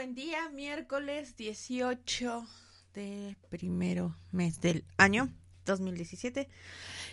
Buen 0.00 0.14
día, 0.14 0.48
miércoles 0.48 1.36
18 1.36 2.46
de 2.94 3.36
primero 3.50 4.16
mes 4.32 4.58
del 4.58 4.86
año 4.96 5.28
2017. 5.66 6.48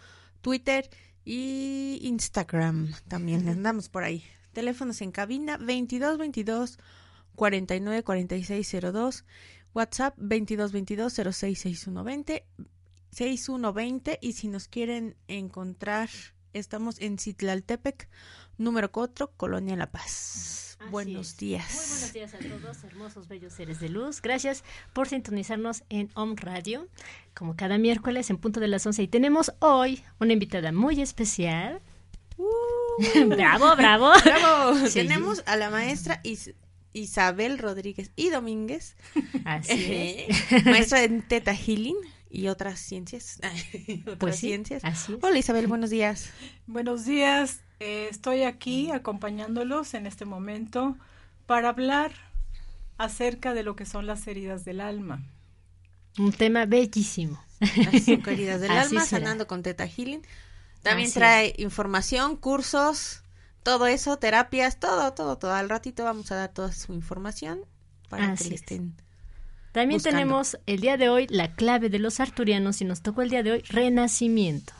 Twitter 0.41 0.87
y 1.23 1.97
Instagram. 2.03 2.93
También 3.07 3.49
andamos 3.49 3.89
por 3.89 4.03
ahí. 4.03 4.23
Teléfonos 4.53 5.01
en 5.01 5.11
cabina 5.11 5.57
2222 5.57 6.77
49 7.33 8.03
46 8.03 8.75
02. 8.93 9.25
WhatsApp 9.73 10.15
2222 10.17 11.13
066120 11.33 12.45
6120 13.15 14.19
y 14.21 14.33
si 14.33 14.49
nos 14.49 14.67
quieren 14.67 15.15
encontrar 15.29 16.09
estamos 16.51 16.99
en 16.99 17.17
Citlaltepec 17.17 18.09
número 18.57 18.91
4 18.91 19.31
Colonia 19.37 19.77
La 19.77 19.89
Paz. 19.89 20.77
Así 20.81 20.89
buenos 20.91 21.29
es. 21.29 21.37
días. 21.37 21.65
Muy 21.73 21.87
buenos 21.87 22.13
días 22.13 22.33
a 22.33 22.39
todos, 22.39 22.83
hermosos, 22.83 23.27
bellos 23.29 23.53
seres 23.53 23.79
de 23.79 23.87
luz. 23.87 24.21
Gracias 24.21 24.65
por 24.91 25.07
sintonizarnos 25.07 25.83
en 25.87 26.11
Om 26.15 26.35
Radio, 26.35 26.89
como 27.33 27.55
cada 27.55 27.77
miércoles 27.77 28.29
en 28.29 28.37
punto 28.37 28.59
de 28.59 28.67
las 28.67 28.85
11. 28.85 29.03
Y 29.03 29.07
tenemos 29.07 29.53
hoy 29.59 30.03
una 30.19 30.33
invitada 30.33 30.73
muy 30.73 31.01
especial. 31.01 31.81
bravo, 33.27 33.75
bravo. 33.77 34.11
Bravo. 34.25 34.75
Sí. 34.87 34.93
Tenemos 34.95 35.41
a 35.45 35.55
la 35.55 35.69
maestra 35.69 36.19
Is- 36.23 36.53
Isabel 36.91 37.59
Rodríguez 37.59 38.11
y 38.17 38.29
Domínguez, 38.29 38.97
Así 39.45 40.25
es. 40.27 40.65
maestra 40.65 41.03
en 41.03 41.21
Teta 41.25 41.53
Healing 41.55 41.95
y 42.35 42.47
otras 42.49 42.79
ciencias. 42.79 43.39
otras 44.07 44.17
Pues 44.17 44.35
sí, 44.37 44.47
ciencias. 44.47 44.83
así 44.83 45.13
es. 45.15 45.23
Hola 45.23 45.37
Isabel, 45.39 45.67
buenos 45.67 45.89
días. 45.89 46.35
Buenos 46.67 47.05
días, 47.05 47.63
eh, 47.79 48.07
estoy 48.09 48.43
aquí 48.43 48.91
acompañándolos 48.91 49.93
en 49.95 50.05
este 50.07 50.25
momento 50.25 50.97
para 51.45 51.69
hablar 51.69 52.11
acerca 52.97 53.53
de 53.53 53.63
lo 53.63 53.75
que 53.75 53.85
son 53.85 54.07
las 54.07 54.27
heridas 54.27 54.65
del 54.65 54.81
alma. 54.81 55.23
Un 56.17 56.31
tema 56.33 56.65
bellísimo. 56.65 57.43
Las 57.75 58.11
queridas 58.23 58.61
del 58.61 58.77
Así 58.77 58.97
alma, 58.97 59.05
será. 59.05 59.05
sanando 59.05 59.47
con 59.47 59.63
Teta 59.63 59.87
Healing. 59.87 60.21
También 60.81 61.09
Así 61.09 61.19
trae 61.19 61.53
información, 61.57 62.37
cursos, 62.37 63.23
todo 63.63 63.87
eso, 63.87 64.17
terapias, 64.19 64.79
todo, 64.79 65.13
todo, 65.13 65.37
todo. 65.37 65.53
Al 65.53 65.69
ratito 65.69 66.03
vamos 66.03 66.31
a 66.31 66.35
dar 66.35 66.53
toda 66.53 66.71
su 66.71 66.93
información 66.93 67.65
para 68.09 68.31
Así 68.31 68.37
que 68.37 68.45
le 68.45 68.55
estén. 68.55 68.95
También 69.75 69.97
Buscando. 69.97 70.19
tenemos 70.19 70.57
el 70.67 70.79
día 70.79 70.95
de 70.95 71.09
hoy 71.09 71.27
la 71.29 71.53
clave 71.53 71.89
de 71.89 71.99
los 71.99 72.21
arturianos 72.21 72.79
y 72.79 72.85
nos 72.85 73.01
tocó 73.01 73.23
el 73.23 73.29
día 73.29 73.43
de 73.43 73.51
hoy 73.51 73.61
renacimiento. 73.67 74.71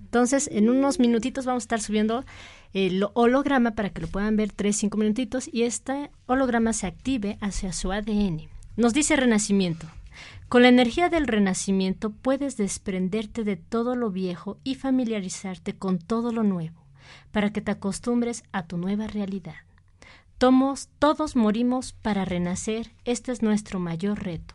Entonces, 0.00 0.50
en 0.50 0.68
unos 0.68 0.98
minutitos 0.98 1.46
vamos 1.46 1.62
a 1.62 1.66
estar 1.66 1.80
subiendo 1.80 2.24
el 2.72 3.06
holograma 3.12 3.76
para 3.76 3.90
que 3.90 4.00
lo 4.00 4.08
puedan 4.08 4.34
ver 4.36 4.50
tres, 4.50 4.76
cinco 4.76 4.98
minutitos 4.98 5.48
y 5.52 5.62
este 5.62 6.10
holograma 6.26 6.72
se 6.72 6.88
active 6.88 7.38
hacia 7.40 7.72
su 7.72 7.92
ADN. 7.92 8.48
Nos 8.76 8.92
dice 8.92 9.14
renacimiento. 9.14 9.86
Con 10.48 10.62
la 10.62 10.68
energía 10.68 11.08
del 11.10 11.28
renacimiento 11.28 12.10
puedes 12.10 12.56
desprenderte 12.56 13.44
de 13.44 13.54
todo 13.54 13.94
lo 13.94 14.10
viejo 14.10 14.58
y 14.64 14.74
familiarizarte 14.74 15.76
con 15.76 16.00
todo 16.00 16.32
lo 16.32 16.42
nuevo, 16.42 16.84
para 17.30 17.52
que 17.52 17.60
te 17.60 17.70
acostumbres 17.70 18.42
a 18.50 18.66
tu 18.66 18.78
nueva 18.78 19.06
realidad. 19.06 19.54
Todos 20.38 21.36
morimos 21.36 21.92
para 21.92 22.24
renacer, 22.24 22.92
este 23.04 23.32
es 23.32 23.42
nuestro 23.42 23.78
mayor 23.78 24.24
reto. 24.24 24.54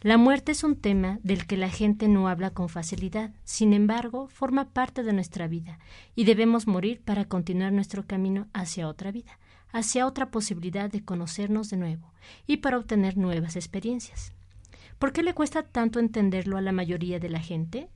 La 0.00 0.16
muerte 0.16 0.52
es 0.52 0.64
un 0.64 0.76
tema 0.76 1.18
del 1.22 1.46
que 1.46 1.56
la 1.56 1.68
gente 1.68 2.08
no 2.08 2.28
habla 2.28 2.50
con 2.50 2.68
facilidad, 2.68 3.34
sin 3.44 3.72
embargo, 3.72 4.28
forma 4.28 4.70
parte 4.70 5.02
de 5.02 5.12
nuestra 5.12 5.48
vida 5.48 5.80
y 6.14 6.24
debemos 6.24 6.66
morir 6.66 7.02
para 7.04 7.24
continuar 7.26 7.72
nuestro 7.72 8.06
camino 8.06 8.46
hacia 8.52 8.88
otra 8.88 9.10
vida, 9.10 9.38
hacia 9.70 10.06
otra 10.06 10.30
posibilidad 10.30 10.90
de 10.90 11.04
conocernos 11.04 11.68
de 11.68 11.76
nuevo 11.76 12.12
y 12.46 12.58
para 12.58 12.78
obtener 12.78 13.16
nuevas 13.16 13.56
experiencias. 13.56 14.32
¿Por 14.98 15.12
qué 15.12 15.22
le 15.22 15.34
cuesta 15.34 15.62
tanto 15.62 16.00
entenderlo 16.00 16.56
a 16.56 16.62
la 16.62 16.72
mayoría 16.72 17.18
de 17.20 17.28
la 17.28 17.40
gente? 17.40 17.88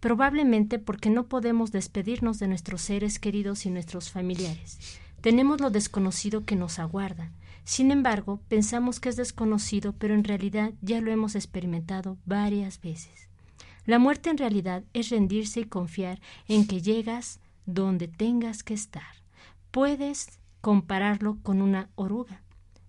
Probablemente 0.00 0.78
porque 0.78 1.10
no 1.10 1.26
podemos 1.26 1.72
despedirnos 1.72 2.38
de 2.38 2.48
nuestros 2.48 2.82
seres 2.82 3.18
queridos 3.18 3.66
y 3.66 3.70
nuestros 3.70 4.10
familiares. 4.10 5.00
Tenemos 5.20 5.60
lo 5.60 5.70
desconocido 5.70 6.44
que 6.44 6.56
nos 6.56 6.78
aguarda. 6.78 7.32
Sin 7.64 7.90
embargo, 7.90 8.40
pensamos 8.48 9.00
que 9.00 9.08
es 9.08 9.16
desconocido, 9.16 9.92
pero 9.92 10.14
en 10.14 10.24
realidad 10.24 10.72
ya 10.80 11.00
lo 11.00 11.10
hemos 11.10 11.34
experimentado 11.34 12.16
varias 12.24 12.80
veces. 12.80 13.28
La 13.84 13.98
muerte 13.98 14.30
en 14.30 14.38
realidad 14.38 14.84
es 14.92 15.10
rendirse 15.10 15.60
y 15.60 15.64
confiar 15.64 16.20
en 16.46 16.66
que 16.66 16.80
llegas 16.80 17.40
donde 17.66 18.06
tengas 18.06 18.62
que 18.62 18.74
estar. 18.74 19.02
Puedes 19.70 20.38
compararlo 20.60 21.38
con 21.42 21.60
una 21.60 21.90
oruga. 21.94 22.42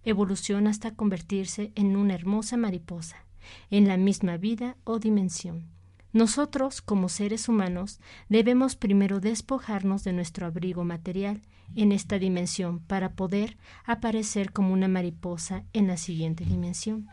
Evoluciona 0.04 0.70
hasta 0.70 0.96
convertirse 0.96 1.72
en 1.76 1.96
una 1.96 2.14
hermosa 2.14 2.58
mariposa, 2.58 3.26
en 3.70 3.88
la 3.88 3.98
misma 3.98 4.38
vida 4.38 4.78
o 4.84 5.00
dimensión. 5.00 5.68
Nosotros, 6.12 6.82
como 6.82 7.08
seres 7.08 7.50
humanos, 7.50 8.00
debemos 8.30 8.76
primero 8.76 9.20
despojarnos 9.20 10.04
de 10.04 10.14
nuestro 10.14 10.48
abrigo 10.48 10.84
material 10.84 11.42
en 11.76 11.92
esta 11.92 12.20
dimensión 12.20 12.80
para 12.80 13.14
poder 13.14 13.58
aparecer 13.86 14.52
como 14.52 14.74
una 14.74 14.88
mariposa 14.88 15.64
en 15.74 15.88
la 15.88 15.98
siguiente 15.98 16.46
dimensión. 16.46 17.08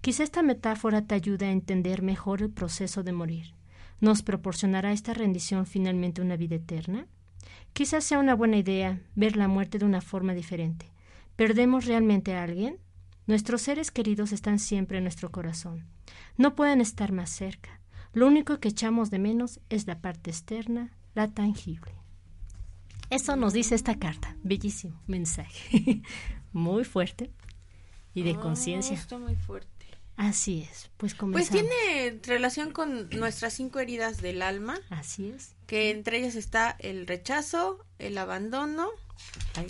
Quizá 0.00 0.22
esta 0.22 0.42
metáfora 0.42 1.02
te 1.02 1.14
ayude 1.14 1.46
a 1.46 1.52
entender 1.52 2.02
mejor 2.02 2.42
el 2.42 2.50
proceso 2.50 3.02
de 3.02 3.12
morir. 3.12 3.54
¿Nos 4.00 4.22
proporcionará 4.22 4.92
esta 4.92 5.14
rendición 5.14 5.66
finalmente 5.66 6.22
una 6.22 6.36
vida 6.36 6.56
eterna? 6.56 7.06
Quizás 7.72 8.04
sea 8.04 8.18
una 8.18 8.34
buena 8.34 8.56
idea 8.56 9.00
ver 9.14 9.36
la 9.36 9.48
muerte 9.48 9.78
de 9.78 9.84
una 9.84 10.00
forma 10.00 10.34
diferente. 10.34 10.90
¿Perdemos 11.36 11.86
realmente 11.86 12.34
a 12.34 12.42
alguien? 12.42 12.78
Nuestros 13.26 13.62
seres 13.62 13.90
queridos 13.90 14.32
están 14.32 14.58
siempre 14.58 14.98
en 14.98 15.04
nuestro 15.04 15.30
corazón. 15.30 15.84
No 16.36 16.54
pueden 16.54 16.80
estar 16.80 17.12
más 17.12 17.30
cerca. 17.30 17.80
Lo 18.12 18.26
único 18.26 18.60
que 18.60 18.68
echamos 18.68 19.10
de 19.10 19.18
menos 19.18 19.60
es 19.68 19.86
la 19.86 20.00
parte 20.00 20.30
externa, 20.30 20.92
la 21.14 21.28
tangible. 21.28 21.92
Eso 23.10 23.36
nos 23.36 23.52
dice 23.52 23.74
esta 23.74 23.98
carta. 23.98 24.36
Bellísimo 24.42 25.00
mensaje. 25.06 26.02
muy 26.52 26.84
fuerte 26.84 27.30
y 28.14 28.22
de 28.22 28.32
Ah, 28.32 28.40
conciencia. 28.40 28.94
Está 28.96 29.18
muy 29.18 29.36
fuerte. 29.36 29.70
Así 30.16 30.66
es. 30.70 30.90
Pues 30.96 31.14
Pues 31.14 31.50
tiene 31.50 32.18
relación 32.24 32.72
con 32.72 33.10
nuestras 33.10 33.52
cinco 33.52 33.80
heridas 33.80 34.22
del 34.22 34.40
alma, 34.40 34.78
Así 34.88 35.28
es. 35.28 35.54
que 35.66 35.90
entre 35.90 36.18
ellas 36.18 36.36
está 36.36 36.74
el 36.78 37.06
rechazo, 37.06 37.84
el 37.98 38.16
abandono, 38.16 38.88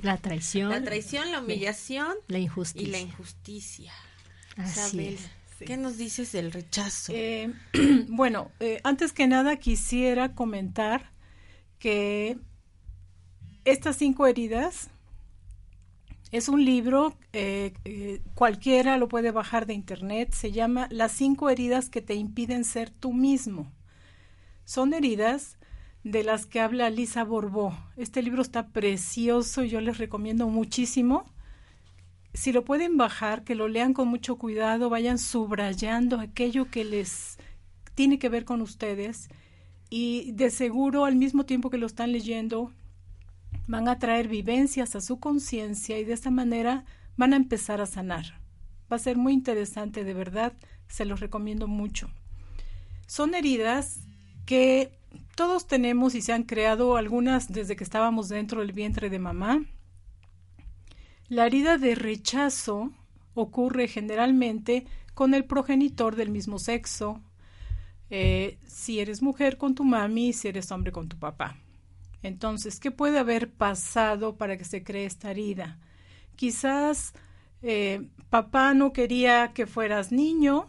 La 0.02 0.16
traición. 0.18 0.70
la 0.70 0.82
traición, 0.84 1.32
la 1.32 1.40
humillación 1.40 2.14
La 2.28 2.38
injusticia. 2.38 2.88
y 2.88 2.90
la 2.92 2.98
injusticia. 3.00 3.92
Así 4.56 4.80
Isabel, 4.80 5.14
es. 5.14 5.66
¿qué 5.66 5.76
nos 5.76 5.96
dices 5.98 6.30
del 6.30 6.52
rechazo? 6.52 7.12
Eh, 7.12 7.52
bueno, 8.08 8.52
eh, 8.60 8.80
antes 8.84 9.12
que 9.12 9.26
nada 9.26 9.56
quisiera 9.56 10.34
comentar 10.36 11.10
que 11.80 12.38
estas 13.66 13.96
cinco 13.96 14.28
heridas 14.28 14.88
es 16.30 16.48
un 16.48 16.64
libro, 16.64 17.16
eh, 17.32 17.72
eh, 17.84 18.20
cualquiera 18.34 18.96
lo 18.96 19.08
puede 19.08 19.32
bajar 19.32 19.66
de 19.66 19.74
internet, 19.74 20.32
se 20.32 20.52
llama 20.52 20.86
Las 20.90 21.12
cinco 21.12 21.50
heridas 21.50 21.90
que 21.90 22.00
te 22.00 22.14
impiden 22.14 22.64
ser 22.64 22.90
tú 22.90 23.12
mismo. 23.12 23.72
Son 24.64 24.94
heridas 24.94 25.58
de 26.04 26.22
las 26.22 26.46
que 26.46 26.60
habla 26.60 26.90
Lisa 26.90 27.24
Borbó. 27.24 27.76
Este 27.96 28.22
libro 28.22 28.40
está 28.40 28.68
precioso, 28.68 29.64
yo 29.64 29.80
les 29.80 29.98
recomiendo 29.98 30.48
muchísimo. 30.48 31.24
Si 32.34 32.52
lo 32.52 32.64
pueden 32.64 32.96
bajar, 32.96 33.42
que 33.42 33.56
lo 33.56 33.66
lean 33.66 33.94
con 33.94 34.06
mucho 34.06 34.36
cuidado, 34.36 34.90
vayan 34.90 35.18
subrayando 35.18 36.20
aquello 36.20 36.70
que 36.70 36.84
les 36.84 37.38
tiene 37.94 38.20
que 38.20 38.28
ver 38.28 38.44
con 38.44 38.62
ustedes 38.62 39.28
y 39.90 40.30
de 40.32 40.50
seguro 40.50 41.04
al 41.04 41.16
mismo 41.16 41.46
tiempo 41.46 41.70
que 41.70 41.78
lo 41.78 41.86
están 41.86 42.12
leyendo 42.12 42.72
van 43.66 43.88
a 43.88 43.98
traer 43.98 44.28
vivencias 44.28 44.94
a 44.94 45.00
su 45.00 45.18
conciencia 45.18 45.98
y 45.98 46.04
de 46.04 46.12
esta 46.12 46.30
manera 46.30 46.84
van 47.16 47.32
a 47.32 47.36
empezar 47.36 47.80
a 47.80 47.86
sanar. 47.86 48.40
Va 48.90 48.96
a 48.96 49.00
ser 49.00 49.16
muy 49.16 49.32
interesante, 49.32 50.04
de 50.04 50.14
verdad, 50.14 50.52
se 50.88 51.04
los 51.04 51.20
recomiendo 51.20 51.66
mucho. 51.66 52.10
Son 53.06 53.34
heridas 53.34 54.00
que 54.44 54.92
todos 55.34 55.66
tenemos 55.66 56.14
y 56.14 56.22
se 56.22 56.32
han 56.32 56.44
creado 56.44 56.96
algunas 56.96 57.52
desde 57.52 57.76
que 57.76 57.84
estábamos 57.84 58.28
dentro 58.28 58.60
del 58.60 58.72
vientre 58.72 59.10
de 59.10 59.18
mamá. 59.18 59.64
La 61.28 61.46
herida 61.46 61.78
de 61.78 61.94
rechazo 61.94 62.92
ocurre 63.34 63.88
generalmente 63.88 64.86
con 65.14 65.34
el 65.34 65.44
progenitor 65.44 66.14
del 66.14 66.30
mismo 66.30 66.58
sexo, 66.58 67.20
eh, 68.10 68.58
si 68.66 69.00
eres 69.00 69.22
mujer 69.22 69.58
con 69.58 69.74
tu 69.74 69.82
mami, 69.82 70.32
si 70.32 70.48
eres 70.48 70.70
hombre 70.70 70.92
con 70.92 71.08
tu 71.08 71.18
papá. 71.18 71.56
Entonces, 72.22 72.80
¿qué 72.80 72.90
puede 72.90 73.18
haber 73.18 73.52
pasado 73.52 74.36
para 74.36 74.56
que 74.56 74.64
se 74.64 74.82
cree 74.82 75.04
esta 75.04 75.30
herida? 75.30 75.78
Quizás 76.34 77.14
eh, 77.62 78.08
papá 78.30 78.74
no 78.74 78.92
quería 78.92 79.52
que 79.54 79.66
fueras 79.66 80.12
niño 80.12 80.66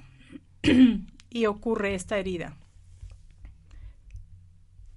y 1.30 1.46
ocurre 1.46 1.96
esta 1.96 2.18
herida. 2.18 2.58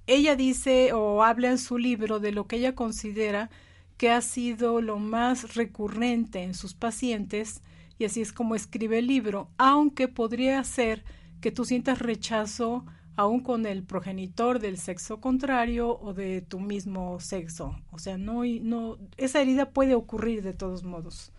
Ella 0.07 0.35
dice 0.35 0.93
o 0.93 1.23
habla 1.23 1.51
en 1.51 1.59
su 1.59 1.79
libro 1.79 2.19
de 2.19 2.33
lo 2.33 2.47
que 2.47 2.57
ella 2.57 2.75
considera 2.75 3.51
que 3.97 4.11
ha 4.11 4.21
sido 4.23 4.81
lo 4.81 4.99
más 4.99 5.55
recurrente 5.55 6.43
en 6.43 6.55
sus 6.55 6.75
pacientes 6.75 7.63
y 7.99 8.07
así 8.07 8.23
es 8.23 8.33
como 8.33 8.55
escribe 8.55 8.99
el 8.99 9.07
libro, 9.07 9.51
aunque 9.59 10.09
podría 10.09 10.65
ser 10.65 11.05
que 11.41 11.53
tú 11.53 11.65
sientas 11.65 11.99
rechazo 11.99 12.87
aún 13.21 13.41
con 13.41 13.67
el 13.67 13.83
progenitor 13.83 14.61
del 14.61 14.79
sexo 14.79 15.21
contrario 15.21 15.99
o 16.01 16.15
de 16.15 16.41
tu 16.41 16.59
mismo 16.59 17.21
sexo. 17.21 17.79
O 17.91 17.99
sea, 17.99 18.17
no, 18.17 18.45
no 18.45 18.99
esa 19.19 19.43
herida 19.43 19.71
puede 19.71 19.95
ocurrir 19.95 20.43
de 20.43 20.55
todos 20.55 20.85
modos. 20.85 21.33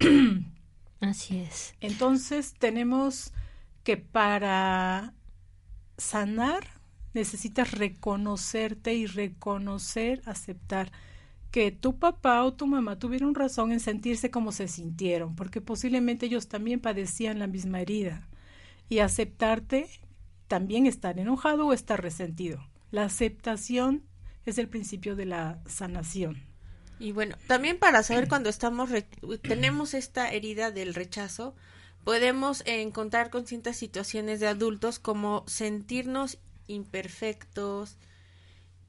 Así 1.00 1.38
es. 1.38 1.74
Entonces 1.80 2.54
tenemos 2.54 3.32
que 3.82 3.98
para 3.98 5.12
sanar 5.98 6.64
necesitas 7.12 7.72
reconocerte 7.72 8.94
y 8.94 9.06
reconocer, 9.06 10.22
aceptar 10.24 10.90
que 11.50 11.70
tu 11.70 11.98
papá 11.98 12.42
o 12.44 12.54
tu 12.54 12.66
mamá 12.66 12.98
tuvieron 12.98 13.34
razón 13.34 13.72
en 13.72 13.78
sentirse 13.78 14.30
como 14.30 14.52
se 14.52 14.68
sintieron, 14.68 15.36
porque 15.36 15.60
posiblemente 15.60 16.26
ellos 16.26 16.48
también 16.48 16.80
padecían 16.80 17.38
la 17.38 17.46
misma 17.46 17.80
herida. 17.80 18.26
Y 18.88 18.98
aceptarte 18.98 19.86
también 20.48 20.86
estar 20.86 21.18
enojado 21.18 21.66
o 21.66 21.72
estar 21.72 22.02
resentido. 22.02 22.68
La 22.90 23.04
aceptación 23.04 24.04
es 24.46 24.58
el 24.58 24.68
principio 24.68 25.16
de 25.16 25.26
la 25.26 25.60
sanación. 25.66 26.42
Y 26.98 27.12
bueno, 27.12 27.36
también 27.46 27.78
para 27.78 28.02
saber 28.02 28.28
cuando 28.28 28.48
estamos 28.48 28.90
tenemos 29.42 29.94
esta 29.94 30.30
herida 30.30 30.70
del 30.70 30.94
rechazo, 30.94 31.54
podemos 32.04 32.62
encontrar 32.66 33.30
con 33.30 33.46
ciertas 33.46 33.76
situaciones 33.76 34.38
de 34.40 34.46
adultos 34.46 34.98
como 34.98 35.44
sentirnos 35.46 36.38
imperfectos, 36.66 37.96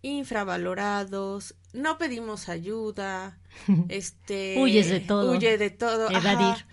infravalorados, 0.02 1.56
no 1.76 1.98
pedimos 1.98 2.50
ayuda, 2.50 3.38
este 3.90 4.56
huyes 4.58 4.90
de 4.90 5.00
todo, 5.00 5.32
huye 5.32 5.58
de 5.58 5.70
todo, 5.70 6.10
evadir. 6.10 6.66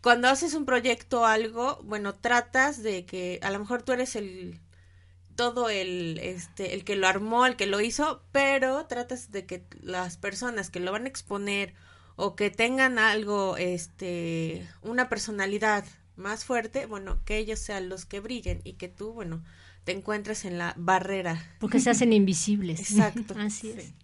Cuando 0.00 0.28
haces 0.28 0.54
un 0.54 0.64
proyecto 0.64 1.22
o 1.22 1.24
algo, 1.24 1.80
bueno, 1.84 2.14
tratas 2.14 2.82
de 2.82 3.04
que 3.04 3.40
a 3.42 3.50
lo 3.50 3.58
mejor 3.58 3.82
tú 3.82 3.92
eres 3.92 4.16
el 4.16 4.60
todo 5.36 5.68
el 5.68 6.18
este 6.22 6.74
el 6.74 6.84
que 6.84 6.96
lo 6.96 7.08
armó, 7.08 7.46
el 7.46 7.56
que 7.56 7.66
lo 7.66 7.80
hizo, 7.80 8.22
pero 8.32 8.86
tratas 8.86 9.30
de 9.30 9.46
que 9.46 9.64
las 9.80 10.16
personas 10.16 10.70
que 10.70 10.80
lo 10.80 10.92
van 10.92 11.04
a 11.04 11.08
exponer 11.08 11.74
o 12.16 12.36
que 12.36 12.50
tengan 12.50 12.98
algo 12.98 13.56
este 13.56 14.68
una 14.82 15.08
personalidad 15.08 15.84
más 16.16 16.44
fuerte, 16.44 16.86
bueno, 16.86 17.18
que 17.24 17.38
ellos 17.38 17.58
sean 17.58 17.88
los 17.88 18.04
que 18.04 18.20
brillen 18.20 18.60
y 18.64 18.74
que 18.74 18.88
tú, 18.88 19.12
bueno, 19.12 19.42
te 19.84 19.92
encuentres 19.92 20.44
en 20.44 20.58
la 20.58 20.74
barrera. 20.76 21.56
Porque 21.58 21.80
se 21.80 21.90
hacen 21.90 22.12
invisibles. 22.20 22.80
Exacto. 22.80 23.34
Así 23.38 23.70
es. 23.70 23.84
Sí. 23.84 23.94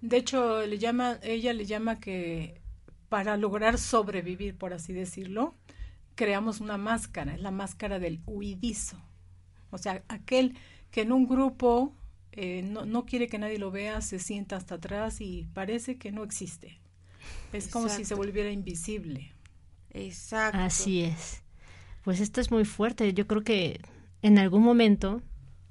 De 0.00 0.16
hecho, 0.16 0.66
le 0.66 0.78
llama, 0.78 1.18
ella 1.22 1.52
le 1.52 1.66
llama 1.66 2.00
que 2.00 2.60
para 3.08 3.36
lograr 3.36 3.78
sobrevivir, 3.78 4.56
por 4.56 4.72
así 4.72 4.92
decirlo, 4.92 5.54
creamos 6.14 6.60
una 6.60 6.78
máscara, 6.78 7.34
es 7.34 7.40
la 7.40 7.50
máscara 7.50 7.98
del 7.98 8.20
huidizo. 8.26 8.96
O 9.70 9.78
sea, 9.78 10.02
aquel 10.08 10.56
que 10.90 11.02
en 11.02 11.12
un 11.12 11.26
grupo 11.26 11.94
eh, 12.32 12.62
no, 12.62 12.86
no, 12.86 13.06
quiere 13.06 13.26
que 13.26 13.38
nadie 13.38 13.58
lo 13.58 13.70
vea, 13.70 14.00
se 14.00 14.18
sienta 14.18 14.56
hasta 14.56 14.76
atrás 14.76 15.20
y 15.20 15.48
parece 15.52 15.98
que 15.98 16.12
no 16.12 16.22
existe. 16.22 16.78
Es 17.52 17.68
como 17.68 17.86
Exacto. 17.86 18.04
si 18.04 18.08
se 18.08 18.14
volviera 18.14 18.50
invisible. 18.50 19.32
Exacto. 19.90 20.58
Así 20.58 21.02
es. 21.02 21.42
Pues 22.02 22.20
esto 22.20 22.40
es 22.40 22.50
muy 22.50 22.64
fuerte. 22.64 23.12
Yo 23.12 23.26
creo 23.26 23.42
que 23.42 23.80
en 24.22 24.38
algún 24.38 24.62
momento 24.62 25.22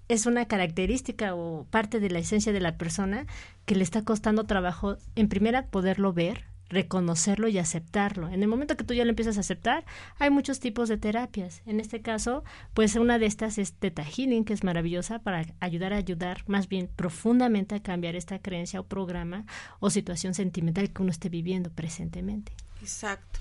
es 0.09 0.25
una 0.25 0.45
característica 0.45 1.35
o 1.35 1.65
parte 1.69 1.99
de 1.99 2.09
la 2.09 2.19
esencia 2.19 2.51
de 2.51 2.59
la 2.59 2.77
persona 2.77 3.27
que 3.65 3.75
le 3.75 3.83
está 3.83 4.03
costando 4.03 4.43
trabajo, 4.43 4.97
en 5.15 5.29
primera, 5.29 5.67
poderlo 5.67 6.11
ver, 6.11 6.45
reconocerlo 6.69 7.47
y 7.47 7.59
aceptarlo. 7.59 8.27
En 8.27 8.41
el 8.41 8.47
momento 8.47 8.75
que 8.75 8.83
tú 8.83 8.93
ya 8.93 9.03
lo 9.03 9.11
empiezas 9.11 9.37
a 9.37 9.41
aceptar, 9.41 9.85
hay 10.17 10.31
muchos 10.31 10.59
tipos 10.59 10.89
de 10.89 10.97
terapias. 10.97 11.61
En 11.65 11.79
este 11.79 12.01
caso, 12.01 12.43
pues 12.73 12.95
una 12.95 13.19
de 13.19 13.27
estas 13.27 13.57
es 13.59 13.73
Theta 13.73 14.03
Healing, 14.03 14.45
que 14.45 14.53
es 14.53 14.63
maravillosa 14.63 15.19
para 15.19 15.45
ayudar 15.59 15.93
a 15.93 15.97
ayudar 15.97 16.43
más 16.47 16.67
bien 16.67 16.89
profundamente 16.95 17.75
a 17.75 17.83
cambiar 17.83 18.15
esta 18.15 18.39
creencia 18.39 18.79
o 18.79 18.87
programa 18.87 19.45
o 19.79 19.89
situación 19.89 20.33
sentimental 20.33 20.91
que 20.91 21.01
uno 21.01 21.11
esté 21.11 21.29
viviendo 21.29 21.69
presentemente. 21.69 22.51
Exacto. 22.81 23.39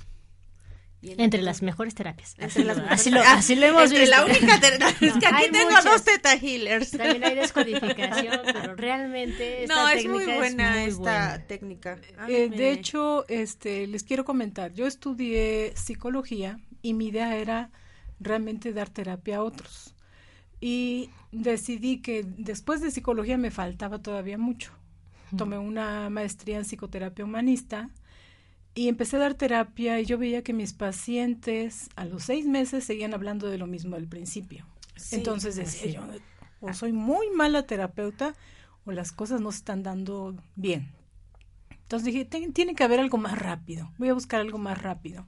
Entre 1.00 1.42
las 1.42 1.62
mejores 1.62 1.94
terapias. 1.94 2.34
Así, 2.40 2.64
las 2.64 2.76
lo, 2.76 2.82
mejores, 2.82 3.00
así, 3.00 3.10
lo, 3.10 3.20
así 3.20 3.54
lo 3.54 3.66
hemos 3.66 3.82
entre 3.84 4.00
visto. 4.00 4.16
la 4.16 4.24
única 4.24 4.60
terapia. 4.60 5.08
es 5.08 5.14
que 5.14 5.26
aquí 5.26 5.44
hay 5.44 5.50
tengo 5.52 5.70
muchas. 5.70 5.84
dos 5.84 6.04
teta 6.04 6.34
healers. 6.34 6.90
También 6.90 7.24
hay 7.24 7.34
descodificación, 7.36 8.40
pero 8.52 8.74
realmente 8.74 9.62
esta 9.62 9.74
no, 9.74 9.88
es 9.88 10.02
técnica 10.02 10.24
muy 10.24 10.34
buena 10.34 10.84
es 10.84 10.98
muy 10.98 11.06
esta 11.06 11.28
buena. 11.28 11.46
técnica. 11.46 11.98
Eh, 12.28 12.48
de 12.48 12.72
hecho, 12.72 13.26
este, 13.28 13.86
les 13.86 14.02
quiero 14.02 14.24
comentar, 14.24 14.72
yo 14.72 14.86
estudié 14.86 15.72
psicología 15.76 16.58
y 16.82 16.94
mi 16.94 17.08
idea 17.08 17.36
era 17.36 17.70
realmente 18.18 18.72
dar 18.72 18.88
terapia 18.88 19.36
a 19.36 19.42
otros. 19.44 19.94
Y 20.60 21.10
decidí 21.30 21.98
que 22.02 22.24
después 22.26 22.80
de 22.80 22.90
psicología 22.90 23.38
me 23.38 23.52
faltaba 23.52 24.00
todavía 24.00 24.38
mucho. 24.38 24.72
Tomé 25.36 25.58
una 25.58 26.08
maestría 26.10 26.56
en 26.56 26.64
psicoterapia 26.64 27.24
humanista 27.24 27.90
y 28.78 28.88
empecé 28.88 29.16
a 29.16 29.18
dar 29.18 29.34
terapia 29.34 29.98
y 29.98 30.04
yo 30.04 30.18
veía 30.18 30.44
que 30.44 30.52
mis 30.52 30.72
pacientes 30.72 31.88
a 31.96 32.04
los 32.04 32.22
seis 32.22 32.46
meses 32.46 32.84
seguían 32.84 33.12
hablando 33.12 33.48
de 33.48 33.58
lo 33.58 33.66
mismo 33.66 33.96
del 33.96 34.06
principio. 34.06 34.66
Sí, 34.94 35.16
Entonces 35.16 35.56
decía 35.56 35.82
sí. 35.82 35.92
yo, 35.94 36.02
o 36.60 36.72
soy 36.72 36.92
muy 36.92 37.28
mala 37.30 37.64
terapeuta 37.64 38.36
o 38.84 38.92
las 38.92 39.10
cosas 39.10 39.40
no 39.40 39.50
se 39.50 39.58
están 39.58 39.82
dando 39.82 40.36
bien. 40.54 40.92
Entonces 41.70 42.04
dije, 42.04 42.24
tiene 42.24 42.76
que 42.76 42.84
haber 42.84 43.00
algo 43.00 43.18
más 43.18 43.36
rápido, 43.36 43.90
voy 43.98 44.10
a 44.10 44.14
buscar 44.14 44.42
algo 44.42 44.58
más 44.58 44.80
rápido. 44.80 45.26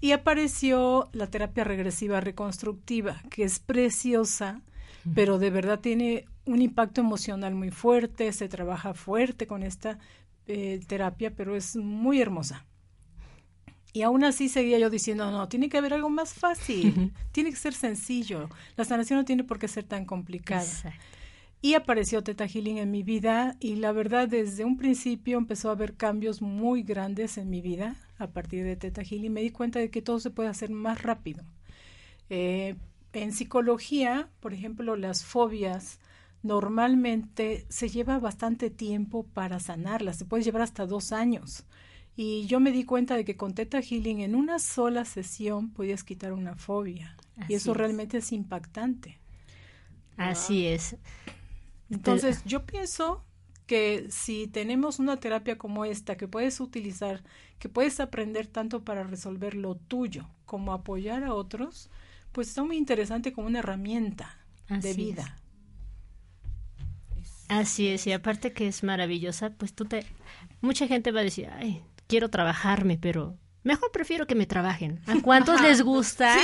Y 0.00 0.12
apareció 0.12 1.10
la 1.12 1.26
terapia 1.26 1.64
regresiva 1.64 2.22
reconstructiva, 2.22 3.22
que 3.28 3.44
es 3.44 3.58
preciosa, 3.58 4.62
pero 5.14 5.38
de 5.38 5.50
verdad 5.50 5.80
tiene 5.80 6.24
un 6.46 6.62
impacto 6.62 7.02
emocional 7.02 7.54
muy 7.54 7.70
fuerte, 7.70 8.32
se 8.32 8.48
trabaja 8.48 8.94
fuerte 8.94 9.46
con 9.46 9.62
esta 9.62 9.98
eh, 10.54 10.80
terapia, 10.86 11.34
pero 11.34 11.56
es 11.56 11.76
muy 11.76 12.20
hermosa. 12.20 12.66
Y 13.94 14.02
aún 14.02 14.22
así 14.22 14.50
seguía 14.50 14.78
yo 14.78 14.90
diciendo, 14.90 15.30
no, 15.30 15.48
tiene 15.48 15.70
que 15.70 15.78
haber 15.78 15.94
algo 15.94 16.10
más 16.10 16.34
fácil, 16.34 17.12
tiene 17.32 17.48
que 17.50 17.56
ser 17.56 17.72
sencillo, 17.72 18.50
la 18.76 18.84
sanación 18.84 19.18
no 19.18 19.24
tiene 19.24 19.44
por 19.44 19.58
qué 19.58 19.66
ser 19.66 19.84
tan 19.84 20.04
complicada. 20.04 20.66
Y 21.62 21.72
apareció 21.72 22.22
Teta 22.22 22.46
Healing 22.46 22.76
en 22.78 22.90
mi 22.90 23.02
vida 23.02 23.56
y 23.60 23.76
la 23.76 23.92
verdad 23.92 24.28
desde 24.28 24.66
un 24.66 24.76
principio 24.76 25.38
empezó 25.38 25.70
a 25.70 25.72
haber 25.72 25.94
cambios 25.94 26.42
muy 26.42 26.82
grandes 26.82 27.38
en 27.38 27.48
mi 27.48 27.62
vida 27.62 27.96
a 28.18 28.26
partir 28.26 28.64
de 28.64 28.76
Teta 28.76 29.02
Healing. 29.02 29.32
Me 29.32 29.40
di 29.40 29.50
cuenta 29.50 29.78
de 29.78 29.90
que 29.90 30.02
todo 30.02 30.20
se 30.20 30.30
puede 30.30 30.50
hacer 30.50 30.68
más 30.68 31.00
rápido. 31.02 31.44
Eh, 32.28 32.74
en 33.12 33.32
psicología, 33.32 34.28
por 34.40 34.52
ejemplo, 34.52 34.96
las 34.96 35.24
fobias 35.24 35.98
normalmente 36.42 37.66
se 37.68 37.88
lleva 37.88 38.18
bastante 38.18 38.70
tiempo 38.70 39.24
para 39.24 39.60
sanarlas, 39.60 40.16
se 40.18 40.24
puede 40.24 40.42
llevar 40.42 40.62
hasta 40.62 40.86
dos 40.86 41.12
años. 41.12 41.64
Y 42.14 42.46
yo 42.46 42.60
me 42.60 42.72
di 42.72 42.84
cuenta 42.84 43.16
de 43.16 43.24
que 43.24 43.36
con 43.36 43.54
Teta 43.54 43.80
Healing 43.80 44.20
en 44.20 44.34
una 44.34 44.58
sola 44.58 45.04
sesión 45.04 45.70
podías 45.70 46.04
quitar 46.04 46.32
una 46.32 46.56
fobia. 46.56 47.16
y 47.48 47.54
eso 47.54 47.72
realmente 47.72 48.18
es 48.18 48.30
impactante. 48.32 49.18
Así 50.18 50.66
es. 50.66 50.96
Entonces, 51.88 52.42
yo 52.44 52.66
pienso 52.66 53.24
que 53.66 54.06
si 54.10 54.48
tenemos 54.48 54.98
una 54.98 55.18
terapia 55.18 55.56
como 55.56 55.84
esta 55.84 56.16
que 56.16 56.28
puedes 56.28 56.60
utilizar, 56.60 57.22
que 57.58 57.68
puedes 57.68 58.00
aprender 58.00 58.46
tanto 58.46 58.84
para 58.84 59.04
resolver 59.04 59.54
lo 59.54 59.76
tuyo 59.76 60.28
como 60.44 60.72
apoyar 60.72 61.24
a 61.24 61.34
otros, 61.34 61.88
pues 62.32 62.48
está 62.48 62.62
muy 62.62 62.76
interesante 62.76 63.32
como 63.32 63.46
una 63.46 63.60
herramienta 63.60 64.44
de 64.68 64.92
vida. 64.92 65.41
Así 67.52 67.88
es, 67.88 68.06
y 68.06 68.12
aparte 68.12 68.52
que 68.52 68.66
es 68.66 68.82
maravillosa, 68.82 69.50
pues 69.50 69.74
tú 69.74 69.84
te... 69.84 70.06
Mucha 70.62 70.86
gente 70.86 71.12
va 71.12 71.20
a 71.20 71.24
decir, 71.24 71.50
ay, 71.54 71.82
quiero 72.06 72.30
trabajarme, 72.30 72.96
pero 72.98 73.36
mejor 73.62 73.92
prefiero 73.92 74.26
que 74.26 74.34
me 74.34 74.46
trabajen. 74.46 75.00
¿A 75.06 75.20
cuántos 75.20 75.60
les 75.60 75.82
gusta 75.84 76.34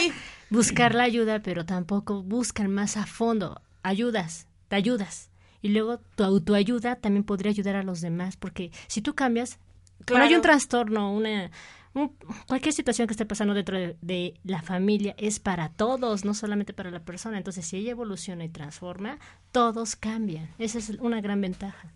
buscar 0.50 0.94
la 0.94 1.04
ayuda, 1.04 1.40
pero 1.40 1.64
tampoco 1.64 2.22
buscan 2.22 2.70
más 2.70 2.98
a 2.98 3.06
fondo? 3.06 3.62
Ayudas, 3.82 4.48
te 4.68 4.76
ayudas. 4.76 5.30
Y 5.62 5.70
luego 5.70 5.98
tu 6.14 6.24
autoayuda 6.24 6.96
también 6.96 7.24
podría 7.24 7.52
ayudar 7.52 7.76
a 7.76 7.82
los 7.82 8.02
demás, 8.02 8.36
porque 8.36 8.70
si 8.86 9.00
tú 9.00 9.14
cambias, 9.14 9.58
cuando 10.06 10.26
hay 10.26 10.34
un 10.34 10.42
trastorno, 10.42 11.10
una, 11.10 11.50
cualquier 12.46 12.72
situación 12.72 13.06
que 13.06 13.12
esté 13.12 13.26
pasando 13.26 13.54
dentro 13.54 13.78
de, 13.78 14.34
la 14.44 14.62
familia 14.62 15.14
es 15.18 15.40
para 15.40 15.70
todos, 15.70 16.24
no 16.24 16.34
solamente 16.34 16.72
para 16.72 16.90
la 16.90 17.04
persona. 17.04 17.38
Entonces, 17.38 17.66
si 17.66 17.76
ella 17.76 17.92
evoluciona 17.92 18.44
y 18.44 18.48
transforma, 18.48 19.18
todos 19.52 19.96
cambian. 19.96 20.48
Esa 20.58 20.78
es 20.78 20.90
una 21.00 21.20
gran 21.20 21.40
ventaja. 21.40 21.92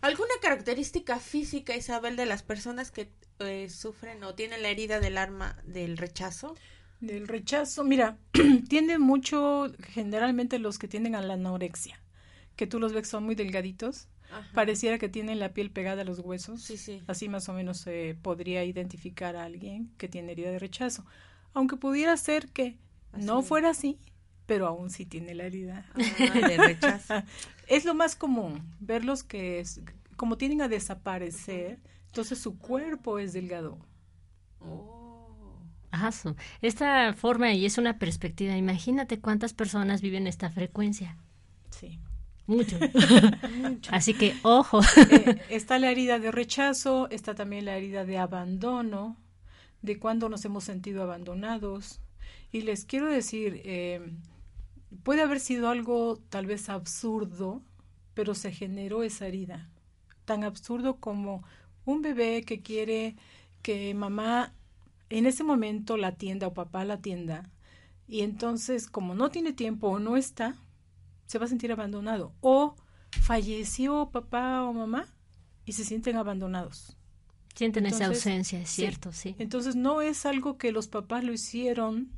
¿Alguna 0.00 0.32
característica 0.40 1.18
física, 1.18 1.76
Isabel, 1.76 2.16
de 2.16 2.26
las 2.26 2.42
personas 2.42 2.90
que 2.90 3.12
eh, 3.40 3.68
sufren 3.68 4.24
o 4.24 4.34
tienen 4.34 4.62
la 4.62 4.68
herida 4.68 4.98
del 4.98 5.18
arma 5.18 5.56
del 5.64 5.98
rechazo? 5.98 6.56
Del 7.00 7.28
rechazo, 7.28 7.84
mira, 7.84 8.18
tienden 8.68 9.00
mucho 9.00 9.70
generalmente 9.88 10.58
los 10.58 10.78
que 10.78 10.88
tienden 10.88 11.14
a 11.14 11.22
la 11.22 11.34
anorexia, 11.34 12.00
que 12.56 12.66
tú 12.66 12.78
los 12.78 12.92
ves 12.92 13.08
son 13.08 13.24
muy 13.24 13.34
delgaditos, 13.34 14.08
pareciera 14.54 14.98
que 14.98 15.08
tienen 15.08 15.38
la 15.38 15.52
piel 15.52 15.70
pegada 15.70 16.02
a 16.02 16.04
los 16.04 16.20
huesos. 16.20 16.62
Sí, 16.62 16.76
sí. 16.76 17.02
Así 17.06 17.28
más 17.28 17.48
o 17.48 17.52
menos 17.52 17.78
se 17.78 18.16
podría 18.20 18.64
identificar 18.64 19.36
a 19.36 19.44
alguien 19.44 19.90
que 19.98 20.08
tiene 20.08 20.32
herida 20.32 20.50
de 20.50 20.58
rechazo. 20.58 21.04
Aunque 21.52 21.76
pudiera 21.76 22.16
ser 22.16 22.48
que 22.48 22.76
no 23.16 23.42
fuera 23.42 23.70
así, 23.70 23.98
pero 24.46 24.66
aún 24.66 24.90
sí 24.90 25.06
tiene 25.06 25.34
la 25.34 25.44
herida 25.44 25.86
ah, 25.94 26.48
de 26.48 26.56
rechazo. 26.56 27.14
es 27.68 27.84
lo 27.84 27.94
más 27.94 28.16
común, 28.16 28.62
verlos 28.80 29.22
que 29.22 29.64
como 30.16 30.36
tienen 30.36 30.60
a 30.60 30.68
desaparecer, 30.68 31.78
entonces 32.06 32.38
su 32.38 32.58
cuerpo 32.58 33.18
es 33.18 33.32
delgado. 33.32 33.78
Oh. 34.60 35.58
esta 36.60 37.14
forma 37.14 37.52
y 37.52 37.64
es 37.64 37.78
una 37.78 37.98
perspectiva. 37.98 38.56
Imagínate 38.56 39.20
cuántas 39.20 39.54
personas 39.54 40.02
viven 40.02 40.26
esta 40.26 40.50
frecuencia. 40.50 41.16
Sí. 41.70 41.98
Mucho. 43.62 43.90
Así 43.90 44.14
que, 44.14 44.34
ojo. 44.42 44.80
Eh, 45.10 45.40
está 45.50 45.78
la 45.78 45.90
herida 45.90 46.18
de 46.18 46.30
rechazo, 46.30 47.08
está 47.10 47.34
también 47.34 47.64
la 47.64 47.76
herida 47.76 48.04
de 48.04 48.18
abandono, 48.18 49.16
de 49.82 49.98
cuando 49.98 50.28
nos 50.28 50.44
hemos 50.44 50.64
sentido 50.64 51.02
abandonados. 51.02 52.00
Y 52.52 52.62
les 52.62 52.84
quiero 52.84 53.06
decir, 53.06 53.62
eh, 53.64 54.00
puede 55.04 55.22
haber 55.22 55.40
sido 55.40 55.68
algo 55.68 56.18
tal 56.28 56.46
vez 56.46 56.68
absurdo, 56.68 57.62
pero 58.14 58.34
se 58.34 58.52
generó 58.52 59.02
esa 59.02 59.26
herida. 59.26 59.68
Tan 60.24 60.42
absurdo 60.44 60.96
como 60.96 61.44
un 61.84 62.02
bebé 62.02 62.42
que 62.42 62.60
quiere 62.60 63.16
que 63.62 63.94
mamá 63.94 64.52
en 65.08 65.26
ese 65.26 65.44
momento 65.44 65.96
la 65.96 66.08
atienda 66.08 66.46
o 66.46 66.54
papá 66.54 66.84
la 66.84 66.94
atienda. 66.94 67.48
Y 68.08 68.22
entonces, 68.22 68.88
como 68.88 69.14
no 69.14 69.30
tiene 69.30 69.52
tiempo 69.52 69.88
o 69.88 69.98
no 70.00 70.16
está, 70.16 70.56
se 71.30 71.38
va 71.38 71.44
a 71.44 71.48
sentir 71.48 71.70
abandonado. 71.70 72.34
O 72.40 72.74
falleció 73.22 74.10
papá 74.10 74.64
o 74.64 74.72
mamá 74.72 75.06
y 75.64 75.74
se 75.74 75.84
sienten 75.84 76.16
abandonados. 76.16 76.96
Sienten 77.54 77.86
esa 77.86 78.06
ausencia, 78.06 78.60
es 78.60 78.68
cierto, 78.68 79.12
sí. 79.12 79.36
Entonces 79.38 79.76
no 79.76 80.02
es 80.02 80.26
algo 80.26 80.58
que 80.58 80.72
los 80.72 80.88
papás 80.88 81.22
lo 81.22 81.32
hicieron 81.32 82.10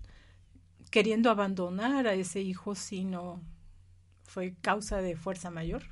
queriendo 0.90 1.30
abandonar 1.30 2.06
a 2.06 2.14
ese 2.14 2.40
hijo, 2.40 2.74
sino 2.74 3.42
fue 4.22 4.54
causa 4.62 5.02
de 5.02 5.14
fuerza 5.14 5.50
mayor, 5.50 5.82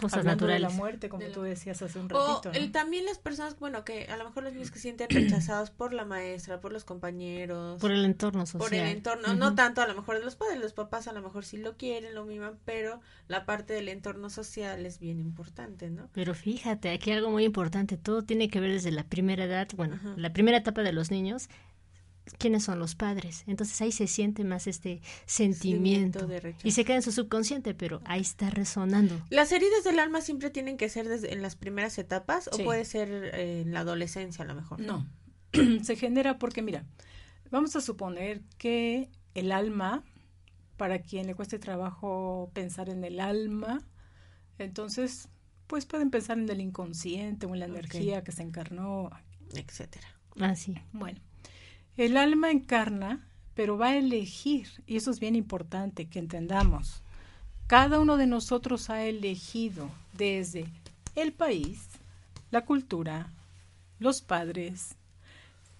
cosas 0.00 0.24
naturales. 0.24 0.62
de 0.62 0.68
la 0.68 0.74
muerte, 0.74 1.08
como 1.08 1.26
tú 1.26 1.42
decías 1.42 1.80
hace 1.82 1.98
un 1.98 2.08
ratito. 2.08 2.50
O 2.50 2.70
también 2.70 3.04
las 3.04 3.18
personas, 3.18 3.58
bueno, 3.58 3.84
que 3.84 4.04
a 4.04 4.16
lo 4.16 4.24
mejor 4.24 4.44
los 4.44 4.52
niños 4.52 4.70
que 4.70 4.78
sienten 4.78 5.08
rechazados 5.10 5.70
por 5.70 5.92
la 5.92 6.04
maestra, 6.04 6.60
por 6.60 6.72
los 6.72 6.84
compañeros. 6.84 7.80
Por 7.80 7.90
el 7.90 8.04
entorno 8.04 8.46
social. 8.46 8.68
Por 8.68 8.74
el 8.74 8.88
entorno, 8.88 9.34
no 9.34 9.54
tanto 9.54 9.82
a 9.82 9.86
lo 9.86 9.94
mejor 9.94 10.18
de 10.18 10.24
los 10.24 10.36
padres, 10.36 10.58
los 10.60 10.72
papás 10.72 11.08
a 11.08 11.12
lo 11.12 11.22
mejor 11.22 11.44
sí 11.44 11.56
lo 11.56 11.76
quieren, 11.76 12.14
lo 12.14 12.24
miman, 12.24 12.58
pero 12.64 13.00
la 13.28 13.46
parte 13.46 13.74
del 13.74 13.88
entorno 13.88 14.30
social 14.30 14.84
es 14.86 14.98
bien 14.98 15.20
importante, 15.20 15.90
¿no? 15.90 16.08
Pero 16.12 16.34
fíjate, 16.34 16.90
aquí 16.90 17.10
algo 17.12 17.30
muy 17.30 17.44
importante, 17.44 17.96
todo 17.96 18.22
tiene 18.22 18.48
que 18.48 18.60
ver 18.60 18.72
desde 18.72 18.90
la 18.90 19.04
primera 19.04 19.44
edad, 19.44 19.68
bueno, 19.76 19.98
la 20.16 20.32
primera 20.32 20.58
etapa 20.58 20.82
de 20.82 20.92
los 20.92 21.10
niños, 21.10 21.48
quiénes 22.38 22.64
son 22.64 22.78
los 22.78 22.94
padres. 22.94 23.44
Entonces 23.46 23.80
ahí 23.80 23.92
se 23.92 24.06
siente 24.06 24.44
más 24.44 24.66
este 24.66 25.00
sentimiento, 25.26 26.28
y 26.62 26.72
se 26.72 26.84
queda 26.84 26.96
en 26.96 27.02
su 27.02 27.12
subconsciente, 27.12 27.74
pero 27.74 28.00
ahí 28.04 28.20
está 28.20 28.50
resonando. 28.50 29.20
¿Las 29.30 29.52
heridas 29.52 29.84
del 29.84 29.98
alma 29.98 30.20
siempre 30.20 30.50
tienen 30.50 30.76
que 30.76 30.88
ser 30.88 31.08
desde, 31.08 31.32
en 31.32 31.42
las 31.42 31.56
primeras 31.56 31.98
etapas 31.98 32.48
o 32.52 32.58
puede 32.58 32.84
ser 32.84 33.08
eh, 33.10 33.62
en 33.62 33.72
la 33.72 33.80
adolescencia 33.80 34.44
a 34.44 34.48
lo 34.48 34.54
mejor? 34.54 34.80
No, 34.80 35.06
se 35.82 35.96
genera 35.96 36.38
porque 36.38 36.62
mira, 36.62 36.84
vamos 37.50 37.76
a 37.76 37.80
suponer 37.80 38.42
que 38.58 39.10
el 39.34 39.52
alma, 39.52 40.04
para 40.76 41.00
quien 41.00 41.26
le 41.26 41.34
cueste 41.34 41.58
trabajo 41.58 42.50
pensar 42.54 42.88
en 42.88 43.04
el 43.04 43.20
alma, 43.20 43.82
entonces 44.58 45.28
pues 45.66 45.84
pueden 45.84 46.10
pensar 46.10 46.38
en 46.38 46.48
el 46.48 46.60
inconsciente 46.60 47.46
o 47.46 47.54
en 47.54 47.60
la 47.60 47.66
energía 47.66 48.22
que 48.22 48.32
se 48.32 48.42
encarnó, 48.42 49.10
etcétera. 49.54 50.06
Así. 50.40 50.74
Ah, 50.76 50.84
bueno, 50.92 51.20
el 51.96 52.16
alma 52.16 52.50
encarna, 52.50 53.26
pero 53.54 53.78
va 53.78 53.88
a 53.88 53.96
elegir, 53.96 54.68
y 54.86 54.96
eso 54.96 55.10
es 55.10 55.18
bien 55.18 55.34
importante 55.34 56.06
que 56.06 56.18
entendamos. 56.18 57.02
Cada 57.66 57.98
uno 58.00 58.16
de 58.16 58.26
nosotros 58.26 58.90
ha 58.90 59.04
elegido 59.04 59.90
desde 60.12 60.66
el 61.14 61.32
país, 61.32 61.88
la 62.50 62.64
cultura, 62.64 63.32
los 63.98 64.20
padres, 64.20 64.94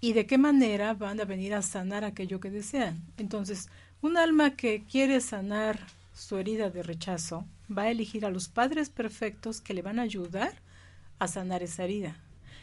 y 0.01 0.15
de 0.15 0.27
qué 0.27 0.39
manera 0.39 0.95
van 0.95 1.21
a 1.21 1.25
venir 1.25 1.55
a 1.55 1.63
sanar 1.63 2.05
aquello 2.05 2.41
que 2.41 2.51
desean. 2.51 3.03
Entonces, 3.19 3.69
un 4.03 4.17
alma 4.17 4.57
que 4.57 4.85
quiere 4.85 5.21
sanar 5.21 5.79
su 6.15 6.39
herida 6.39 6.71
de 6.71 6.83
rechazo 6.83 7.45
va 7.71 7.83
a 7.83 7.91
elegir 7.91 8.25
a 8.25 8.31
los 8.31 8.49
padres 8.49 8.89
perfectos 8.89 9.61
que 9.61 9.75
le 9.75 9.83
van 9.83 9.99
a 9.99 10.03
ayudar 10.03 10.55
a 11.19 11.29
sanar 11.29 11.63
esa 11.63 11.85
herida. 11.85 12.17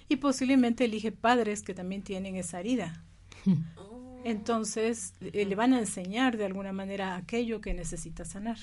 Y 0.09 0.17
posiblemente 0.17 0.85
elige 0.85 1.11
padres 1.11 1.61
que 1.61 1.73
también 1.73 2.01
tienen 2.01 2.35
esa 2.35 2.59
herida. 2.59 3.03
Entonces 4.23 5.15
eh, 5.21 5.45
le 5.45 5.55
van 5.55 5.73
a 5.73 5.79
enseñar 5.79 6.37
de 6.37 6.45
alguna 6.45 6.71
manera 6.71 7.15
aquello 7.15 7.59
que 7.61 7.73
necesita 7.73 8.23
sanar. 8.25 8.57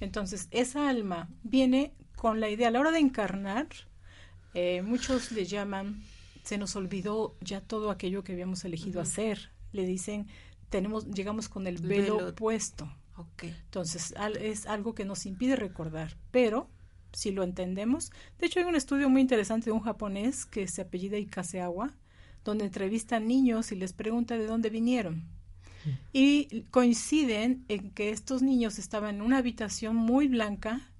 Entonces 0.00 0.48
esa 0.50 0.88
alma 0.88 1.28
viene 1.42 1.92
con 2.16 2.40
la 2.40 2.48
idea, 2.48 2.68
a 2.68 2.70
la 2.70 2.80
hora 2.80 2.92
de 2.92 3.00
encarnar, 3.00 3.66
eh, 4.54 4.82
muchos 4.82 5.32
le 5.32 5.44
llaman, 5.44 6.02
se 6.42 6.58
nos 6.58 6.76
olvidó 6.76 7.36
ya 7.40 7.60
todo 7.60 7.90
aquello 7.90 8.22
que 8.24 8.32
habíamos 8.32 8.64
elegido 8.64 9.00
hacer. 9.00 9.50
Le 9.72 9.84
dicen, 9.84 10.26
tenemos, 10.68 11.06
llegamos 11.08 11.48
con 11.48 11.66
el 11.66 11.78
velo, 11.78 12.34
puesto. 12.34 12.90
Entonces 13.42 14.14
es 14.40 14.66
algo 14.66 14.94
que 14.94 15.04
nos 15.04 15.26
impide 15.26 15.56
recordar, 15.56 16.16
pero 16.30 16.70
si 17.12 17.32
lo 17.32 17.42
entendemos, 17.42 18.12
de 18.38 18.46
hecho 18.46 18.60
hay 18.60 18.66
un 18.66 18.76
estudio 18.76 19.08
muy 19.08 19.20
interesante 19.20 19.66
de 19.66 19.72
un 19.72 19.80
japonés 19.80 20.46
que 20.46 20.68
se 20.68 20.82
apellida 20.82 21.18
Ikaseawa, 21.18 21.96
donde 22.50 22.64
entrevista 22.64 23.16
a 23.16 23.20
niños 23.20 23.72
y 23.72 23.76
les 23.76 23.92
pregunta 23.92 24.36
de 24.36 24.46
dónde 24.46 24.70
vinieron. 24.70 25.24
Y 26.12 26.64
coinciden 26.70 27.64
en 27.68 27.90
que 27.92 28.10
estos 28.10 28.42
niños 28.42 28.78
estaban 28.78 29.16
en 29.16 29.22
una 29.22 29.38
habitación 29.38 29.96
muy 29.96 30.28
blanca, 30.28 30.90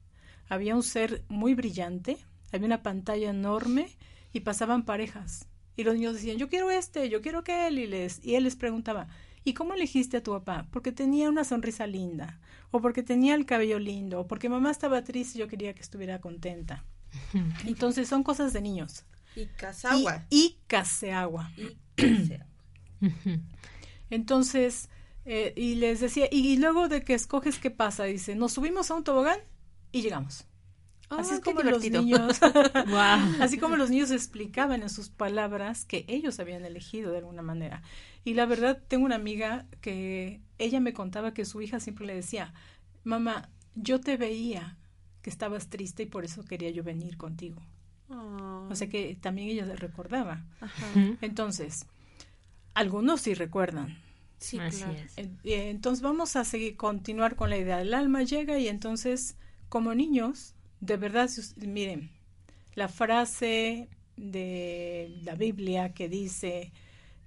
había 0.48 0.74
un 0.74 0.82
ser 0.82 1.24
muy 1.28 1.54
brillante, 1.54 2.16
había 2.52 2.66
una 2.66 2.82
pantalla 2.82 3.30
enorme 3.30 3.88
y 4.32 4.40
pasaban 4.40 4.84
parejas. 4.84 5.46
Y 5.76 5.84
los 5.84 5.94
niños 5.94 6.14
decían, 6.14 6.38
yo 6.38 6.48
quiero 6.48 6.70
este, 6.70 7.08
yo 7.08 7.20
quiero 7.20 7.40
aquel. 7.40 7.78
Y, 7.78 7.86
les, 7.86 8.24
y 8.24 8.34
él 8.34 8.44
les 8.44 8.56
preguntaba, 8.56 9.08
¿y 9.44 9.52
cómo 9.54 9.74
elegiste 9.74 10.16
a 10.16 10.22
tu 10.22 10.32
papá? 10.32 10.66
Porque 10.70 10.92
tenía 10.92 11.28
una 11.28 11.44
sonrisa 11.44 11.86
linda, 11.86 12.40
o 12.70 12.80
porque 12.80 13.02
tenía 13.02 13.34
el 13.34 13.46
cabello 13.46 13.78
lindo, 13.78 14.20
o 14.20 14.26
porque 14.26 14.48
mamá 14.48 14.70
estaba 14.70 15.04
triste 15.04 15.38
y 15.38 15.40
yo 15.40 15.48
quería 15.48 15.74
que 15.74 15.82
estuviera 15.82 16.20
contenta. 16.20 16.84
Entonces 17.66 18.08
son 18.08 18.22
cosas 18.22 18.52
de 18.52 18.60
niños. 18.60 19.04
Y 19.38 19.46
Casawa. 19.46 20.26
Y, 20.30 20.36
y 20.36 20.58
Caseagua. 20.66 21.52
Entonces, 24.10 24.88
eh, 25.24 25.52
y 25.56 25.74
les 25.74 26.00
decía, 26.00 26.26
y, 26.30 26.56
luego 26.56 26.88
de 26.88 27.04
que 27.04 27.14
escoges, 27.14 27.58
¿qué 27.58 27.70
pasa? 27.70 28.04
Dice, 28.04 28.34
nos 28.34 28.54
subimos 28.54 28.90
a 28.90 28.94
un 28.94 29.04
tobogán 29.04 29.38
y 29.92 30.02
llegamos. 30.02 30.46
así 31.10 31.34
es 31.34 31.40
como 31.40 31.62
los 31.62 31.82
niños, 31.88 32.40
así 33.40 33.58
como 33.58 33.76
los 33.76 33.90
niños 33.90 34.10
explicaban 34.10 34.82
en 34.82 34.88
sus 34.88 35.10
palabras 35.10 35.84
que 35.84 36.04
ellos 36.08 36.40
habían 36.40 36.64
elegido 36.64 37.12
de 37.12 37.18
alguna 37.18 37.42
manera. 37.42 37.82
Y 38.24 38.34
la 38.34 38.46
verdad, 38.46 38.82
tengo 38.88 39.04
una 39.04 39.16
amiga 39.16 39.66
que 39.80 40.40
ella 40.58 40.80
me 40.80 40.94
contaba 40.94 41.34
que 41.34 41.44
su 41.44 41.60
hija 41.60 41.78
siempre 41.78 42.06
le 42.06 42.14
decía, 42.14 42.54
mamá, 43.04 43.50
yo 43.74 44.00
te 44.00 44.16
veía 44.16 44.78
que 45.22 45.30
estabas 45.30 45.68
triste 45.68 46.04
y 46.04 46.06
por 46.06 46.24
eso 46.24 46.42
quería 46.44 46.70
yo 46.70 46.82
venir 46.82 47.16
contigo. 47.16 47.62
O 48.10 48.74
sea 48.74 48.88
que 48.88 49.16
también 49.20 49.48
ella 49.48 49.66
le 49.66 49.76
recordaba. 49.76 50.44
Entonces, 51.20 51.86
algunos 52.74 53.20
sí 53.20 53.34
recuerdan. 53.34 53.98
Sí, 54.38 54.58
Así 54.58 54.84
es. 54.84 55.18
Eh, 55.18 55.70
entonces 55.70 56.00
vamos 56.00 56.36
a 56.36 56.44
seguir 56.44 56.76
continuar 56.76 57.34
con 57.34 57.50
la 57.50 57.58
idea. 57.58 57.80
El 57.80 57.92
alma 57.92 58.22
llega 58.22 58.58
y 58.58 58.68
entonces, 58.68 59.36
como 59.68 59.94
niños, 59.94 60.54
de 60.80 60.96
verdad, 60.96 61.28
miren, 61.56 62.10
la 62.74 62.88
frase 62.88 63.88
de 64.16 65.20
la 65.24 65.34
Biblia 65.34 65.92
que 65.92 66.08
dice 66.08 66.72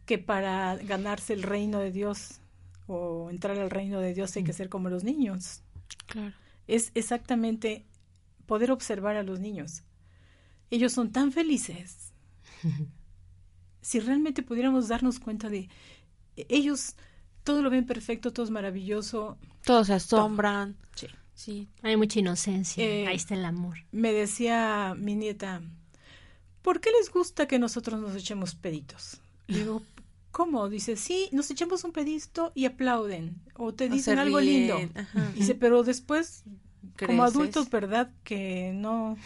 que 0.06 0.18
para 0.18 0.78
ganarse 0.78 1.34
el 1.34 1.44
reino 1.44 1.80
de 1.80 1.92
Dios 1.92 2.40
o 2.88 3.30
entrar 3.30 3.60
al 3.60 3.70
reino 3.70 4.00
de 4.00 4.14
Dios 4.14 4.36
hay 4.36 4.44
que 4.44 4.52
mm. 4.52 4.56
ser 4.56 4.70
como 4.70 4.90
los 4.90 5.04
niños. 5.04 5.62
Claro. 6.08 6.34
Es 6.68 6.92
exactamente 6.96 7.86
poder 8.46 8.72
observar 8.72 9.18
a 9.18 9.24
los 9.24 9.40
niños. 9.40 9.84
Ellos 10.72 10.94
son 10.94 11.12
tan 11.12 11.32
felices. 11.32 12.12
si 13.82 14.00
realmente 14.00 14.42
pudiéramos 14.42 14.88
darnos 14.88 15.20
cuenta 15.20 15.50
de 15.50 15.70
ellos, 16.36 16.96
todo 17.44 17.62
lo 17.62 17.70
ven 17.70 17.86
perfecto, 17.86 18.32
todo 18.32 18.46
es 18.46 18.52
maravilloso. 18.52 19.38
Todos 19.66 19.88
se 19.88 19.94
asombran. 19.94 20.78
Sí. 20.96 21.08
sí. 21.34 21.68
Hay 21.82 21.98
mucha 21.98 22.20
inocencia. 22.20 22.84
Eh, 22.84 23.08
Ahí 23.08 23.16
está 23.16 23.36
el 23.36 23.46
amor. 23.46 23.78
Me 23.92 24.14
decía 24.14 24.96
mi 24.98 25.16
nieta, 25.16 25.62
¿por 26.62 26.80
qué 26.80 26.90
les 26.98 27.12
gusta 27.12 27.48
que 27.48 27.60
nosotros 27.60 28.00
nos 28.00 28.16
echemos 28.16 28.56
peditos? 28.56 29.20
Le 29.48 29.60
digo, 29.60 29.84
¿cómo? 30.32 30.70
Dice, 30.70 30.96
sí, 30.96 31.30
nos 31.32 31.50
echamos 31.52 31.84
un 31.84 31.92
pedito 31.92 32.52
y 32.56 32.66
aplauden 32.66 33.42
o 33.56 33.74
te 33.74 33.90
dicen 33.90 34.20
algo 34.20 34.40
lindo. 34.40 34.80
Dice, 35.36 35.56
pero 35.56 35.84
después 35.84 36.44
como 37.06 37.24
adultos, 37.24 37.70
¿verdad? 37.70 38.10
Que 38.24 38.72
no... 38.76 39.18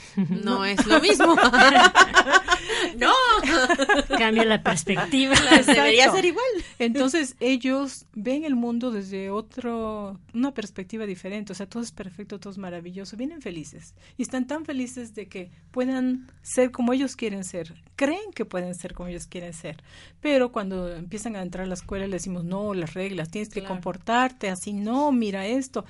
No, 0.43 0.65
es 0.65 0.85
lo 0.85 0.99
mismo. 0.99 1.35
no. 2.97 3.13
Cambia 4.17 4.45
la 4.45 4.61
perspectiva. 4.63 5.35
Debería 5.65 6.11
ser 6.11 6.25
igual. 6.25 6.45
Entonces 6.79 7.35
ellos 7.39 8.05
ven 8.13 8.43
el 8.43 8.55
mundo 8.55 8.91
desde 8.91 9.29
otro, 9.29 10.19
una 10.33 10.53
perspectiva 10.53 11.05
diferente. 11.05 11.53
O 11.53 11.55
sea, 11.55 11.67
todo 11.67 11.83
es 11.83 11.91
perfecto, 11.91 12.39
todo 12.39 12.51
es 12.51 12.57
maravilloso. 12.57 13.17
Vienen 13.17 13.41
felices. 13.41 13.95
Y 14.17 14.23
están 14.23 14.47
tan 14.47 14.65
felices 14.65 15.15
de 15.15 15.27
que 15.27 15.51
puedan 15.71 16.31
ser 16.41 16.71
como 16.71 16.93
ellos 16.93 17.15
quieren 17.15 17.43
ser. 17.43 17.73
Creen 17.95 18.31
que 18.33 18.45
pueden 18.45 18.75
ser 18.75 18.93
como 18.93 19.09
ellos 19.09 19.27
quieren 19.27 19.53
ser. 19.53 19.83
Pero 20.21 20.51
cuando 20.51 20.93
empiezan 20.93 21.35
a 21.35 21.41
entrar 21.41 21.65
a 21.65 21.67
la 21.67 21.75
escuela 21.75 22.05
les 22.07 22.21
decimos, 22.21 22.43
no, 22.43 22.73
las 22.73 22.93
reglas, 22.93 23.29
tienes 23.29 23.49
que 23.49 23.63
comportarte 23.63 24.49
así, 24.49 24.73
no, 24.73 25.11
mira 25.11 25.45
esto. 25.45 25.85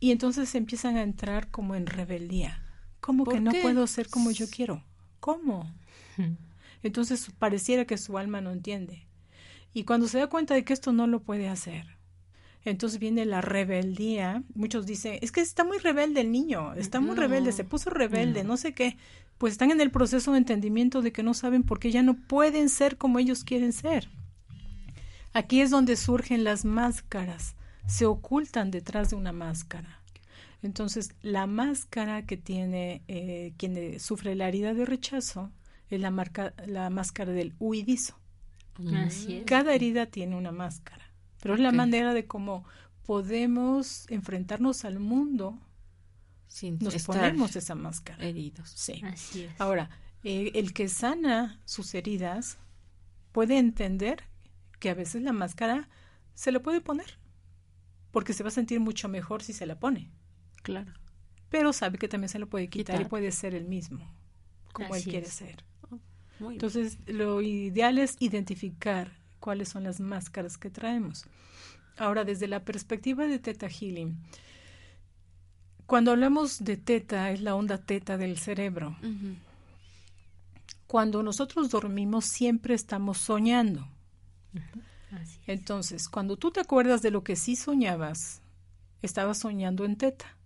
Y 0.00 0.10
entonces 0.10 0.54
empiezan 0.54 0.96
a 0.96 1.02
entrar 1.14 1.48
como 1.48 1.76
en 1.76 1.86
rebeldía. 1.86 2.60
¿Cómo 3.00 3.24
que 3.24 3.40
no 3.40 3.52
puedo 3.62 3.86
ser 3.86 4.08
como 4.08 4.32
yo 4.32 4.46
quiero? 4.50 4.82
¿Cómo? 5.20 5.72
Entonces 6.82 7.30
pareciera 7.38 7.84
que 7.84 7.98
su 7.98 8.18
alma 8.18 8.40
no 8.40 8.50
entiende. 8.50 9.06
Y 9.72 9.84
cuando 9.84 10.08
se 10.08 10.18
da 10.18 10.26
cuenta 10.26 10.54
de 10.54 10.64
que 10.64 10.72
esto 10.72 10.92
no 10.92 11.06
lo 11.06 11.22
puede 11.22 11.48
hacer, 11.48 11.86
entonces 12.64 12.98
viene 12.98 13.26
la 13.26 13.40
rebeldía. 13.40 14.42
Muchos 14.54 14.86
dicen, 14.86 15.18
es 15.22 15.30
que 15.30 15.40
está 15.40 15.62
muy 15.62 15.78
rebelde 15.78 16.20
el 16.22 16.32
niño, 16.32 16.74
está 16.74 16.98
muy 16.98 17.14
rebelde, 17.14 17.52
se 17.52 17.62
puso 17.62 17.90
rebelde, 17.90 18.42
no 18.42 18.56
sé 18.56 18.74
qué. 18.74 18.96
Pues 19.38 19.52
están 19.52 19.70
en 19.70 19.80
el 19.80 19.92
proceso 19.92 20.32
de 20.32 20.38
entendimiento 20.38 21.00
de 21.00 21.12
que 21.12 21.22
no 21.22 21.34
saben 21.34 21.62
por 21.62 21.78
qué 21.78 21.92
ya 21.92 22.02
no 22.02 22.16
pueden 22.26 22.68
ser 22.68 22.98
como 22.98 23.20
ellos 23.20 23.44
quieren 23.44 23.72
ser. 23.72 24.08
Aquí 25.32 25.60
es 25.60 25.70
donde 25.70 25.96
surgen 25.96 26.42
las 26.42 26.64
máscaras 26.64 27.54
se 27.86 28.06
ocultan 28.06 28.70
detrás 28.70 29.10
de 29.10 29.16
una 29.16 29.32
máscara. 29.32 30.00
Entonces, 30.64 31.14
la 31.20 31.46
máscara 31.46 32.24
que 32.24 32.38
tiene 32.38 33.02
eh, 33.06 33.52
quien 33.58 34.00
sufre 34.00 34.34
la 34.34 34.48
herida 34.48 34.72
de 34.72 34.86
rechazo 34.86 35.52
es 35.90 36.00
la, 36.00 36.10
marca, 36.10 36.54
la 36.66 36.88
máscara 36.88 37.32
del 37.32 37.54
huidizo. 37.58 38.18
Cada 39.44 39.74
herida 39.74 40.06
tiene 40.06 40.36
una 40.36 40.52
máscara, 40.52 41.04
pero 41.40 41.54
es 41.54 41.60
la 41.60 41.70
manera 41.70 42.14
de 42.14 42.26
cómo 42.26 42.64
podemos 43.04 44.10
enfrentarnos 44.10 44.86
al 44.86 44.98
mundo 44.98 45.60
sin 46.48 46.78
nos 46.78 47.04
ponemos 47.04 47.54
esa 47.56 47.74
máscara. 47.74 48.24
Heridos. 48.24 48.70
Sí. 48.70 49.02
Ahora, 49.58 49.90
eh, 50.24 50.50
el 50.54 50.72
que 50.72 50.88
sana 50.88 51.60
sus 51.66 51.94
heridas 51.94 52.56
puede 53.32 53.58
entender 53.58 54.24
que 54.80 54.88
a 54.88 54.94
veces 54.94 55.22
la 55.22 55.34
máscara 55.34 55.90
se 56.32 56.52
lo 56.52 56.62
puede 56.62 56.80
poner 56.80 57.18
porque 58.10 58.32
se 58.32 58.42
va 58.42 58.48
a 58.48 58.52
sentir 58.52 58.80
mucho 58.80 59.08
mejor 59.08 59.42
si 59.42 59.52
se 59.52 59.66
la 59.66 59.78
pone. 59.78 60.10
Claro. 60.64 60.92
Pero 61.50 61.72
sabe 61.72 61.98
que 61.98 62.08
también 62.08 62.30
se 62.30 62.40
lo 62.40 62.48
puede 62.48 62.68
quitar, 62.68 63.00
y 63.00 63.04
puede 63.04 63.30
ser 63.30 63.54
el 63.54 63.66
mismo, 63.66 64.10
como 64.72 64.96
él 64.96 65.04
quiere 65.04 65.26
ser. 65.26 65.62
Oh, 66.40 66.50
Entonces, 66.50 66.98
lo 67.06 67.42
ideal 67.42 67.98
es 67.98 68.16
identificar 68.18 69.12
cuáles 69.38 69.68
son 69.68 69.84
las 69.84 70.00
máscaras 70.00 70.58
que 70.58 70.70
traemos. 70.70 71.26
Ahora, 71.96 72.24
desde 72.24 72.48
la 72.48 72.64
perspectiva 72.64 73.26
de 73.26 73.38
Teta 73.38 73.68
Healing, 73.68 74.16
cuando 75.86 76.12
hablamos 76.12 76.64
de 76.64 76.78
teta, 76.78 77.30
es 77.30 77.42
la 77.42 77.54
onda 77.54 77.78
teta 77.78 78.16
del 78.16 78.38
cerebro. 78.38 78.96
Cuando 80.86 81.22
nosotros 81.22 81.70
dormimos, 81.70 82.24
siempre 82.24 82.74
estamos 82.74 83.18
soñando. 83.18 83.86
Entonces, 85.46 86.08
cuando 86.08 86.38
tú 86.38 86.50
te 86.50 86.60
acuerdas 86.60 87.02
de 87.02 87.10
lo 87.10 87.22
que 87.22 87.36
sí 87.36 87.54
soñabas, 87.54 88.40
estabas 89.02 89.38
soñando 89.38 89.84
en 89.84 89.96
teta. 89.96 90.36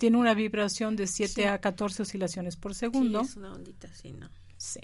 Tiene 0.00 0.16
una 0.16 0.32
vibración 0.32 0.96
de 0.96 1.06
7 1.06 1.48
a 1.48 1.60
14 1.60 2.04
oscilaciones 2.04 2.56
por 2.56 2.74
segundo. 2.74 3.22
Sí, 3.22 3.32
es 3.32 3.36
una 3.36 3.52
ondita 3.52 3.86
así, 3.86 4.12
¿no? 4.14 4.30
Sí. 4.56 4.80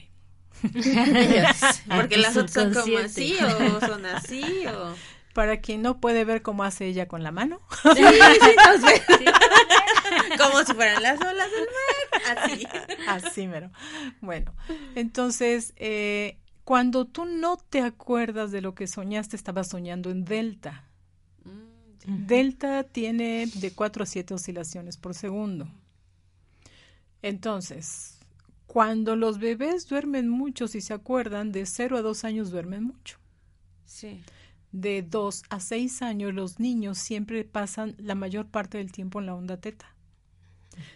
Porque 1.97 2.19
las 2.19 2.37
otras 2.37 2.53
son 2.53 2.75
como 2.75 2.99
así 2.99 3.35
o 3.41 3.81
son 3.81 4.05
así 4.05 4.67
o... 4.67 4.95
Para 5.33 5.63
quien 5.63 5.81
no 5.81 6.03
puede 6.03 6.27
ver 6.27 6.43
cómo 6.43 6.65
hace 6.65 6.85
ella 6.85 7.09
con 7.09 7.23
la 7.23 7.33
mano. 7.33 7.63
Sí, 7.95 8.03
sí, 8.03 8.51
nos 8.67 8.83
ve. 8.83 9.03
Como 10.37 10.63
si 10.65 10.75
fueran 10.75 11.03
las 11.03 11.19
olas 11.19 11.49
del 11.51 11.67
mar. 11.67 12.39
Así. 12.39 12.67
Así, 13.09 13.49
mero. 13.49 13.71
Bueno, 14.21 14.55
entonces, 14.97 15.73
eh, 15.77 16.37
cuando 16.65 17.07
tú 17.07 17.25
no 17.25 17.57
te 17.57 17.81
acuerdas 17.81 18.51
de 18.51 18.61
lo 18.61 18.75
que 18.75 18.87
soñaste, 18.87 19.35
estabas 19.35 19.69
soñando 19.69 20.11
en 20.11 20.27
delta. 20.27 20.86
Delta 22.07 22.85
tiene 22.85 23.47
de 23.47 23.73
4 23.73 24.05
a 24.05 24.07
7 24.07 24.35
oscilaciones 24.35 24.97
por 24.97 25.15
segundo. 25.15 25.69
Entonces, 27.21 28.21
cuando 28.67 29.17
los 29.17 29.39
bebés 29.39 29.89
duermen 29.89 30.29
mucho, 30.29 30.69
si 30.69 30.81
se 30.81 30.95
acuerdan, 30.95 31.51
de 31.51 31.67
0 31.67 31.97
a 31.97 32.03
2 32.03 32.25
años 32.25 32.51
duermen 32.51 32.85
mucho. 32.85 33.19
Sí. 33.85 34.23
De 34.71 35.03
2 35.03 35.43
a 35.49 35.59
6 35.59 36.03
años 36.03 36.33
los 36.33 36.61
niños 36.61 36.99
siempre 36.99 37.43
pasan 37.45 37.97
la 37.99 38.15
mayor 38.15 38.47
parte 38.47 38.79
del 38.79 38.93
tiempo 38.93 39.19
en 39.19 39.27
la 39.27 39.35
onda 39.35 39.57
teta. 39.57 39.97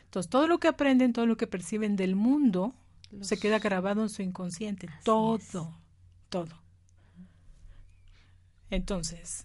Entonces, 0.04 0.30
todo 0.30 0.46
lo 0.46 0.60
que 0.60 0.68
aprenden, 0.68 1.12
todo 1.12 1.26
lo 1.26 1.36
que 1.36 1.46
perciben 1.46 1.96
del 1.96 2.14
mundo, 2.14 2.74
se 3.20 3.38
queda 3.38 3.58
grabado 3.58 4.02
en 4.02 4.08
su 4.08 4.22
inconsciente. 4.22 4.88
todo, 5.04 5.74
todo. 6.28 6.60
Entonces, 8.70 9.44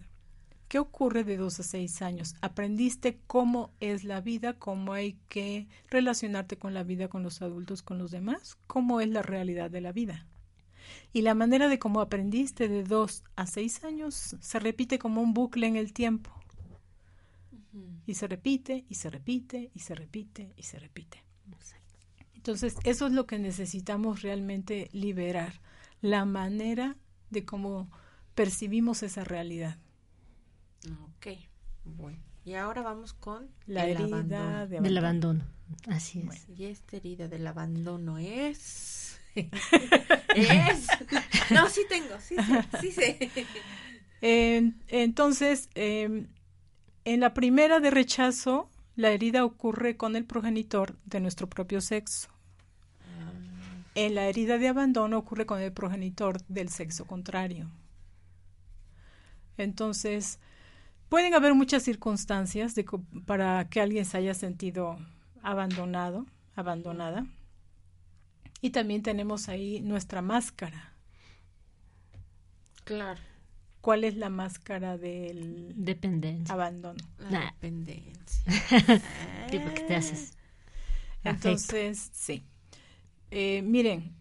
¿qué 0.68 0.80
ocurre 0.80 1.24
de 1.24 1.38
dos 1.38 1.60
a 1.60 1.64
seis 1.64 2.02
años? 2.02 2.36
Aprendiste 2.42 3.20
cómo 3.28 3.72
es 3.80 4.04
la 4.04 4.22
vida, 4.22 4.54
cómo 4.54 4.94
hay 4.94 5.18
que 5.30 5.68
relacionarte 5.90 6.58
con 6.58 6.74
la 6.74 6.84
vida, 6.84 7.08
con 7.08 7.24
los 7.24 7.42
adultos, 7.42 7.82
con 7.82 7.98
los 7.98 8.12
demás, 8.12 8.58
cómo 8.68 9.02
es 9.02 9.10
la 9.10 9.22
realidad 9.22 9.70
de 9.72 9.82
la 9.82 9.92
vida. 9.92 10.28
Y 11.14 11.22
la 11.22 11.34
manera 11.34 11.68
de 11.68 11.80
cómo 11.80 12.02
aprendiste 12.02 12.68
de 12.68 12.84
dos 12.84 13.24
a 13.36 13.48
seis 13.48 13.84
años 13.84 14.36
se 14.40 14.60
repite 14.60 15.00
como 15.00 15.22
un 15.22 15.34
bucle 15.34 15.68
en 15.68 15.76
el 15.76 15.94
tiempo. 15.94 16.32
Y 18.06 18.14
se 18.14 18.28
repite, 18.28 18.86
y 18.88 18.96
se 18.96 19.10
repite, 19.10 19.72
y 19.74 19.80
se 19.80 19.96
repite, 19.96 20.54
y 20.56 20.64
se 20.64 20.80
repite. 20.80 21.24
Entonces, 22.36 22.76
eso 22.84 23.08
es 23.08 23.12
lo 23.12 23.26
que 23.26 23.40
necesitamos 23.40 24.22
realmente 24.22 24.88
liberar, 24.94 25.62
la 26.02 26.26
manera 26.26 26.96
de 27.32 27.44
cómo 27.44 27.90
percibimos 28.36 29.02
esa 29.02 29.24
realidad. 29.24 29.80
Ok, 30.92 31.28
bueno. 31.84 32.20
Y 32.44 32.54
ahora 32.54 32.82
vamos 32.84 33.14
con 33.14 33.50
la 33.66 33.86
el 33.86 33.92
herida 33.98 34.06
abandono. 34.06 34.68
de 34.68 34.80
Del 34.82 34.98
abandono. 34.98 35.44
abandono. 35.44 35.96
Así 35.96 36.24
es. 36.32 36.48
Y 36.50 36.66
esta 36.66 36.98
herida 36.98 37.28
del 37.28 37.48
abandono 37.48 38.18
es... 38.20 39.20
es... 39.36 40.88
No, 41.52 41.68
sí 41.70 41.82
tengo, 41.90 42.20
sí 42.20 42.36
sé, 42.36 42.80
sí 42.82 42.92
sé. 42.92 43.48
Entonces, 44.88 45.70
eh, 45.76 46.28
en 47.06 47.20
la 47.20 47.34
primera 47.34 47.80
de 47.80 47.92
rechazo, 47.92 48.70
la 48.96 49.10
herida 49.10 49.44
ocurre 49.44 49.98
con 49.98 50.16
el 50.16 50.26
progenitor 50.26 50.96
de 51.06 51.20
nuestro 51.20 51.50
propio 51.50 51.82
sexo. 51.82 52.30
En 53.96 54.14
la 54.14 54.26
herida 54.26 54.58
de 54.58 54.68
abandono 54.68 55.18
ocurre 55.18 55.46
con 55.46 55.62
el 55.62 55.72
progenitor 55.72 56.42
del 56.48 56.70
sexo 56.70 57.06
contrario. 57.06 57.72
Entonces, 59.58 60.40
pueden 61.10 61.34
haber 61.34 61.54
muchas 61.54 61.84
circunstancias 61.84 62.76
de 62.76 62.86
para 63.26 63.70
que 63.70 63.82
alguien 63.82 64.06
se 64.06 64.18
haya 64.18 64.34
sentido 64.34 64.98
abandonado, 65.42 66.26
abandonada. 66.56 67.26
Y 68.62 68.72
también 68.72 69.04
tenemos 69.04 69.48
ahí 69.50 69.82
nuestra 69.82 70.22
máscara. 70.22 70.94
Claro, 72.84 73.22
¿Cuál 73.82 74.04
es 74.04 74.16
la 74.16 74.30
máscara 74.30 74.98
del 74.98 75.72
Dependencia. 75.76 76.54
abandono? 76.56 76.98
la 77.20 77.30
Nah. 77.30 77.46
dependencia. 77.52 78.44
¿Qué 79.52 79.60
porque 79.60 79.82
te 79.88 79.96
haces? 79.96 80.34
Afecto. 81.24 81.30
Entonces, 81.30 82.10
sí. 82.14 82.44
Eh, 83.30 83.62
miren, 83.62 84.16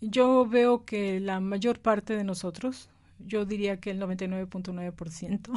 yo 0.00 0.46
veo 0.46 0.84
que 0.84 1.20
la 1.20 1.38
mayor 1.40 1.80
parte 1.80 2.16
de 2.16 2.24
nosotros, 2.24 2.88
yo 3.18 3.44
diría 3.44 3.78
que 3.80 3.90
el 3.90 4.00
99.9%, 4.00 5.50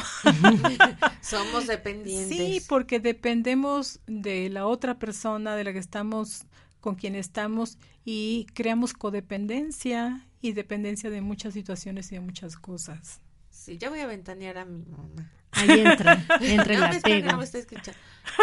Somos 1.21 1.67
dependientes. 1.67 2.37
sí, 2.37 2.61
porque 2.67 2.99
dependemos 2.99 3.99
de 4.07 4.49
la 4.49 4.65
otra 4.67 4.97
persona 4.99 5.55
de 5.55 5.63
la 5.63 5.73
que 5.73 5.79
estamos, 5.79 6.45
con 6.79 6.95
quien 6.95 7.15
estamos, 7.15 7.77
y 8.05 8.47
creamos 8.53 8.93
codependencia 8.93 10.27
y 10.41 10.53
dependencia 10.53 11.09
de 11.09 11.21
muchas 11.21 11.53
situaciones 11.53 12.11
y 12.11 12.15
de 12.15 12.21
muchas 12.21 12.57
cosas. 12.57 13.21
Sí, 13.49 13.77
ya 13.77 13.89
voy 13.89 13.99
a 13.99 14.07
ventanear 14.07 14.57
a 14.57 14.65
mi 14.65 14.83
mamá. 14.85 15.31
Ahí 15.51 15.81
entra, 15.81 16.15
No, 16.39 16.45
espera, 16.45 17.01
que 17.01 17.21
no 17.21 17.37
me 17.37 17.43
está 17.43 17.57
escuchando. 17.59 17.99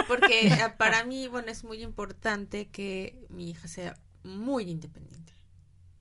Porque 0.06 0.52
ah, 0.62 0.76
para 0.76 1.04
mí, 1.04 1.26
bueno, 1.26 1.48
es 1.50 1.64
muy 1.64 1.82
importante 1.82 2.68
que 2.68 3.26
mi 3.30 3.50
hija 3.50 3.66
sea 3.66 3.98
muy 4.22 4.70
independiente. 4.70 5.32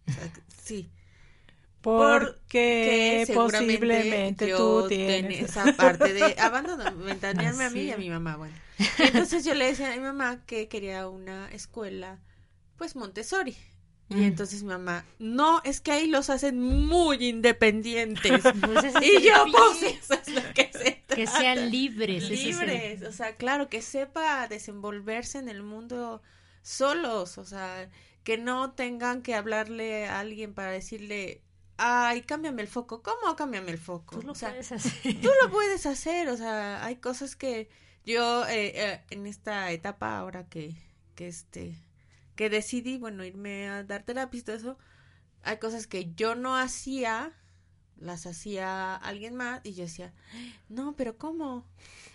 O 0.07 0.11
sea, 0.11 0.31
que- 0.31 0.41
sí. 0.61 0.89
Porque 1.81 3.25
posiblemente 3.33 4.53
tú 4.55 4.87
tienes... 4.87 5.49
esa 5.49 5.73
parte 5.73 6.13
de 6.13 6.35
abandono, 6.39 6.83
ventanearme 6.97 7.65
a 7.65 7.69
mí 7.69 7.81
y 7.81 7.91
a 7.91 7.97
mi 7.97 8.09
mamá, 8.09 8.35
bueno. 8.35 8.55
Entonces 8.99 9.43
yo 9.45 9.53
le 9.53 9.65
decía 9.67 9.91
a 9.91 9.95
mi 9.95 10.01
mamá 10.01 10.43
que 10.45 10.67
quería 10.67 11.07
una 11.07 11.49
escuela, 11.51 12.19
pues 12.77 12.95
Montessori. 12.95 13.55
Y 14.09 14.15
Mm. 14.15 14.23
entonces 14.23 14.63
mi 14.63 14.69
mamá, 14.69 15.03
no, 15.19 15.61
es 15.65 15.81
que 15.81 15.91
ahí 15.91 16.07
los 16.07 16.29
hacen 16.29 16.61
muy 16.61 17.17
independientes. 17.27 18.41
Pues 18.61 18.93
y 19.01 19.21
yo, 19.21 19.33
pues 19.51 19.83
eso 19.83 20.13
es 20.13 20.29
lo 20.29 20.41
que 20.53 20.71
se 20.71 21.03
Que 21.13 21.27
sean 21.27 21.69
libres. 21.71 22.29
libres, 22.29 23.01
o 23.03 23.11
sea, 23.11 23.35
claro, 23.35 23.67
que 23.67 23.81
sepa 23.81 24.47
desenvolverse 24.47 25.39
en 25.39 25.49
el 25.49 25.61
mundo 25.61 26.21
solos, 26.61 27.37
o 27.37 27.43
sea, 27.43 27.89
que 28.23 28.37
no 28.37 28.71
tengan 28.71 29.21
que 29.23 29.35
hablarle 29.35 30.05
a 30.07 30.19
alguien 30.21 30.53
para 30.53 30.71
decirle, 30.71 31.41
ay, 31.77 32.21
cámbiame 32.23 32.61
el 32.61 32.67
foco, 32.67 33.01
¿cómo 33.01 33.35
cámbiame 33.35 33.71
el 33.71 33.77
foco? 33.77 34.19
Tú 34.19 34.25
lo 34.25 34.31
o 34.33 34.35
sea, 34.35 34.49
puedes 34.49 34.71
hacer. 34.71 35.21
tú 35.21 35.29
lo 35.43 35.51
puedes 35.51 35.85
hacer, 35.85 36.29
o 36.29 36.37
sea, 36.37 36.83
hay 36.83 36.97
cosas 36.97 37.35
que 37.35 37.69
yo 38.05 38.45
eh, 38.47 38.71
eh, 38.75 39.01
en 39.09 39.27
esta 39.27 39.71
etapa 39.71 40.17
ahora 40.17 40.47
que, 40.47 40.75
que 41.15 41.27
este, 41.27 41.75
que 42.35 42.49
decidí, 42.49 42.97
bueno, 42.97 43.23
irme 43.25 43.67
a 43.67 43.83
dar 43.83 44.03
terapia 44.03 44.39
y 44.39 44.43
todo 44.43 44.55
eso, 44.55 44.77
hay 45.43 45.57
cosas 45.57 45.87
que 45.87 46.13
yo 46.15 46.35
no 46.35 46.57
hacía, 46.57 47.33
las 47.97 48.25
hacía 48.25 48.95
alguien 48.95 49.35
más 49.35 49.61
y 49.63 49.73
yo 49.73 49.83
decía, 49.83 50.13
no, 50.69 50.95
pero 50.95 51.17
¿cómo? 51.17 51.65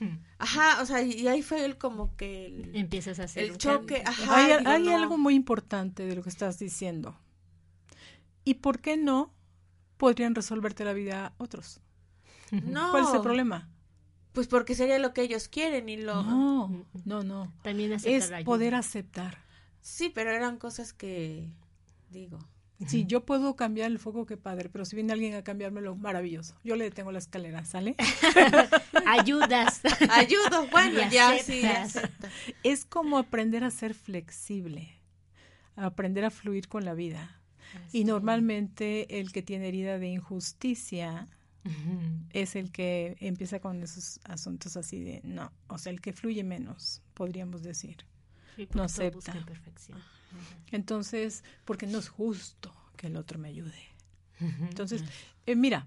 Ajá, 0.39 0.81
o 0.83 0.87
sea, 0.87 1.03
y 1.03 1.29
ahí 1.29 1.43
fue 1.43 1.65
el 1.65 1.79
como 1.79 2.17
que 2.17 2.47
el, 2.47 2.75
Empiezas 2.75 3.21
a 3.21 3.25
hacer 3.25 3.45
el 3.45 3.59
choque, 3.59 4.03
cambio. 4.03 4.25
ajá. 4.25 4.37
Hay, 4.37 4.59
digo, 4.59 4.71
hay 4.71 4.83
no. 4.85 4.97
algo 4.97 5.19
muy 5.19 5.35
importante 5.35 6.05
de 6.07 6.17
lo 6.17 6.23
que 6.23 6.31
estás 6.31 6.59
diciendo. 6.59 7.17
¿Y 8.45 8.55
por 8.55 8.81
qué 8.81 8.97
no 8.97 9.33
podrían 10.03 10.35
resolverte 10.35 10.85
la 10.85 10.95
vida 10.95 11.33
otros? 11.39 11.81
No, 12.51 12.91
¿Cuál 12.91 13.05
es 13.05 13.15
el 13.15 13.21
problema? 13.21 13.69
Pues 14.33 14.49
porque 14.49 14.75
sería 14.75 14.99
lo 14.99 15.13
que 15.15 15.23
ellos 15.23 15.47
quieren 15.47 15.89
y 15.89 15.97
lo... 15.97 16.25
No, 16.25 16.85
no, 17.05 17.23
no. 17.23 17.53
También 17.63 17.93
aceptar 17.93 18.17
Es 18.17 18.33
ayuda. 18.33 18.45
poder 18.45 18.75
aceptar. 18.75 19.39
Sí, 19.81 20.11
pero 20.13 20.31
eran 20.33 20.57
cosas 20.57 20.93
que, 20.93 21.53
digo, 22.11 22.41
Si 22.89 23.07
yo 23.07 23.25
puedo 23.25 23.55
cambiar 23.55 23.93
el 23.93 24.01
foco, 24.01 24.27
qué 24.27 24.37
padre, 24.37 24.69
pero 24.71 24.85
si 24.85 24.97
viene 24.97 25.13
alguien 25.13 25.37
a 25.37 25.45
cambiármelo, 25.45 25.95
maravilloso. 25.95 26.57
Yo 26.65 26.75
le 26.75 26.83
detengo 26.83 27.13
la 27.13 27.21
escalera, 27.21 27.65
¿sale? 27.65 27.95
Ayudas. 29.07 29.83
ayudo, 30.11 30.67
bueno, 30.73 31.01
Y 31.01 31.11
ya 31.11 31.39
sí, 31.39 31.65
aceptas. 31.65 32.33
Es 32.65 32.85
como 32.85 33.19
aprender 33.19 33.63
a 33.63 33.71
ser 33.71 33.95
flexible, 33.95 34.99
a 35.77 35.87
aprender 35.87 36.25
a 36.25 36.31
fluir 36.31 36.67
con 36.67 36.85
la 36.85 36.95
vida. 36.95 37.39
Y 37.93 38.05
normalmente 38.05 39.21
el 39.21 39.33
que 39.33 39.43
tiene 39.43 39.69
herida 39.69 39.99
de 39.99 40.09
injusticia 40.09 41.27
es 42.31 42.57
el 42.57 42.73
que 42.73 43.17
empieza 43.21 43.61
con 43.61 43.83
esos 43.83 44.19
asuntos 44.25 44.77
así 44.77 44.99
de 45.01 45.21
no, 45.23 45.53
o 45.69 45.79
sea, 45.79 45.93
el 45.93 46.01
que 46.01 46.13
fluye 46.13 46.43
menos, 46.43 47.03
podríamos 47.15 47.63
decir. 47.63 48.05
Sí, 48.57 48.69
No 48.75 48.83
acepta. 48.83 49.33
perfección. 49.47 49.99
Entonces, 50.71 51.45
porque 51.65 51.87
no 51.87 51.99
es 51.99 52.09
justo 52.09 52.73
que 52.97 53.07
el 53.07 53.17
otro 53.17 53.39
me 53.39 53.49
ayude. 53.49 53.75
Entonces, 54.41 55.05
eh, 55.47 55.55
mira, 55.55 55.87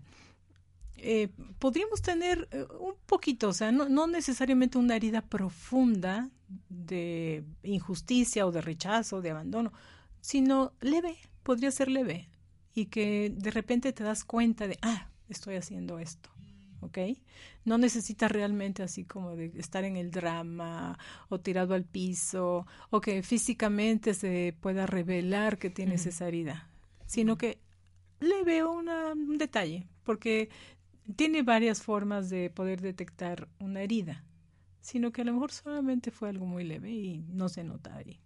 eh, 0.98 1.28
podríamos 1.60 2.02
tener 2.02 2.48
eh, 2.52 2.66
un 2.80 2.94
poquito, 3.06 3.50
o 3.50 3.54
sea, 3.54 3.72
no, 3.74 3.90
no 3.90 4.08
necesariamente 4.08 4.78
una 4.78 4.96
herida 4.96 5.22
profunda 5.22 6.30
de 6.70 7.44
injusticia 7.64 8.46
o 8.46 8.52
de 8.52 8.62
rechazo, 8.62 9.22
de 9.22 9.32
abandono, 9.32 9.74
sino 10.22 10.72
leve, 10.80 11.18
podría 11.46 11.72
ser 11.72 11.90
leve 11.90 12.28
y 12.74 12.88
que 12.88 13.32
de 13.34 13.52
repente 13.52 13.94
te 13.94 14.04
das 14.04 14.26
cuenta 14.26 14.68
de, 14.68 14.78
ah, 14.82 15.10
estoy 15.30 15.56
haciendo 15.56 16.00
esto, 16.00 16.30
¿ok? 16.82 16.98
No 17.64 17.78
necesitas 17.78 18.32
realmente 18.32 18.82
así 18.84 19.06
como 19.06 19.36
de 19.36 19.52
estar 19.56 19.84
en 19.86 19.96
el 19.96 20.10
drama 20.12 20.98
o 21.30 21.40
tirado 21.40 21.76
al 21.76 21.86
piso 21.86 22.66
o 22.90 23.00
que 23.00 23.22
físicamente 23.24 24.14
se 24.16 24.56
pueda 24.60 24.88
revelar 24.88 25.58
que 25.60 25.70
tienes 25.70 26.06
esa 26.08 26.28
herida, 26.28 26.68
sino 27.06 27.38
que 27.38 27.60
le 28.20 28.44
veo 28.44 28.72
una- 28.72 29.14
un 29.14 29.38
detalle, 29.38 29.88
porque 30.04 30.50
tiene 31.16 31.44
varias 31.44 31.84
formas 31.84 32.30
de 32.32 32.50
poder 32.50 32.82
detectar 32.82 33.48
una 33.60 33.82
herida, 33.82 34.24
sino 34.82 35.12
que 35.12 35.22
a 35.22 35.26
lo 35.26 35.34
mejor 35.34 35.52
solamente 35.52 36.10
fue 36.10 36.30
algo 36.30 36.48
muy 36.48 36.64
leve 36.64 36.90
y 36.92 37.20
no 37.30 37.50
se 37.50 37.64
nota 37.64 37.96
ahí. 37.96 38.20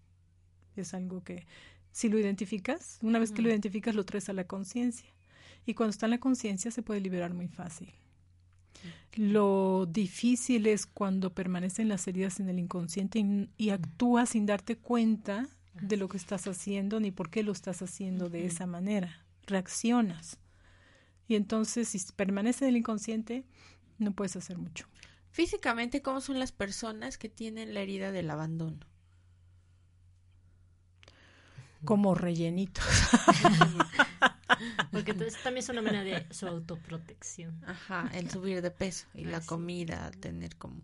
Es 0.77 0.93
algo 0.93 1.21
que 1.23 1.45
si 1.91 2.09
lo 2.09 2.19
identificas, 2.19 2.99
una 3.01 3.19
vez 3.19 3.31
que 3.31 3.41
lo 3.41 3.49
identificas 3.49 3.95
lo 3.95 4.05
traes 4.05 4.29
a 4.29 4.33
la 4.33 4.45
conciencia. 4.45 5.09
Y 5.65 5.73
cuando 5.73 5.91
está 5.91 6.05
en 6.05 6.11
la 6.11 6.19
conciencia 6.19 6.71
se 6.71 6.81
puede 6.81 7.01
liberar 7.01 7.33
muy 7.33 7.47
fácil. 7.47 7.91
Lo 9.15 9.87
difícil 9.87 10.67
es 10.67 10.85
cuando 10.85 11.33
permanecen 11.33 11.89
las 11.89 12.07
heridas 12.07 12.39
en 12.39 12.49
el 12.49 12.59
inconsciente 12.59 13.19
y, 13.19 13.49
y 13.57 13.69
actúas 13.71 14.29
sin 14.29 14.45
darte 14.45 14.77
cuenta 14.77 15.47
de 15.81 15.97
lo 15.97 16.07
que 16.07 16.17
estás 16.17 16.47
haciendo 16.47 16.99
ni 16.99 17.11
por 17.11 17.29
qué 17.29 17.43
lo 17.43 17.51
estás 17.51 17.81
haciendo 17.81 18.29
de 18.29 18.45
esa 18.45 18.65
manera. 18.65 19.25
Reaccionas. 19.47 20.37
Y 21.27 21.35
entonces, 21.35 21.89
si 21.89 21.99
permanece 22.15 22.65
en 22.65 22.69
el 22.69 22.77
inconsciente, 22.77 23.45
no 23.97 24.11
puedes 24.13 24.35
hacer 24.35 24.57
mucho. 24.57 24.87
Físicamente, 25.31 26.01
¿cómo 26.01 26.21
son 26.21 26.39
las 26.39 26.51
personas 26.51 27.17
que 27.17 27.29
tienen 27.29 27.73
la 27.73 27.81
herida 27.81 28.11
del 28.11 28.29
abandono? 28.29 28.79
Como 31.85 32.15
rellenitos. 32.15 32.85
Porque 34.91 35.11
entonces 35.11 35.41
también 35.43 35.63
es 35.63 35.69
una 35.69 35.81
manera 35.81 36.03
de 36.03 36.25
su 36.31 36.47
autoprotección. 36.47 37.61
Ajá, 37.65 38.09
el 38.13 38.29
subir 38.29 38.61
de 38.61 38.71
peso 38.71 39.05
y 39.13 39.25
la 39.25 39.41
comida, 39.41 40.11
tener 40.19 40.55
como... 40.55 40.81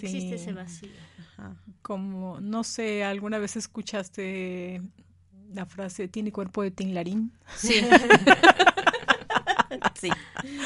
Existe 0.00 0.36
ese 0.36 0.52
vacío. 0.52 0.90
Ajá. 1.18 1.56
Como, 1.82 2.40
no 2.40 2.62
sé, 2.62 3.02
¿alguna 3.02 3.38
vez 3.38 3.56
escuchaste 3.56 4.80
la 5.52 5.66
frase 5.66 6.08
tiene 6.08 6.32
cuerpo 6.32 6.62
de 6.62 6.70
tinlarín. 6.70 7.32
Sí. 7.56 7.74
sí. 10.00 10.10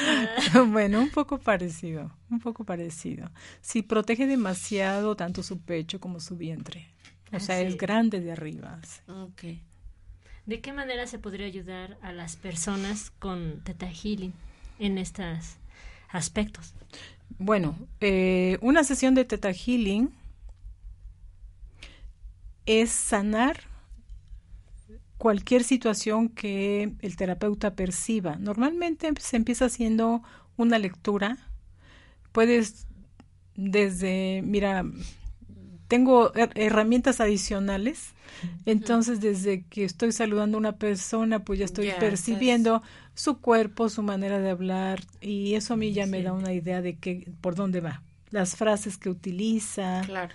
bueno, 0.67 0.99
un 0.99 1.09
poco 1.09 1.39
parecido, 1.39 2.11
un 2.29 2.39
poco 2.39 2.63
parecido. 2.63 3.29
Si 3.61 3.81
protege 3.81 4.27
demasiado 4.27 5.15
tanto 5.15 5.43
su 5.43 5.59
pecho 5.59 5.99
como 5.99 6.19
su 6.19 6.35
vientre. 6.35 6.87
O 7.33 7.39
sea, 7.39 7.61
es 7.61 7.77
grande 7.77 8.19
de 8.19 8.31
arriba. 8.31 8.79
sí. 8.83 8.99
Ok. 9.11 9.43
¿De 10.45 10.59
qué 10.59 10.73
manera 10.73 11.05
se 11.07 11.19
podría 11.19 11.45
ayudar 11.45 11.97
a 12.01 12.11
las 12.11 12.35
personas 12.35 13.11
con 13.19 13.61
Theta 13.63 13.87
Healing 13.87 14.33
en 14.79 14.97
estos 14.97 15.57
aspectos? 16.09 16.73
Bueno, 17.37 17.75
eh, 17.99 18.57
una 18.61 18.83
sesión 18.83 19.13
de 19.15 19.23
Theta 19.23 19.53
Healing 19.53 20.11
es 22.65 22.89
sanar 22.91 23.61
cualquier 25.17 25.63
situación 25.63 26.29
que 26.29 26.93
el 27.01 27.15
terapeuta 27.15 27.75
perciba. 27.75 28.37
Normalmente 28.37 29.11
se 29.19 29.37
empieza 29.37 29.65
haciendo 29.65 30.23
una 30.57 30.79
lectura. 30.79 31.37
Puedes 32.31 32.87
desde, 33.55 34.41
mira, 34.43 34.83
tengo 35.91 36.31
her- 36.33 36.51
herramientas 36.55 37.19
adicionales. 37.19 38.13
Entonces, 38.65 39.19
desde 39.19 39.63
que 39.69 39.83
estoy 39.83 40.13
saludando 40.13 40.57
a 40.57 40.59
una 40.59 40.71
persona, 40.77 41.39
pues 41.43 41.59
ya 41.59 41.65
estoy 41.65 41.91
percibiendo 41.99 42.81
su 43.13 43.39
cuerpo, 43.39 43.89
su 43.89 44.01
manera 44.01 44.39
de 44.39 44.49
hablar, 44.51 45.01
y 45.19 45.53
eso 45.55 45.73
a 45.73 45.77
mí 45.77 45.91
ya 45.91 46.05
me 46.05 46.23
da 46.23 46.31
una 46.31 46.53
idea 46.53 46.81
de 46.81 46.95
qué, 46.95 47.27
por 47.41 47.55
dónde 47.55 47.81
va. 47.81 48.01
Las 48.31 48.55
frases 48.55 48.97
que 48.97 49.09
utiliza, 49.09 50.01
Claro. 50.05 50.33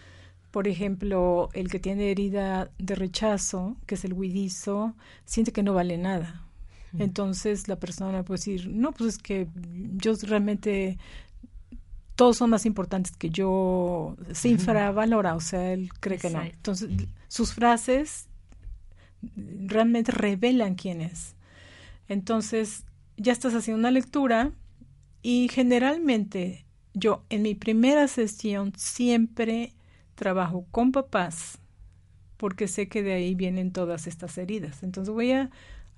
por 0.51 0.69
ejemplo, 0.69 1.49
el 1.55 1.69
que 1.71 1.79
tiene 1.81 2.11
herida 2.11 2.71
de 2.79 2.95
rechazo, 2.95 3.77
que 3.87 3.95
es 3.95 4.05
el 4.05 4.13
huidizo, 4.13 4.95
siente 5.25 5.53
que 5.53 5.63
no 5.63 5.73
vale 5.73 5.97
nada. 5.97 6.43
Entonces 6.99 7.69
la 7.69 7.77
persona 7.77 8.23
puede 8.23 8.39
decir, 8.39 8.69
no, 8.69 8.93
pues 8.93 9.15
es 9.15 9.19
que 9.19 9.49
yo 9.97 10.15
realmente 10.23 10.97
todos 12.17 12.39
son 12.39 12.51
más 12.51 12.65
importantes 12.65 13.15
que 13.17 13.31
yo, 13.31 14.17
se 14.33 14.49
infravalora, 14.49 15.35
o 15.35 15.41
sea, 15.41 15.73
él 15.73 15.91
cree 16.01 16.19
que 16.19 16.31
no. 16.31 16.43
Entonces 16.43 16.89
sus 17.29 17.53
frases 17.53 18.29
realmente 19.37 20.13
revelan 20.13 20.75
quién 20.75 21.03
es. 21.03 21.37
Entonces 22.09 22.85
ya 23.19 23.33
estás 23.33 23.55
haciendo 23.55 23.79
una 23.79 23.91
lectura 23.91 24.53
y 25.23 25.49
generalmente 25.53 26.65
yo 26.95 27.25
en 27.29 27.43
mi 27.43 27.55
primera 27.55 28.09
sesión 28.09 28.73
siempre 28.77 29.75
trabajo 30.15 30.67
con 30.71 30.93
papás 30.93 31.59
porque 32.39 32.67
sé 32.67 32.89
que 32.89 33.03
de 33.03 33.13
ahí 33.13 33.35
vienen 33.35 33.73
todas 33.73 34.07
estas 34.07 34.39
heridas. 34.39 34.83
Entonces 34.83 35.13
voy 35.13 35.33
a, 35.33 35.51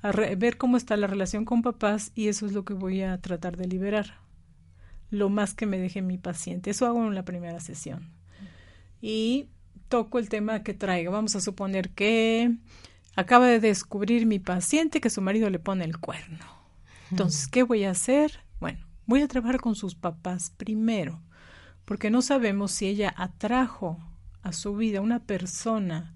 a 0.03 0.13
ver 0.13 0.57
cómo 0.57 0.77
está 0.77 0.97
la 0.97 1.07
relación 1.07 1.45
con 1.45 1.63
papás 1.63 2.11
y 2.17 2.27
eso 2.27 2.45
es 2.47 2.53
lo 2.53 2.65
que 2.65 2.75
voy 2.75 3.03
a 3.03 3.21
tratar 3.21 3.57
de 3.57 3.67
liberar. 3.69 4.28
Lo 5.11 5.29
más 5.29 5.55
que 5.55 5.67
me 5.67 5.79
deje 5.79 6.03
mi 6.03 6.19
paciente. 6.19 6.71
Eso 6.71 6.87
hago 6.87 7.07
en 7.07 7.15
la 7.15 7.25
primera 7.25 7.61
sesión. 7.61 8.11
Y 9.01 9.49
toco 9.89 10.19
el 10.19 10.29
tema 10.29 10.63
que 10.63 10.75
traiga. 10.75 11.11
Vamos 11.11 11.35
a 11.37 11.41
suponer 11.41 11.91
que 11.91 12.55
acaba 13.17 13.47
de 13.47 13.61
descubrir 13.61 14.27
mi 14.27 14.39
paciente 14.39 15.01
que 15.01 15.11
su 15.11 15.21
marido 15.21 15.51
le 15.51 15.59
pone 15.59 15.85
el 15.85 15.99
cuerno. 15.99 16.45
Entonces, 17.11 17.49
¿qué 17.49 17.63
voy 17.63 17.85
a 17.85 17.91
hacer? 17.91 18.41
Bueno, 18.61 18.87
voy 19.07 19.23
a 19.23 19.29
trabajar 19.29 19.61
con 19.61 19.75
sus 19.75 19.95
papás 19.95 20.53
primero, 20.57 21.21
porque 21.85 22.11
no 22.11 22.23
sabemos 22.23 22.71
si 22.73 22.87
ella 22.87 23.15
atrajo 23.17 23.99
a 24.43 24.53
su 24.53 24.77
vida 24.77 25.01
una 25.01 25.21
persona 25.21 26.15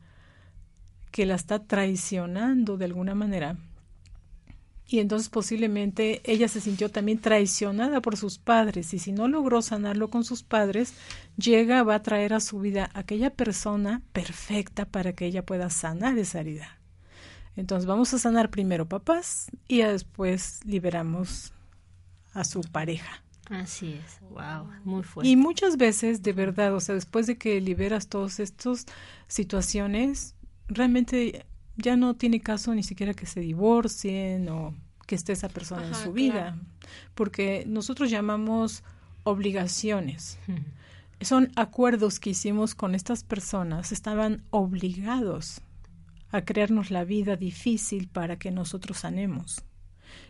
que 1.10 1.26
la 1.26 1.34
está 1.34 1.64
traicionando 1.64 2.76
de 2.76 2.84
alguna 2.86 3.14
manera. 3.14 3.56
Y 4.92 5.00
entonces 5.00 5.30
posiblemente 5.30 6.20
ella 6.30 6.48
se 6.48 6.60
sintió 6.60 6.90
también 6.90 7.18
traicionada 7.18 8.02
por 8.02 8.18
sus 8.18 8.36
padres 8.36 8.92
y 8.92 8.98
si 8.98 9.10
no 9.10 9.26
logró 9.26 9.62
sanarlo 9.62 10.10
con 10.10 10.22
sus 10.22 10.42
padres, 10.42 10.92
llega, 11.38 11.82
va 11.82 11.94
a 11.94 12.02
traer 12.02 12.34
a 12.34 12.40
su 12.40 12.60
vida 12.60 12.90
aquella 12.92 13.30
persona 13.30 14.02
perfecta 14.12 14.84
para 14.84 15.14
que 15.14 15.24
ella 15.24 15.46
pueda 15.46 15.70
sanar 15.70 16.18
esa 16.18 16.40
herida. 16.40 16.78
Entonces 17.56 17.86
vamos 17.86 18.12
a 18.12 18.18
sanar 18.18 18.50
primero 18.50 18.86
papás 18.86 19.50
y 19.66 19.78
ya 19.78 19.90
después 19.90 20.60
liberamos 20.66 21.54
a 22.34 22.44
su 22.44 22.60
pareja. 22.60 23.22
Así 23.48 23.94
es, 23.94 24.20
wow, 24.28 24.68
muy 24.84 25.04
fuerte. 25.04 25.30
Y 25.30 25.36
muchas 25.36 25.78
veces, 25.78 26.22
de 26.22 26.34
verdad, 26.34 26.74
o 26.74 26.80
sea, 26.80 26.94
después 26.94 27.26
de 27.26 27.38
que 27.38 27.62
liberas 27.62 28.08
todas 28.08 28.40
estas 28.40 28.84
situaciones, 29.26 30.34
realmente 30.68 31.46
ya 31.76 31.96
no 31.96 32.14
tiene 32.14 32.40
caso 32.40 32.74
ni 32.74 32.82
siquiera 32.82 33.14
que 33.14 33.26
se 33.26 33.40
divorcien 33.40 34.48
o 34.48 34.74
que 35.06 35.14
esté 35.14 35.32
esa 35.32 35.48
persona 35.48 35.86
en 35.86 35.94
su 35.94 36.00
claro. 36.00 36.12
vida, 36.12 36.58
porque 37.14 37.64
nosotros 37.66 38.10
llamamos 38.10 38.82
obligaciones. 39.24 40.38
Son 41.20 41.52
acuerdos 41.56 42.18
que 42.18 42.30
hicimos 42.30 42.74
con 42.74 42.94
estas 42.94 43.22
personas, 43.22 43.92
estaban 43.92 44.42
obligados 44.50 45.60
a 46.30 46.44
crearnos 46.44 46.90
la 46.90 47.04
vida 47.04 47.36
difícil 47.36 48.08
para 48.08 48.36
que 48.36 48.50
nosotros 48.50 48.98
sanemos. 48.98 49.62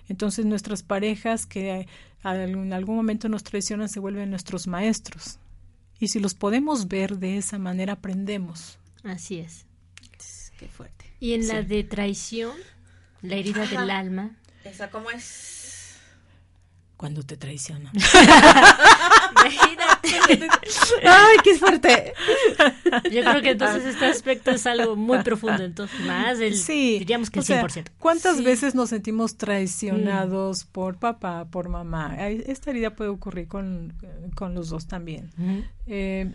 Entonces 0.08 0.44
nuestras 0.44 0.82
parejas 0.82 1.46
que 1.46 1.86
en 2.24 2.72
algún 2.72 2.96
momento 2.96 3.28
nos 3.28 3.44
traicionan 3.44 3.88
se 3.88 4.00
vuelven 4.00 4.30
nuestros 4.30 4.66
maestros. 4.66 5.38
Y 5.98 6.08
si 6.08 6.18
los 6.18 6.34
podemos 6.34 6.88
ver 6.88 7.18
de 7.18 7.36
esa 7.36 7.58
manera, 7.58 7.94
aprendemos. 7.94 8.78
Así 9.04 9.38
es. 9.38 9.66
Qué 10.58 10.68
fuerte. 10.68 11.01
Y 11.22 11.34
en 11.34 11.46
la 11.46 11.62
de 11.62 11.84
traición, 11.84 12.50
la 13.22 13.36
herida 13.36 13.62
Ajá. 13.62 13.80
del 13.80 13.90
alma, 13.92 14.32
¿Esa 14.64 14.90
cómo 14.90 15.08
es? 15.08 15.94
Cuando 16.96 17.22
te 17.22 17.36
traicionan. 17.36 17.92
¡Ay, 21.04 21.36
qué 21.44 21.54
fuerte! 21.58 22.12
Yo 23.12 23.20
creo 23.22 23.40
que 23.40 23.50
entonces 23.50 23.84
este 23.84 24.06
aspecto 24.06 24.50
es 24.50 24.66
algo 24.66 24.96
muy 24.96 25.22
profundo, 25.22 25.62
entonces 25.62 26.00
más 26.00 26.40
del, 26.40 26.56
Sí, 26.56 26.98
diríamos 26.98 27.30
que 27.30 27.38
o 27.38 27.42
el 27.42 27.46
sea, 27.46 27.62
100%. 27.62 27.86
¿Cuántas 28.00 28.38
Sí. 28.38 28.42
veces 28.44 28.74
nos 28.74 28.88
sentimos 28.88 29.36
traicionados 29.36 30.64
por 30.64 30.98
papá, 30.98 31.44
por 31.44 31.68
mamá? 31.68 32.16
Esta 32.28 32.70
herida 32.70 32.96
puede 32.96 33.10
ocurrir 33.10 33.46
con, 33.46 33.94
con 34.34 34.54
los 34.54 34.70
dos 34.70 34.88
también. 34.88 35.30
Eh, 35.86 36.32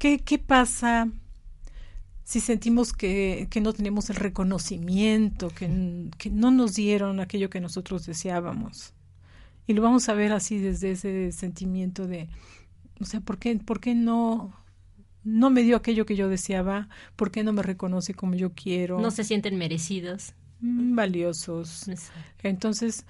¿qué, 0.00 0.18
¿Qué 0.18 0.38
pasa 0.40 1.08
si 2.24 2.40
sentimos 2.40 2.92
que, 2.92 3.46
que 3.50 3.60
no 3.60 3.72
tenemos 3.72 4.10
el 4.10 4.16
reconocimiento, 4.16 5.48
que, 5.50 6.08
que 6.18 6.30
no 6.30 6.50
nos 6.50 6.74
dieron 6.74 7.20
aquello 7.20 7.50
que 7.50 7.60
nosotros 7.60 8.06
deseábamos? 8.06 8.94
Y 9.66 9.74
lo 9.74 9.82
vamos 9.82 10.08
a 10.08 10.14
ver 10.14 10.32
así 10.32 10.58
desde 10.58 10.92
ese 10.92 11.32
sentimiento 11.32 12.06
de, 12.06 12.28
o 13.00 13.04
sea, 13.04 13.20
¿por 13.20 13.38
qué, 13.38 13.54
por 13.56 13.80
qué 13.80 13.94
no, 13.94 14.52
no 15.22 15.50
me 15.50 15.62
dio 15.62 15.76
aquello 15.76 16.06
que 16.06 16.16
yo 16.16 16.28
deseaba? 16.28 16.88
¿Por 17.16 17.30
qué 17.30 17.44
no 17.44 17.52
me 17.52 17.62
reconoce 17.62 18.14
como 18.14 18.34
yo 18.34 18.52
quiero? 18.52 19.00
No 19.00 19.10
se 19.10 19.24
sienten 19.24 19.56
merecidos. 19.56 20.34
Mm, 20.60 20.94
valiosos. 20.94 21.88
Exacto. 21.88 22.20
Entonces, 22.42 23.04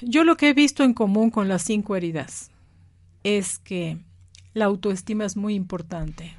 yo 0.00 0.24
lo 0.24 0.36
que 0.36 0.48
he 0.48 0.54
visto 0.54 0.82
en 0.82 0.94
común 0.94 1.30
con 1.30 1.48
las 1.48 1.62
cinco 1.62 1.96
heridas 1.96 2.50
es 3.22 3.58
que 3.58 3.98
la 4.54 4.66
autoestima 4.66 5.24
es 5.24 5.36
muy 5.36 5.54
importante. 5.54 6.36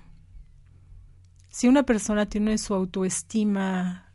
Si 1.54 1.68
una 1.68 1.84
persona 1.84 2.26
tiene 2.26 2.58
su 2.58 2.74
autoestima, 2.74 4.12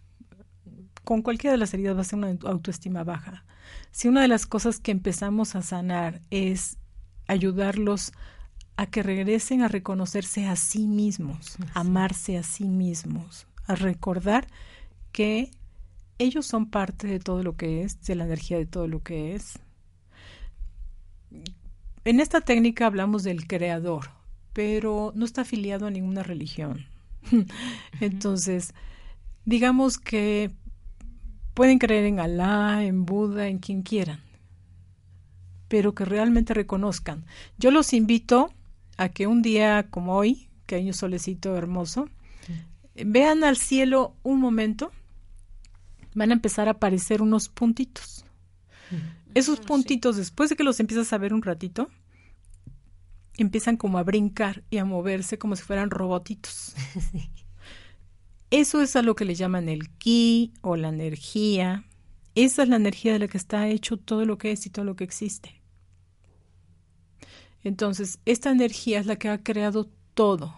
con 1.04 1.22
cualquiera 1.22 1.52
de 1.52 1.58
las 1.58 1.72
heridas 1.72 1.96
va 1.96 2.00
a 2.00 2.04
ser 2.04 2.18
una 2.18 2.36
autoestima 2.42 3.04
baja. 3.04 3.44
Si 3.92 4.08
una 4.08 4.22
de 4.22 4.26
las 4.26 4.44
cosas 4.44 4.80
que 4.80 4.90
empezamos 4.90 5.54
a 5.54 5.62
sanar 5.62 6.20
es 6.30 6.78
ayudarlos 7.28 8.10
a 8.76 8.86
que 8.86 9.04
regresen 9.04 9.62
a 9.62 9.68
reconocerse 9.68 10.48
a 10.48 10.56
sí 10.56 10.88
mismos, 10.88 11.58
a 11.74 11.80
amarse 11.80 12.38
a 12.38 12.42
sí 12.42 12.64
mismos, 12.64 13.46
a 13.66 13.76
recordar 13.76 14.48
que 15.12 15.52
ellos 16.18 16.44
son 16.44 16.68
parte 16.68 17.06
de 17.06 17.20
todo 17.20 17.44
lo 17.44 17.56
que 17.56 17.84
es, 17.84 18.02
de 18.02 18.16
la 18.16 18.24
energía 18.24 18.58
de 18.58 18.66
todo 18.66 18.88
lo 18.88 19.00
que 19.04 19.36
es. 19.36 19.60
En 22.04 22.18
esta 22.18 22.40
técnica 22.40 22.86
hablamos 22.86 23.22
del 23.22 23.46
creador, 23.46 24.10
pero 24.52 25.12
no 25.14 25.24
está 25.24 25.42
afiliado 25.42 25.86
a 25.86 25.92
ninguna 25.92 26.24
religión. 26.24 26.97
Entonces, 28.00 28.74
digamos 29.44 29.98
que 29.98 30.50
pueden 31.54 31.78
creer 31.78 32.04
en 32.04 32.20
Alá, 32.20 32.84
en 32.84 33.04
Buda, 33.04 33.48
en 33.48 33.58
quien 33.58 33.82
quieran, 33.82 34.20
pero 35.68 35.94
que 35.94 36.04
realmente 36.04 36.54
reconozcan. 36.54 37.24
Yo 37.58 37.70
los 37.70 37.92
invito 37.92 38.52
a 38.96 39.08
que 39.08 39.26
un 39.26 39.42
día 39.42 39.86
como 39.90 40.16
hoy, 40.16 40.48
que 40.66 40.76
hay 40.76 40.86
un 40.86 40.94
solecito 40.94 41.56
hermoso, 41.56 42.08
vean 42.94 43.44
al 43.44 43.56
cielo 43.56 44.14
un 44.22 44.40
momento, 44.40 44.92
van 46.14 46.30
a 46.30 46.34
empezar 46.34 46.68
a 46.68 46.72
aparecer 46.72 47.22
unos 47.22 47.48
puntitos. 47.48 48.24
Esos 49.34 49.60
puntitos, 49.60 50.16
después 50.16 50.50
de 50.50 50.56
que 50.56 50.64
los 50.64 50.80
empiezas 50.80 51.12
a 51.12 51.18
ver 51.18 51.34
un 51.34 51.42
ratito, 51.42 51.88
empiezan 53.42 53.76
como 53.76 53.98
a 53.98 54.02
brincar 54.02 54.64
y 54.70 54.78
a 54.78 54.84
moverse 54.84 55.38
como 55.38 55.56
si 55.56 55.62
fueran 55.62 55.90
robotitos. 55.90 56.74
Eso 58.50 58.80
es 58.80 58.96
a 58.96 59.02
lo 59.02 59.14
que 59.14 59.24
le 59.24 59.34
llaman 59.34 59.68
el 59.68 59.90
ki 59.90 60.54
o 60.62 60.76
la 60.76 60.88
energía. 60.88 61.84
Esa 62.34 62.62
es 62.62 62.68
la 62.68 62.76
energía 62.76 63.12
de 63.12 63.18
la 63.18 63.28
que 63.28 63.38
está 63.38 63.68
hecho 63.68 63.96
todo 63.96 64.24
lo 64.24 64.38
que 64.38 64.52
es 64.52 64.64
y 64.66 64.70
todo 64.70 64.84
lo 64.84 64.96
que 64.96 65.04
existe. 65.04 65.60
Entonces, 67.62 68.18
esta 68.24 68.50
energía 68.50 69.00
es 69.00 69.06
la 69.06 69.16
que 69.16 69.28
ha 69.28 69.42
creado 69.42 69.88
todo 70.14 70.54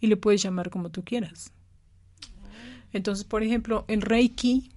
y 0.00 0.06
le 0.06 0.16
puedes 0.16 0.42
llamar 0.42 0.70
como 0.70 0.90
tú 0.90 1.04
quieras. 1.04 1.52
Entonces, 2.92 3.24
por 3.24 3.42
ejemplo, 3.42 3.84
en 3.88 4.00
Reiki, 4.00 4.70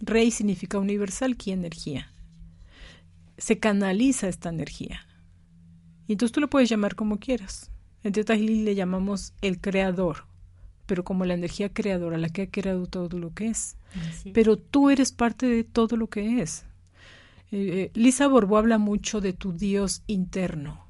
Rei 0.00 0.30
significa 0.30 0.78
universal, 0.78 1.36
Ki 1.36 1.52
energía. 1.52 2.12
Se 3.38 3.58
canaliza 3.58 4.28
esta 4.28 4.50
energía. 4.50 5.07
Y 6.08 6.12
entonces 6.12 6.32
tú 6.32 6.40
lo 6.40 6.50
puedes 6.50 6.68
llamar 6.68 6.96
como 6.96 7.20
quieras. 7.20 7.70
En 8.02 8.12
Teta 8.12 8.34
le 8.34 8.74
llamamos 8.74 9.34
el 9.42 9.60
creador, 9.60 10.24
pero 10.86 11.04
como 11.04 11.26
la 11.26 11.34
energía 11.34 11.72
creadora, 11.72 12.16
la 12.16 12.30
que 12.30 12.42
ha 12.42 12.50
creado 12.50 12.86
todo 12.86 13.18
lo 13.18 13.34
que 13.34 13.48
es. 13.48 13.76
Pero 14.32 14.56
tú 14.56 14.88
eres 14.88 15.12
parte 15.12 15.46
de 15.46 15.64
todo 15.64 15.96
lo 15.96 16.08
que 16.08 16.40
es. 16.40 16.64
Eh, 17.50 17.90
eh, 17.90 17.90
Lisa 17.94 18.26
Borbó 18.26 18.56
habla 18.56 18.78
mucho 18.78 19.20
de 19.20 19.34
tu 19.34 19.52
Dios 19.52 20.02
interno, 20.06 20.86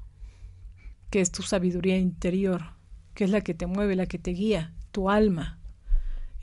que 1.09 1.19
es 1.19 1.31
tu 1.31 1.41
sabiduría 1.41 1.97
interior, 1.97 2.73
que 3.13 3.25
es 3.25 3.29
la 3.29 3.41
que 3.41 3.53
te 3.53 3.65
mueve, 3.65 3.97
la 3.97 4.05
que 4.05 4.19
te 4.19 4.31
guía, 4.31 4.73
tu 4.91 5.09
alma. 5.09 5.59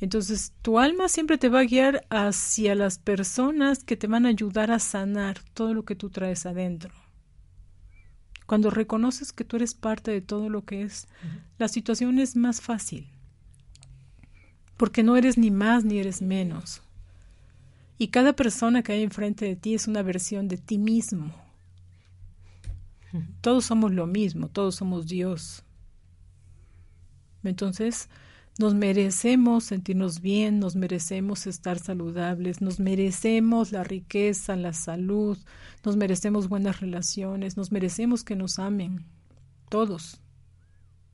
Entonces, 0.01 0.53
tu 0.61 0.79
alma 0.79 1.09
siempre 1.09 1.39
te 1.39 1.49
va 1.49 1.61
a 1.61 1.65
guiar 1.65 2.07
hacia 2.11 2.75
las 2.75 2.99
personas 2.99 3.85
que 3.85 3.97
te 3.97 4.07
van 4.07 4.27
a 4.27 4.31
ayudar 4.31 4.71
a 4.71 4.79
sanar 4.79 5.39
todo 5.55 5.73
lo 5.73 5.85
que 5.85 5.97
tú 5.97 6.11
traes 6.11 6.45
adentro. 6.45 6.93
Cuando 8.47 8.71
reconoces 8.71 9.33
que 9.33 9.45
tú 9.45 9.57
eres 9.57 9.75
parte 9.75 10.11
de 10.11 10.21
todo 10.21 10.49
lo 10.49 10.65
que 10.65 10.83
es, 10.83 11.09
la 11.59 11.69
situación 11.69 12.19
es 12.19 12.37
más 12.37 12.61
fácil. 12.61 13.09
Porque 14.77 15.03
no 15.03 15.17
eres 15.17 15.37
ni 15.37 15.51
más 15.51 15.85
ni 15.85 15.99
eres 15.99 16.23
menos. 16.23 16.83
Y 17.99 18.09
cada 18.09 18.35
persona 18.35 18.83
que 18.83 18.93
hay 18.93 19.03
enfrente 19.03 19.47
de 19.47 19.57
ti 19.57 19.75
es 19.75 19.89
una 19.89 20.03
versión 20.03 20.49
de 20.49 20.59
ti 20.59 20.79
mismo. 20.79 21.35
Todos 23.41 23.65
somos 23.65 23.93
lo 23.93 24.07
mismo, 24.07 24.49
todos 24.49 24.77
somos 24.77 25.07
Dios. 25.07 25.65
Entonces, 27.43 28.09
nos 28.59 28.75
merecemos 28.75 29.65
sentirnos 29.65 30.21
bien, 30.21 30.59
nos 30.59 30.77
merecemos 30.77 31.47
estar 31.47 31.79
saludables, 31.79 32.61
nos 32.61 32.81
merecemos 32.81 33.73
la 33.73 33.85
riqueza, 33.85 34.57
la 34.57 34.73
salud, 34.73 35.39
nos 35.85 35.97
merecemos 35.97 36.49
buenas 36.49 36.81
relaciones, 36.81 37.57
nos 37.57 37.71
merecemos 37.71 38.25
que 38.25 38.35
nos 38.35 38.59
amen, 38.59 39.05
todos. 39.69 40.21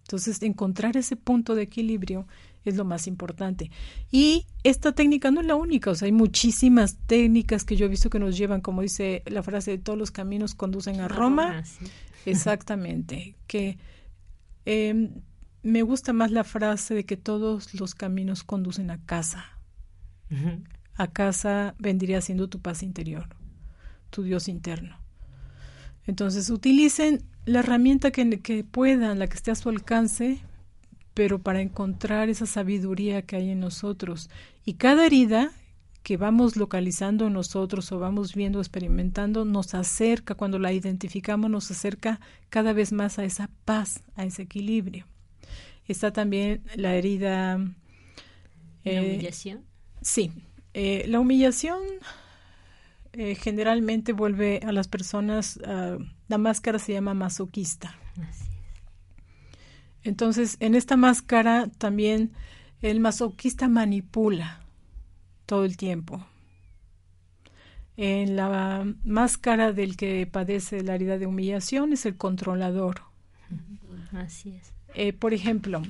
Entonces, 0.02 0.42
encontrar 0.42 0.96
ese 0.96 1.16
punto 1.16 1.54
de 1.54 1.62
equilibrio 1.62 2.26
es 2.64 2.76
lo 2.76 2.84
más 2.84 3.06
importante. 3.06 3.70
Y 4.10 4.46
esta 4.62 4.92
técnica 4.92 5.30
no 5.30 5.40
es 5.40 5.46
la 5.46 5.56
única, 5.56 5.90
o 5.90 5.94
sea, 5.94 6.06
hay 6.06 6.12
muchísimas 6.12 6.96
técnicas 7.06 7.64
que 7.64 7.76
yo 7.76 7.86
he 7.86 7.88
visto 7.88 8.10
que 8.10 8.18
nos 8.18 8.36
llevan, 8.36 8.60
como 8.60 8.82
dice 8.82 9.22
la 9.26 9.42
frase, 9.42 9.72
de 9.72 9.78
todos 9.78 9.98
los 9.98 10.10
caminos 10.10 10.54
conducen 10.54 11.00
a 11.00 11.08
Roma. 11.08 11.64
Exactamente, 12.24 13.34
que 13.48 13.78
eh, 14.64 15.10
me 15.62 15.82
gusta 15.82 16.12
más 16.12 16.30
la 16.30 16.44
frase 16.44 16.94
de 16.94 17.04
que 17.04 17.16
todos 17.16 17.74
los 17.74 17.94
caminos 17.94 18.42
conducen 18.42 18.90
a 18.90 19.04
casa. 19.04 19.44
A 20.94 21.08
casa 21.08 21.74
vendría 21.78 22.20
siendo 22.20 22.48
tu 22.48 22.60
paz 22.60 22.82
interior, 22.82 23.28
tu 24.10 24.22
Dios 24.22 24.48
interno. 24.48 24.96
Entonces 26.06 26.50
utilicen 26.50 27.22
la 27.44 27.60
herramienta 27.60 28.10
que, 28.10 28.40
que 28.40 28.64
puedan, 28.64 29.18
la 29.18 29.26
que 29.26 29.36
esté 29.36 29.50
a 29.50 29.54
su 29.54 29.68
alcance, 29.68 30.40
pero 31.14 31.38
para 31.38 31.60
encontrar 31.60 32.28
esa 32.28 32.46
sabiduría 32.46 33.22
que 33.22 33.36
hay 33.36 33.50
en 33.50 33.60
nosotros. 33.60 34.30
Y 34.64 34.74
cada 34.74 35.06
herida 35.06 35.52
que 36.02 36.16
vamos 36.16 36.56
localizando 36.56 37.26
en 37.26 37.34
nosotros 37.34 37.92
o 37.92 37.98
vamos 37.98 38.34
viendo, 38.34 38.58
experimentando, 38.58 39.44
nos 39.44 39.74
acerca, 39.74 40.34
cuando 40.34 40.58
la 40.58 40.72
identificamos, 40.72 41.50
nos 41.50 41.70
acerca 41.70 42.20
cada 42.48 42.72
vez 42.72 42.92
más 42.92 43.18
a 43.18 43.24
esa 43.24 43.50
paz, 43.64 44.02
a 44.16 44.24
ese 44.24 44.42
equilibrio. 44.42 45.06
Está 45.86 46.12
también 46.12 46.62
la 46.74 46.94
herida. 46.94 47.58
¿La 47.58 48.92
eh, 48.92 49.00
humillación? 49.00 49.64
Sí. 50.00 50.32
Eh, 50.74 51.04
la 51.08 51.20
humillación 51.20 51.80
eh, 53.12 53.34
generalmente 53.34 54.12
vuelve 54.12 54.60
a 54.64 54.72
las 54.72 54.88
personas. 54.88 55.58
la 56.28 56.38
máscara 56.38 56.78
se 56.78 56.92
llama 56.92 57.14
masoquista. 57.14 57.96
Entonces, 60.04 60.56
en 60.60 60.74
esta 60.74 60.96
máscara 60.96 61.68
también 61.78 62.32
el 62.80 62.98
masoquista 62.98 63.68
manipula 63.68 64.60
todo 65.46 65.64
el 65.64 65.76
tiempo. 65.76 66.26
En 67.96 68.36
la 68.36 68.86
máscara 69.04 69.72
del 69.72 69.96
que 69.96 70.26
padece 70.26 70.82
la 70.82 70.94
herida 70.94 71.18
de 71.18 71.26
humillación 71.26 71.92
es 71.92 72.06
el 72.06 72.16
controlador. 72.16 73.02
Así 74.12 74.50
es. 74.56 74.72
Eh, 74.94 75.12
por 75.12 75.34
ejemplo, 75.34 75.82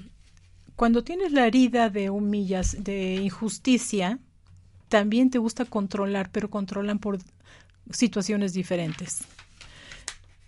cuando 0.77 1.05
tienes 1.05 1.33
la 1.33 1.47
herida 1.47 1.91
de 1.91 2.11
humillas, 2.11 2.77
de 2.83 3.17
injusticia, 3.17 4.19
también 4.89 5.31
te 5.31 5.39
gusta 5.39 5.65
controlar, 5.65 6.31
pero 6.31 6.51
controlan 6.51 6.99
por 6.99 7.19
situaciones 7.91 8.53
diferentes. 8.53 9.21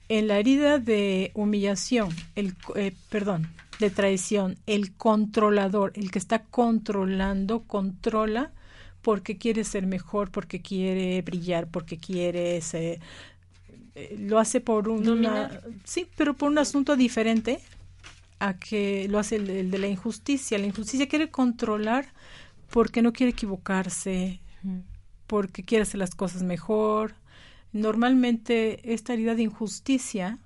En 0.09 0.29
la 0.29 0.39
herida 0.39 0.79
de 0.79 1.31
humillación, 1.35 2.11
el, 2.37 2.55
eh, 2.77 2.95
perdón, 3.09 3.49
de 3.81 3.91
traición, 3.91 4.57
el 4.67 4.95
controlador, 4.95 5.93
el 5.95 6.11
que 6.11 6.19
está 6.19 6.45
controlando, 6.45 7.63
controla 7.63 8.53
porque 9.03 9.37
quiere 9.37 9.65
ser 9.65 9.87
mejor, 9.87 10.31
porque 10.31 10.61
quiere 10.61 11.21
brillar, 11.23 11.67
porque 11.69 11.99
quiere 11.99 12.61
ser, 12.61 13.01
eh, 13.95 14.17
lo 14.19 14.39
hace 14.39 14.61
por 14.61 14.89
un 14.89 15.05
sí, 15.85 16.07
pero 16.17 16.35
por 16.35 16.51
un 16.51 16.59
asunto 16.59 16.97
diferente 16.97 17.61
a 18.39 18.59
que 18.59 19.07
lo 19.09 19.19
hace 19.19 19.37
el, 19.37 19.71
de 19.71 19.79
la 19.79 19.87
injusticia. 19.87 20.59
La 20.59 20.67
injusticia 20.67 21.09
quiere 21.09 21.31
controlar 21.31 22.13
porque 22.71 23.03
no 23.03 23.13
quiere 23.13 23.33
equivocarse, 23.33 24.41
porque 25.27 25.63
quiere 25.63 25.83
hacer 25.83 25.99
las 25.99 26.15
cosas 26.15 26.43
mejor. 26.43 27.15
Normalmente 27.73 28.93
esta 28.93 29.13
herida 29.13 29.35
de 29.35 29.43
injusticia 29.43 30.39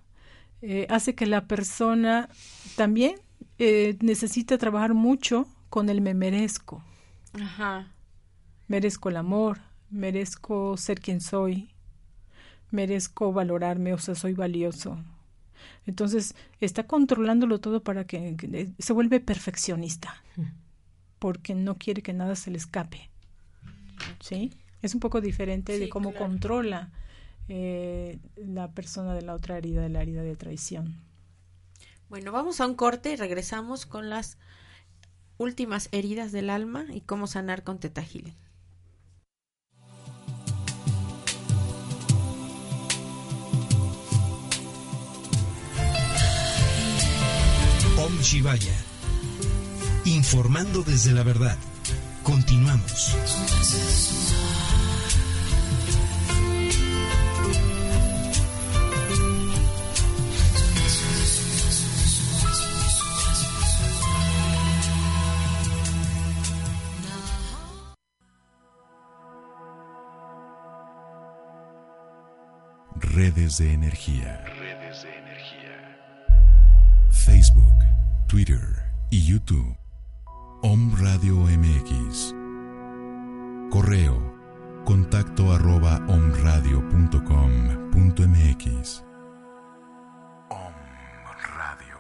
eh, 0.63 0.87
hace 0.91 1.15
que 1.15 1.27
la 1.27 1.47
persona 1.47 2.29
también 2.77 3.17
eh, 3.59 3.97
necesite 4.01 4.59
trabajar 4.59 4.95
mucho 4.95 5.47
con 5.71 5.89
el 5.89 6.01
me 6.01 6.15
merezco. 6.15 6.83
Ajá. 7.35 7.93
Merezco 8.67 9.09
el 9.09 9.17
amor, 9.17 9.61
merezco 9.91 10.77
ser 10.77 11.01
quien 11.01 11.21
soy, 11.21 11.71
merezco 12.71 13.33
valorarme, 13.33 13.95
o 13.95 13.99
sea, 13.99 14.15
soy 14.15 14.35
valioso. 14.35 14.99
Entonces 15.87 16.35
está 16.61 16.87
controlándolo 16.87 17.61
todo 17.61 17.83
para 17.83 18.07
que, 18.07 18.37
eh, 18.41 18.71
se 18.79 18.93
vuelve 18.93 19.21
perfeccionista, 19.21 20.23
porque 21.19 21.55
no 21.55 21.77
quiere 21.77 22.03
que 22.03 22.13
nada 22.13 22.37
se 22.37 22.51
le 22.51 22.59
escape. 22.59 23.11
¿Sí? 24.21 24.53
Es 24.83 24.95
un 24.95 25.01
poco 25.01 25.21
diferente 25.21 25.79
de 25.79 25.89
cómo 25.89 26.15
controla 26.15 26.91
eh, 27.49 28.19
la 28.37 28.71
persona 28.73 29.15
de 29.15 29.23
la 29.23 29.35
otra 29.35 29.59
herida, 29.59 29.83
de 29.83 29.89
la 29.89 30.03
herida 30.03 30.23
de 30.23 30.37
traición. 30.37 30.97
Bueno, 32.09 32.33
vamos 32.33 32.61
a 32.61 32.67
un 32.67 32.75
corte 32.75 33.13
y 33.13 33.17
regresamos 33.17 33.87
con 33.87 34.09
las 34.09 34.39
últimas 35.37 35.89
heridas 35.93 36.33
del 36.33 36.51
alma 36.51 36.87
y 36.91 37.01
cómo 37.01 37.27
sanar 37.27 37.65
con 37.65 37.79
Teta 37.79 38.03
Om 48.09 48.23
Shivaya. 48.23 48.73
Informando 50.07 50.83
desde 50.83 51.13
la 51.13 51.23
verdad. 51.23 51.59
Continuamos. 52.23 53.15
Redes 72.97 73.59
de 73.59 73.73
energía. 73.75 74.45
Redes 74.47 75.03
de 75.03 75.09
energía. 75.09 75.28
Twitter 78.29 78.61
y 79.11 79.25
YouTube. 79.25 79.77
Om 80.61 80.95
Radio 80.99 81.37
MX. 81.37 82.35
Correo 83.71 84.37
contacto 84.85 85.51
arroba 85.51 86.05
omradio.com.mx. 86.09 89.03
Om 90.51 90.75
Radio. 91.57 91.97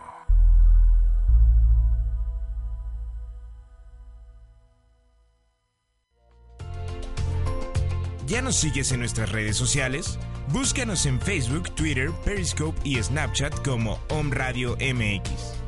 ¿Ya 8.26 8.42
nos 8.42 8.56
sigues 8.56 8.92
en 8.92 9.00
nuestras 9.00 9.32
redes 9.32 9.56
sociales? 9.56 10.18
Búscanos 10.52 11.06
en 11.06 11.18
Facebook, 11.22 11.74
Twitter, 11.74 12.10
Periscope 12.26 12.78
y 12.84 13.02
Snapchat 13.02 13.64
como 13.64 13.98
Om 14.10 14.30
Radio 14.30 14.76
MX. 14.76 15.67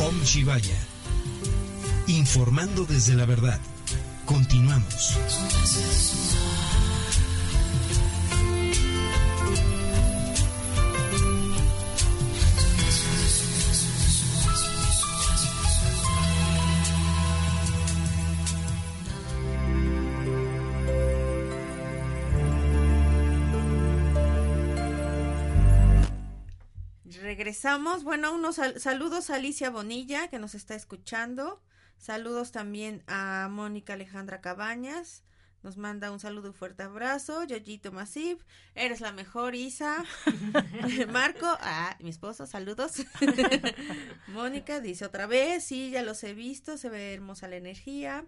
Om 0.00 0.24
Shivaya. 0.24 0.78
Informando 2.08 2.84
desde 2.84 3.14
la 3.14 3.26
verdad. 3.26 3.60
Continuamos. 4.26 5.18
Regresamos. 27.20 28.04
Bueno, 28.04 28.32
unos 28.32 28.56
sal- 28.56 28.80
saludos 28.80 29.30
a 29.30 29.36
Alicia 29.36 29.70
Bonilla, 29.70 30.28
que 30.28 30.38
nos 30.38 30.54
está 30.54 30.74
escuchando. 30.74 31.60
Saludos 32.04 32.52
también 32.52 33.02
a 33.06 33.48
Mónica 33.50 33.94
Alejandra 33.94 34.42
Cabañas. 34.42 35.24
Nos 35.62 35.78
manda 35.78 36.10
un 36.10 36.20
saludo 36.20 36.50
y 36.50 36.52
fuerte 36.52 36.82
abrazo. 36.82 37.44
Yoyito 37.44 37.92
Masip, 37.92 38.42
eres 38.74 39.00
la 39.00 39.10
mejor, 39.10 39.54
Isa. 39.54 40.04
Marco, 41.10 41.46
ah, 41.46 41.96
mi 42.00 42.10
esposo, 42.10 42.46
saludos. 42.46 42.96
Mónica 44.26 44.80
dice 44.80 45.06
otra 45.06 45.26
vez, 45.26 45.64
sí, 45.64 45.92
ya 45.92 46.02
los 46.02 46.22
he 46.24 46.34
visto, 46.34 46.76
se 46.76 46.90
ve 46.90 47.14
hermosa 47.14 47.48
la 47.48 47.56
energía. 47.56 48.26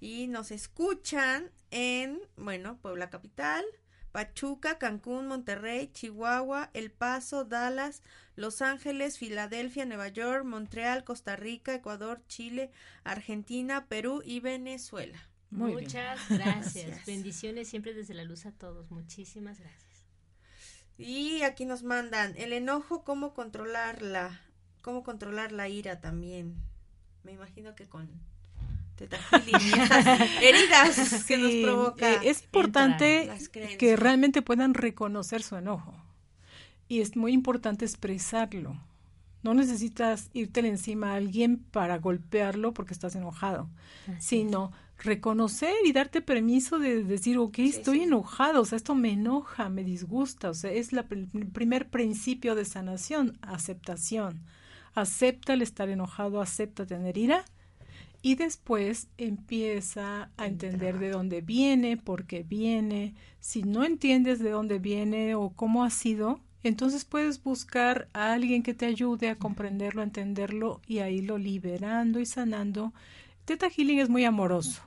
Y 0.00 0.26
nos 0.28 0.50
escuchan 0.50 1.50
en, 1.70 2.22
bueno, 2.38 2.78
Puebla 2.78 3.10
Capital, 3.10 3.66
Pachuca, 4.12 4.78
Cancún, 4.78 5.28
Monterrey, 5.28 5.92
Chihuahua, 5.92 6.70
El 6.72 6.90
Paso, 6.90 7.44
Dallas, 7.44 8.00
Los 8.40 8.62
Ángeles, 8.62 9.18
Filadelfia, 9.18 9.84
Nueva 9.84 10.08
York, 10.08 10.44
Montreal, 10.46 11.04
Costa 11.04 11.36
Rica, 11.36 11.74
Ecuador, 11.74 12.22
Chile, 12.26 12.70
Argentina, 13.04 13.84
Perú 13.84 14.22
y 14.24 14.40
Venezuela. 14.40 15.28
Muy 15.50 15.72
bien. 15.72 15.84
Muchas 15.84 16.28
gracias. 16.30 16.86
Gracias. 16.86 17.06
Bendiciones 17.06 17.68
siempre 17.68 17.92
desde 17.92 18.14
la 18.14 18.24
luz 18.24 18.46
a 18.46 18.52
todos. 18.52 18.90
Muchísimas 18.90 19.60
gracias. 19.60 20.06
Y 20.96 21.42
aquí 21.42 21.66
nos 21.66 21.82
mandan 21.82 22.34
el 22.38 22.54
enojo, 22.54 23.04
cómo 23.04 23.34
controlarla, 23.34 24.40
cómo 24.80 25.02
controlar 25.02 25.52
la 25.52 25.68
ira 25.68 26.00
también. 26.00 26.56
Me 27.24 27.32
imagino 27.32 27.74
que 27.74 27.88
con 27.88 28.08
heridas 30.42 31.24
que 31.24 31.38
nos 31.38 31.52
provoca. 31.62 32.12
eh, 32.12 32.18
es 32.24 32.42
importante 32.44 33.30
que 33.78 33.96
realmente 33.96 34.42
puedan 34.42 34.74
reconocer 34.74 35.42
su 35.42 35.56
enojo. 35.56 35.99
Y 36.90 37.00
es 37.00 37.16
muy 37.16 37.32
importante 37.32 37.84
expresarlo. 37.84 38.76
No 39.44 39.54
necesitas 39.54 40.28
irte 40.32 40.58
encima 40.60 41.12
a 41.12 41.14
alguien 41.14 41.58
para 41.70 41.98
golpearlo 41.98 42.74
porque 42.74 42.92
estás 42.92 43.14
enojado, 43.14 43.70
sino 44.18 44.72
reconocer 44.98 45.72
y 45.84 45.92
darte 45.92 46.20
permiso 46.20 46.80
de 46.80 47.04
decir, 47.04 47.38
ok, 47.38 47.60
estoy 47.60 47.98
sí. 47.98 48.04
enojado, 48.04 48.62
o 48.62 48.64
sea, 48.64 48.74
esto 48.74 48.96
me 48.96 49.12
enoja, 49.12 49.68
me 49.68 49.84
disgusta, 49.84 50.50
o 50.50 50.54
sea, 50.54 50.72
es 50.72 50.92
la 50.92 51.06
el 51.10 51.46
primer 51.46 51.88
principio 51.90 52.56
de 52.56 52.64
sanación, 52.64 53.38
aceptación. 53.40 54.42
Acepta 54.92 55.52
el 55.52 55.62
estar 55.62 55.88
enojado, 55.88 56.40
acepta 56.42 56.86
tener 56.86 57.16
ira 57.16 57.44
y 58.20 58.34
después 58.34 59.06
empieza 59.16 60.32
a 60.36 60.46
entender 60.48 60.98
de 60.98 61.10
dónde 61.10 61.40
viene, 61.40 61.96
por 61.96 62.26
qué 62.26 62.42
viene. 62.42 63.14
Si 63.38 63.62
no 63.62 63.84
entiendes 63.84 64.40
de 64.40 64.50
dónde 64.50 64.80
viene 64.80 65.36
o 65.36 65.50
cómo 65.50 65.84
ha 65.84 65.90
sido, 65.90 66.40
entonces 66.62 67.04
puedes 67.04 67.42
buscar 67.42 68.08
a 68.12 68.32
alguien 68.32 68.62
que 68.62 68.74
te 68.74 68.86
ayude 68.86 69.30
a 69.30 69.36
comprenderlo, 69.36 70.02
a 70.02 70.04
entenderlo 70.04 70.80
y 70.86 70.98
a 70.98 71.08
irlo 71.08 71.38
liberando 71.38 72.20
y 72.20 72.26
sanando. 72.26 72.92
Teta 73.44 73.68
Healing 73.70 74.00
es 74.00 74.08
muy 74.08 74.24
amoroso. 74.24 74.82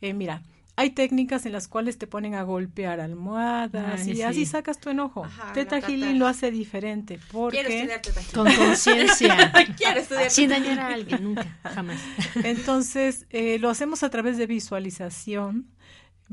Eh, 0.00 0.14
mira, 0.14 0.42
hay 0.76 0.90
técnicas 0.90 1.46
en 1.46 1.52
las 1.52 1.68
cuales 1.68 1.98
te 1.98 2.06
ponen 2.06 2.34
a 2.34 2.42
golpear 2.42 2.98
almohadas 3.00 4.00
Ay, 4.00 4.10
y 4.10 4.16
sí. 4.16 4.22
así 4.22 4.46
sacas 4.46 4.80
tu 4.80 4.90
enojo. 4.90 5.24
Ajá, 5.24 5.52
Teta 5.52 5.80
Healing 5.80 6.18
lo 6.18 6.26
hace 6.26 6.50
diferente 6.50 7.20
porque 7.30 7.58
Quiero 7.58 7.68
estudiar 7.68 8.02
Teta 8.02 8.20
Healing. 8.20 8.56
Con 8.56 8.66
conciencia. 8.66 9.52
Quiero 9.76 10.00
estudiar 10.00 10.30
Sin 10.30 10.50
dañar 10.50 10.80
a 10.80 10.88
alguien, 10.88 11.22
nunca, 11.22 11.58
jamás. 11.62 12.00
Entonces, 12.42 13.26
eh, 13.30 13.58
lo 13.60 13.70
hacemos 13.70 14.02
a 14.02 14.10
través 14.10 14.36
de 14.36 14.46
visualización. 14.46 15.66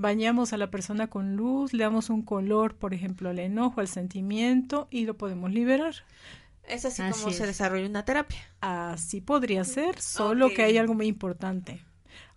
Bañamos 0.02 0.52
a 0.52 0.58
la 0.58 0.72
persona 0.72 1.08
con 1.08 1.36
luz, 1.36 1.74
le 1.74 1.84
damos 1.84 2.10
un 2.10 2.24
color, 2.24 2.76
por 2.76 2.94
ejemplo, 2.94 3.30
al 3.30 3.38
enojo, 3.40 3.82
al 3.82 3.88
sentimiento, 3.88 4.88
y 4.90 5.06
lo 5.06 5.16
podemos 5.16 5.52
liberar. 5.52 5.94
Es 6.68 6.86
así, 6.86 7.02
Así 7.02 7.22
como 7.22 7.34
se 7.34 7.44
es. 7.44 7.50
desarrolla 7.50 7.86
una 7.88 8.04
terapia. 8.06 8.40
Así 8.62 9.22
podría 9.22 9.64
ser, 9.64 10.00
solo 10.02 10.50
que 10.54 10.64
hay 10.64 10.78
algo 10.78 10.94
muy 10.96 11.08
importante. 11.08 11.82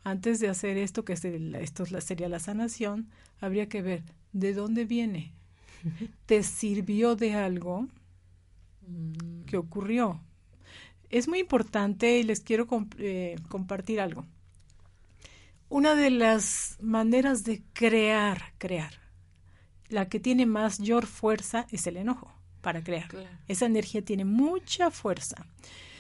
Antes 0.03 0.41
de 0.41 0.49
hacer 0.49 0.77
esto, 0.77 1.05
que 1.07 1.15
es 1.15 1.25
el- 1.25 1.55
esto 1.55 1.87
sería 2.03 2.29
la 2.29 2.39
sanación, 2.39 3.09
habría 3.41 3.69
que 3.69 3.81
ver 3.81 4.03
de 4.33 4.53
dónde 4.53 4.85
viene. 4.85 5.33
¿Te 6.27 6.43
sirvió 6.43 7.17
de 7.17 7.35
algo 7.35 7.89
que 9.47 9.57
ocurrió? 9.57 10.21
Es 11.11 11.29
muy 11.29 11.39
importante 11.39 12.19
y 12.19 12.23
les 12.25 12.41
quiero 12.41 12.67
comp- 12.67 12.95
eh, 12.99 13.37
compartir 13.49 14.01
algo. 14.01 14.27
Una 15.69 15.95
de 15.95 16.11
las 16.11 16.77
maneras 16.81 17.45
de 17.45 17.63
crear, 17.73 18.53
crear, 18.59 18.95
la 19.89 20.09
que 20.09 20.21
tiene 20.21 20.47
mayor 20.47 21.07
fuerza 21.07 21.67
es 21.71 21.87
el 21.87 21.97
enojo. 21.97 22.33
para 22.61 22.83
crear. 22.83 23.11
Esa 23.47 23.67
energía 23.67 24.03
tiene 24.03 24.25
mucha 24.25 24.91
fuerza. 24.91 25.47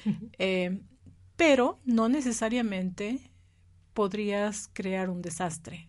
Eh, 0.38 0.82
pero 1.36 1.78
no 1.86 2.10
necesariamente 2.10 3.18
podrías 3.94 4.68
crear 4.74 5.08
un 5.08 5.22
desastre 5.22 5.88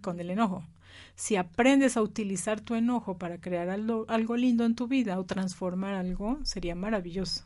con 0.00 0.20
el 0.20 0.30
enojo. 0.30 0.64
Si 1.16 1.36
aprendes 1.36 1.98
a 1.98 2.02
utilizar 2.02 2.62
tu 2.62 2.76
enojo 2.76 3.18
para 3.18 3.38
crear 3.38 3.68
algo, 3.68 4.06
algo 4.08 4.38
lindo 4.38 4.64
en 4.64 4.74
tu 4.74 4.88
vida 4.88 5.18
o 5.18 5.26
transformar 5.26 5.92
algo, 5.92 6.38
sería 6.44 6.74
maravilloso. 6.74 7.44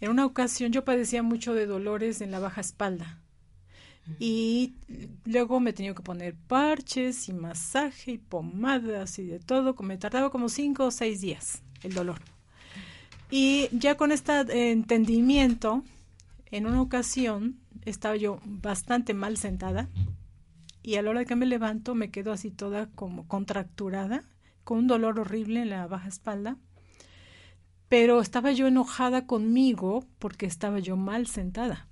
En 0.00 0.10
una 0.10 0.26
ocasión 0.26 0.70
yo 0.70 0.84
padecía 0.84 1.22
mucho 1.22 1.54
de 1.54 1.64
dolores 1.64 2.20
en 2.20 2.30
la 2.30 2.40
baja 2.40 2.60
espalda 2.60 3.22
y 4.18 4.74
luego 5.24 5.60
me 5.60 5.72
tenía 5.72 5.94
que 5.94 6.02
poner 6.02 6.34
parches 6.34 7.28
y 7.28 7.32
masaje 7.32 8.12
y 8.12 8.18
pomadas 8.18 9.18
y 9.18 9.26
de 9.26 9.38
todo. 9.38 9.74
Me 9.82 9.98
tardaba 9.98 10.30
como 10.30 10.48
cinco 10.48 10.86
o 10.86 10.90
seis 10.90 11.20
días 11.20 11.62
el 11.82 11.94
dolor. 11.94 12.20
Y 13.30 13.68
ya 13.72 13.96
con 13.96 14.10
este 14.10 14.70
entendimiento, 14.70 15.84
en 16.50 16.66
una 16.66 16.80
ocasión 16.80 17.58
estaba 17.84 18.16
yo 18.16 18.40
bastante 18.44 19.14
mal 19.14 19.36
sentada 19.36 19.88
y 20.82 20.96
a 20.96 21.02
la 21.02 21.10
hora 21.10 21.24
que 21.24 21.36
me 21.36 21.46
levanto 21.46 21.94
me 21.94 22.10
quedo 22.10 22.32
así 22.32 22.50
toda 22.50 22.86
como 22.94 23.28
contracturada, 23.28 24.24
con 24.64 24.78
un 24.78 24.86
dolor 24.86 25.20
horrible 25.20 25.62
en 25.62 25.70
la 25.70 25.86
baja 25.86 26.08
espalda. 26.08 26.56
Pero 27.88 28.20
estaba 28.20 28.52
yo 28.52 28.66
enojada 28.66 29.26
conmigo 29.26 30.04
porque 30.18 30.46
estaba 30.46 30.78
yo 30.78 30.96
mal 30.96 31.26
sentada. 31.26 31.87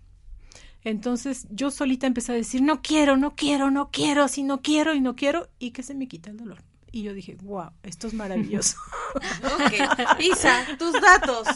Entonces 0.84 1.46
yo 1.50 1.70
solita 1.70 2.06
empecé 2.06 2.32
a 2.32 2.36
decir, 2.36 2.62
no 2.62 2.80
quiero, 2.82 3.16
no 3.16 3.34
quiero, 3.34 3.70
no 3.70 3.90
quiero, 3.90 4.22
así 4.22 4.42
no 4.42 4.62
quiero 4.62 4.94
y 4.94 5.00
no 5.00 5.16
quiero, 5.16 5.48
y 5.58 5.72
que 5.72 5.82
se 5.82 5.94
me 5.94 6.06
quita 6.08 6.30
el 6.30 6.36
dolor. 6.36 6.62
Y 6.92 7.02
yo 7.02 7.12
dije, 7.12 7.36
wow, 7.42 7.70
esto 7.82 8.06
es 8.06 8.14
maravilloso. 8.14 8.78
ok. 9.14 10.20
Isa, 10.20 10.64
tus 10.78 10.92
datos. 10.92 11.46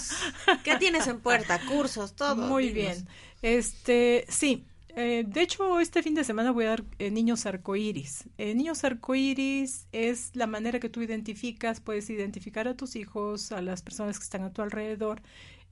¿Qué 0.65 0.77
tienes 0.77 1.07
en 1.07 1.21
puerta? 1.21 1.61
Cursos, 1.67 2.15
todo. 2.15 2.37
Muy 2.37 2.71
bien. 2.71 3.09
Este, 3.41 4.27
sí. 4.29 4.67
Eh, 4.97 5.25
de 5.27 5.43
hecho, 5.43 5.81
este 5.81 6.03
fin 6.03 6.15
de 6.15 6.25
semana 6.25 6.51
voy 6.51 6.65
a 6.65 6.71
dar 6.71 6.85
eh, 6.99 7.11
niños 7.11 7.47
arcoíris. 7.47 8.29
Eh, 8.39 8.55
niños 8.55 8.85
arcoíris 8.85 9.87
es 9.93 10.35
la 10.35 10.47
manera 10.47 10.81
que 10.81 10.89
tú 10.89 11.01
identificas, 11.01 11.81
puedes 11.81 12.11
identificar 12.11 12.67
a 12.69 12.77
tus 12.77 12.97
hijos, 12.97 13.53
a 13.53 13.63
las 13.63 13.83
personas 13.83 14.19
que 14.19 14.25
están 14.25 14.43
a 14.43 14.53
tu 14.53 14.63
alrededor 14.63 15.23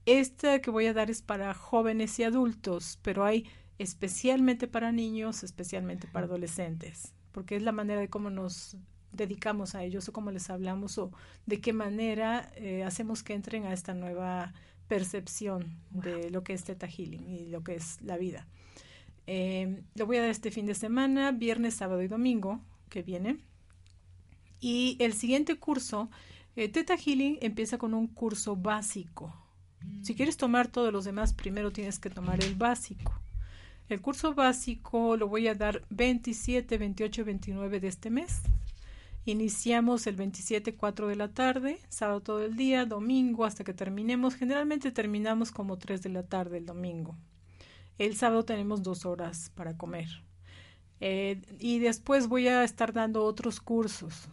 esta 0.05 0.61
que 0.61 0.71
voy 0.71 0.87
a 0.87 0.93
dar 0.93 1.09
es 1.09 1.21
para 1.21 1.53
jóvenes 1.53 2.17
y 2.19 2.23
adultos, 2.23 2.99
pero 3.01 3.23
hay 3.23 3.45
especialmente 3.77 4.67
para 4.67 4.91
niños, 4.91 5.43
especialmente 5.43 6.07
para 6.07 6.25
adolescentes, 6.25 7.13
porque 7.31 7.55
es 7.55 7.63
la 7.63 7.71
manera 7.71 8.01
de 8.01 8.09
cómo 8.09 8.29
nos 8.29 8.77
dedicamos 9.11 9.75
a 9.75 9.83
ellos 9.83 10.07
o 10.07 10.13
cómo 10.13 10.31
les 10.31 10.49
hablamos 10.49 10.97
o 10.97 11.11
de 11.45 11.61
qué 11.61 11.73
manera 11.73 12.51
eh, 12.55 12.83
hacemos 12.83 13.23
que 13.23 13.33
entren 13.33 13.65
a 13.65 13.73
esta 13.73 13.93
nueva 13.93 14.53
percepción 14.87 15.77
de 15.91 16.29
lo 16.29 16.43
que 16.43 16.53
es 16.53 16.63
Theta 16.63 16.87
Healing 16.87 17.27
y 17.27 17.45
lo 17.47 17.63
que 17.63 17.75
es 17.75 18.01
la 18.01 18.17
vida. 18.17 18.47
Eh, 19.27 19.83
lo 19.95 20.05
voy 20.05 20.17
a 20.17 20.21
dar 20.21 20.29
este 20.29 20.51
fin 20.51 20.65
de 20.65 20.75
semana, 20.75 21.31
viernes, 21.31 21.75
sábado 21.75 22.01
y 22.01 22.07
domingo 22.07 22.61
que 22.89 23.03
viene. 23.03 23.37
Y 24.59 24.97
el 24.99 25.13
siguiente 25.13 25.57
curso, 25.57 26.09
eh, 26.55 26.67
Theta 26.67 26.97
Healing 26.97 27.37
empieza 27.41 27.77
con 27.77 27.93
un 27.93 28.07
curso 28.07 28.55
básico 28.55 29.33
si 30.01 30.15
quieres 30.15 30.37
tomar 30.37 30.67
todos 30.67 30.93
los 30.93 31.05
demás, 31.05 31.33
primero 31.33 31.71
tienes 31.71 31.99
que 31.99 32.09
tomar 32.09 32.43
el 32.43 32.55
básico. 32.55 33.13
El 33.89 34.01
curso 34.01 34.33
básico 34.33 35.17
lo 35.17 35.27
voy 35.27 35.47
a 35.47 35.55
dar 35.55 35.83
27, 35.89 36.77
28 36.77 37.21
y 37.21 37.23
29 37.23 37.79
de 37.79 37.87
este 37.87 38.09
mes. 38.09 38.41
Iniciamos 39.25 40.07
el 40.07 40.15
27, 40.15 40.75
4 40.75 41.07
de 41.07 41.15
la 41.15 41.27
tarde, 41.29 41.79
sábado 41.89 42.21
todo 42.21 42.45
el 42.45 42.55
día, 42.55 42.85
domingo 42.85 43.45
hasta 43.45 43.63
que 43.63 43.73
terminemos. 43.73 44.35
Generalmente 44.35 44.91
terminamos 44.91 45.51
como 45.51 45.77
3 45.77 46.01
de 46.01 46.09
la 46.09 46.23
tarde 46.23 46.57
el 46.57 46.65
domingo. 46.65 47.15
El 47.97 48.15
sábado 48.15 48.45
tenemos 48.45 48.81
dos 48.81 49.05
horas 49.05 49.51
para 49.55 49.75
comer. 49.75 50.07
Eh, 51.01 51.41
y 51.59 51.79
después 51.79 52.27
voy 52.27 52.47
a 52.47 52.63
estar 52.63 52.93
dando 52.93 53.23
otros 53.23 53.59
cursos. 53.59 54.29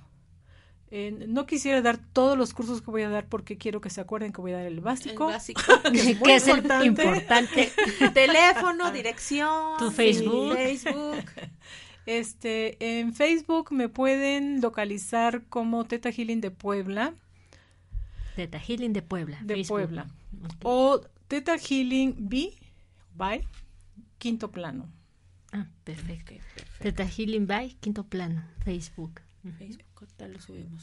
Eh, 0.90 1.26
no 1.26 1.46
quisiera 1.46 1.82
dar 1.82 1.98
todos 1.98 2.38
los 2.38 2.54
cursos 2.54 2.80
que 2.80 2.90
voy 2.90 3.02
a 3.02 3.08
dar 3.08 3.28
porque 3.28 3.58
quiero 3.58 3.80
que 3.80 3.90
se 3.90 4.00
acuerden 4.00 4.32
que 4.32 4.40
voy 4.40 4.52
a 4.52 4.58
dar 4.58 4.66
el 4.66 4.80
básico. 4.80 5.28
que 5.92 6.36
es, 6.36 6.48
importante. 6.84 7.72
Teléfono, 8.14 8.92
dirección, 8.92 9.78
tu 9.78 9.90
Facebook. 9.90 10.54
Facebook. 10.54 11.24
Este, 12.06 13.00
en 13.00 13.12
Facebook 13.14 13.72
me 13.72 13.88
pueden 13.88 14.60
localizar 14.60 15.42
como 15.48 15.84
Teta 15.84 16.12
Healing 16.12 16.40
de 16.40 16.52
Puebla. 16.52 17.14
Teta 18.36 18.60
Healing 18.60 18.92
de 18.92 19.02
Puebla. 19.02 19.38
De 19.42 19.64
Puebla. 19.64 20.06
O 20.62 21.00
Teta 21.26 21.56
Healing 21.58 22.14
B, 22.16 22.54
by 23.16 23.44
Quinto 24.18 24.52
Plano. 24.52 24.88
Ah, 25.50 25.66
perfecto. 25.82 26.34
Teta 26.78 27.04
Healing 27.04 27.48
by 27.48 27.76
Quinto 27.80 28.04
Plano, 28.04 28.44
Facebook. 28.64 29.20
Facebook. 29.58 29.85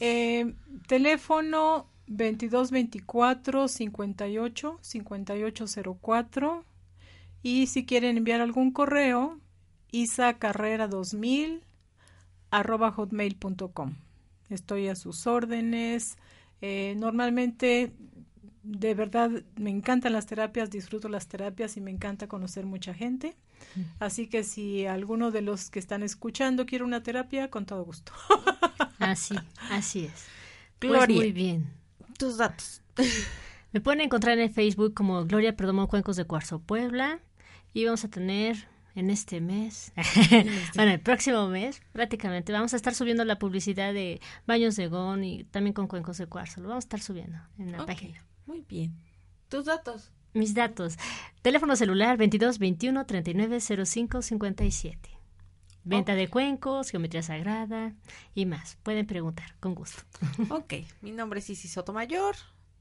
Eh, 0.00 0.54
teléfono 0.86 1.86
2224 2.06 3.68
58 3.68 4.78
5804 4.80 6.64
y 7.42 7.66
si 7.66 7.86
quieren 7.86 8.16
enviar 8.16 8.40
algún 8.40 8.72
correo 8.72 9.38
isacarrera 9.90 10.88
2000 10.88 11.62
arroba 12.50 12.90
hotmail.com 12.90 13.94
estoy 14.50 14.88
a 14.88 14.96
sus 14.96 15.26
órdenes. 15.26 16.16
Eh, 16.60 16.94
normalmente 16.96 17.92
de 18.64 18.94
verdad 18.94 19.30
me 19.56 19.70
encantan 19.70 20.12
las 20.12 20.26
terapias 20.26 20.70
disfruto 20.70 21.08
las 21.08 21.28
terapias 21.28 21.76
y 21.76 21.80
me 21.80 21.90
encanta 21.90 22.26
conocer 22.26 22.66
mucha 22.66 22.94
gente 22.94 23.36
Así 23.98 24.28
que 24.28 24.44
si 24.44 24.86
alguno 24.86 25.30
de 25.30 25.42
los 25.42 25.70
que 25.70 25.78
están 25.78 26.02
escuchando 26.02 26.66
quiere 26.66 26.84
una 26.84 27.02
terapia, 27.02 27.50
con 27.50 27.66
todo 27.66 27.84
gusto. 27.84 28.12
así, 28.98 29.34
así 29.70 30.06
es. 30.06 30.26
Pues 30.78 30.92
Gloria. 30.92 31.16
muy 31.16 31.32
bien. 31.32 31.70
Tus 32.18 32.36
datos. 32.36 32.82
Me 33.72 33.80
pueden 33.80 34.00
encontrar 34.00 34.38
en 34.38 34.52
Facebook 34.52 34.94
como 34.94 35.24
Gloria 35.24 35.56
Perdomo 35.56 35.88
Cuencos 35.88 36.16
de 36.16 36.24
Cuarzo 36.24 36.60
Puebla 36.60 37.20
y 37.72 37.84
vamos 37.84 38.04
a 38.04 38.08
tener 38.08 38.68
en 38.94 39.10
este 39.10 39.40
mes, 39.40 39.92
bueno, 40.76 40.92
el 40.92 41.00
próximo 41.00 41.48
mes, 41.48 41.82
prácticamente, 41.90 42.52
vamos 42.52 42.74
a 42.74 42.76
estar 42.76 42.94
subiendo 42.94 43.24
la 43.24 43.40
publicidad 43.40 43.92
de 43.92 44.20
baños 44.46 44.76
de 44.76 44.86
Gon 44.86 45.24
y 45.24 45.42
también 45.42 45.74
con 45.74 45.88
cuencos 45.88 46.18
de 46.18 46.28
cuarzo. 46.28 46.60
Lo 46.60 46.68
vamos 46.68 46.84
a 46.84 46.86
estar 46.86 47.00
subiendo 47.00 47.40
en 47.58 47.72
la 47.72 47.84
página. 47.84 48.24
Muy 48.46 48.62
bien. 48.62 48.94
¿Tus 49.48 49.66
datos? 49.66 50.10
Mis 50.32 50.54
datos. 50.54 50.96
Teléfono 51.42 51.76
celular 51.76 52.16
22 52.16 52.58
21 52.58 53.06
39 53.06 53.60
05 53.60 54.22
57. 54.22 55.10
Venta 55.86 56.14
de 56.14 56.28
cuencos, 56.28 56.90
geometría 56.90 57.22
sagrada 57.22 57.92
y 58.34 58.46
más. 58.46 58.78
Pueden 58.82 59.06
preguntar, 59.06 59.54
con 59.60 59.74
gusto. 59.74 60.02
Ok, 60.48 60.74
mi 61.02 61.10
nombre 61.10 61.40
es 61.40 61.50
Isis 61.50 61.72
Sotomayor. 61.72 62.34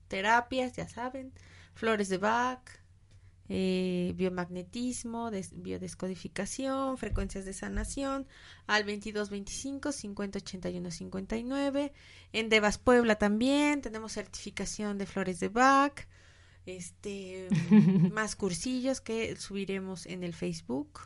Terapias, 0.08 0.76
ya 0.76 0.88
saben. 0.88 1.34
Flores 1.74 2.08
de 2.08 2.18
Bach. 2.18 2.62
Eh, 3.50 4.14
biomagnetismo, 4.16 5.30
biodescodificación, 5.56 6.98
frecuencias 6.98 7.44
de 7.44 7.54
sanación, 7.54 8.26
al 8.68 8.84
2225 8.84 9.92
5081 9.92 10.92
59. 10.92 11.94
En 12.32 12.50
Devas 12.50 12.78
Puebla 12.78 13.16
también 13.16 13.82
tenemos 13.82 14.14
certificación 14.14 14.98
de 14.98 15.06
flores 15.06 15.40
de 15.40 15.50
Bach 15.50 16.08
este 16.66 17.50
más 18.14 18.36
cursillos 18.36 19.02
que 19.02 19.36
subiremos 19.36 20.06
en 20.06 20.24
el 20.24 20.34
Facebook 20.34 21.02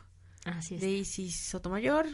de 0.70 0.90
Isis 0.90 1.36
Sotomayor. 1.36 2.06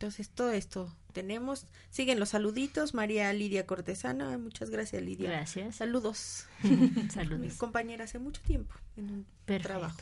Entonces, 0.00 0.30
todo 0.30 0.50
esto 0.50 0.90
tenemos. 1.12 1.66
Siguen 1.90 2.18
los 2.18 2.30
saluditos. 2.30 2.94
María 2.94 3.30
Lidia 3.34 3.66
Cortesana. 3.66 4.38
Muchas 4.38 4.70
gracias, 4.70 5.02
Lidia. 5.02 5.28
Gracias. 5.28 5.76
Saludos. 5.76 6.46
Saludos. 7.12 7.40
Mi 7.40 7.50
compañera 7.50 8.04
hace 8.04 8.18
mucho 8.18 8.40
tiempo 8.40 8.74
en 8.96 9.10
un 9.10 9.26
trabajo. 9.60 10.00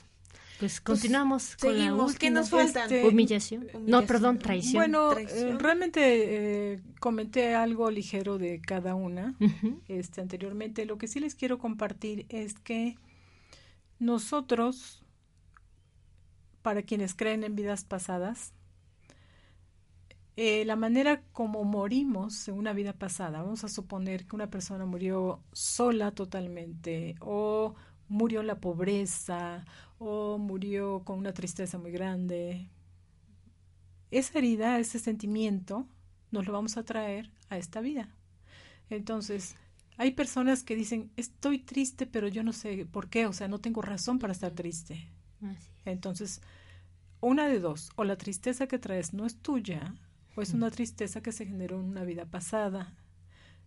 Pues 0.61 0.81
continuamos 0.81 1.57
con 1.57 1.77
la 1.77 1.93
última. 1.93 2.17
¿Qué 2.17 2.31
nos 2.31 2.49
faltan? 2.51 2.85
Este, 2.85 3.09
humillación. 3.09 3.67
No, 3.87 4.07
perdón, 4.07 4.39
traición. 4.39 4.75
Bueno, 4.75 5.19
eh, 5.19 5.57
realmente 5.59 6.75
eh, 6.75 6.81
comenté 7.01 7.57
algo 7.57 7.91
ligero 7.91 8.39
de 8.39 8.61
cada 8.61 8.95
una 8.95 9.35
este, 9.89 10.21
anteriormente. 10.21 10.87
Lo 10.87 10.97
que 10.97 11.09
sí 11.09 11.19
les 11.19 11.35
quiero 11.35 11.59
compartir 11.59 12.25
es 12.29 12.55
que 12.55 12.97
nosotros, 13.99 15.05
para 16.63 16.83
quienes 16.83 17.17
creen 17.17 17.43
en 17.43 17.57
vidas 17.57 17.83
pasadas, 17.83 18.53
eh, 20.41 20.65
la 20.65 20.77
manera 20.77 21.23
como 21.33 21.65
morimos 21.65 22.49
en 22.49 22.55
una 22.55 22.73
vida 22.73 22.93
pasada, 22.95 23.43
vamos 23.43 23.65
a 23.65 23.69
suponer 23.69 24.27
que 24.27 24.37
una 24.37 24.51
persona 24.51 24.87
murió 24.87 25.43
sola 25.53 26.13
totalmente 26.13 27.17
o 27.21 27.75
murió 28.09 28.41
en 28.41 28.47
la 28.47 28.61
pobreza 28.61 29.65
o 29.99 30.39
murió 30.39 31.03
con 31.05 31.19
una 31.19 31.33
tristeza 31.35 31.79
muy 31.79 31.91
grande. 31.93 32.71
Esa 34.11 34.39
herida, 34.39 34.79
ese 34.79 34.99
sentimiento, 34.99 35.87
nos 36.31 36.47
lo 36.47 36.53
vamos 36.53 36.77
a 36.77 36.85
traer 36.85 37.31
a 37.51 37.59
esta 37.59 37.81
vida. 37.81 38.15
Entonces, 38.91 39.57
Hay 39.99 40.13
personas 40.13 40.65
que 40.65 40.77
dicen, 40.77 41.13
estoy 41.17 41.59
triste, 41.61 42.07
pero 42.07 42.29
yo 42.29 42.43
no 42.45 42.53
sé 42.55 42.87
por 42.87 43.11
qué, 43.11 43.27
o 43.27 43.35
sea, 43.35 43.49
no 43.49 43.61
tengo 43.61 43.83
razón 43.83 44.19
para 44.21 44.33
estar 44.33 44.53
triste. 44.53 45.11
Entonces, 45.85 46.41
una 47.21 47.49
de 47.49 47.61
dos, 47.61 47.91
o 47.97 48.05
la 48.05 48.17
tristeza 48.19 48.69
que 48.69 48.79
traes 48.79 49.15
no 49.15 49.27
es 49.27 49.37
tuya, 49.43 49.95
o 50.39 50.41
es 50.41 50.55
una 50.55 50.71
tristeza 50.71 51.21
que 51.21 51.33
se 51.33 51.47
generó 51.47 51.81
en 51.81 51.87
una 51.87 52.05
vida 52.05 52.25
pasada. 52.25 52.95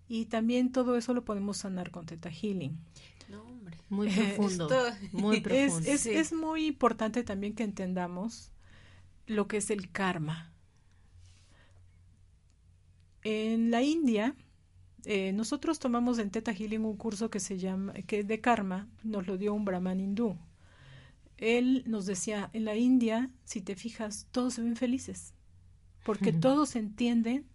Y 0.07 0.27
también 0.27 0.71
todo 0.71 0.95
eso 0.95 1.13
lo 1.13 1.25
podemos 1.25 1.57
sanar 1.57 1.91
con 1.91 2.05
Teta 2.05 2.31
Healing. 2.31 2.79
No, 3.27 3.43
hombre. 3.43 3.77
Muy 3.89 4.07
profundo. 4.07 4.69
muy 5.11 5.41
profundo. 5.41 5.89
Es, 5.89 6.05
es 6.05 6.31
muy 6.31 6.67
importante 6.67 7.25
también 7.25 7.55
que 7.55 7.63
entendamos 7.63 8.53
lo 9.27 9.49
que 9.49 9.57
es 9.57 9.69
el 9.69 9.91
karma. 9.91 10.53
En 13.23 13.69
la 13.69 13.81
India, 13.81 14.33
eh, 15.03 15.33
nosotros 15.33 15.77
tomamos 15.77 16.19
en 16.19 16.31
Teta 16.31 16.53
Healing 16.53 16.85
un 16.85 16.95
curso 16.95 17.29
que 17.29 17.41
se 17.41 17.57
llama, 17.57 17.91
que 17.93 18.23
de 18.23 18.39
karma, 18.39 18.87
nos 19.03 19.27
lo 19.27 19.37
dio 19.37 19.53
un 19.53 19.65
brahman 19.65 19.99
hindú. 19.99 20.37
Él 21.35 21.83
nos 21.85 22.05
decía, 22.05 22.49
en 22.53 22.63
la 22.63 22.77
India, 22.77 23.29
si 23.43 23.59
te 23.59 23.75
fijas, 23.75 24.27
todos 24.31 24.53
se 24.53 24.61
ven 24.61 24.77
felices, 24.77 25.33
porque 26.03 26.33
todos 26.33 26.75
entienden 26.75 27.45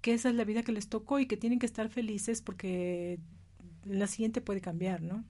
que 0.00 0.14
esa 0.14 0.28
es 0.28 0.34
la 0.34 0.44
vida 0.44 0.62
que 0.62 0.72
les 0.72 0.88
tocó 0.88 1.18
y 1.18 1.26
que 1.26 1.36
tienen 1.36 1.58
que 1.58 1.66
estar 1.66 1.88
felices 1.88 2.42
porque 2.42 3.18
la 3.84 4.06
siguiente 4.06 4.40
puede 4.40 4.60
cambiar, 4.60 5.02
¿no? 5.02 5.24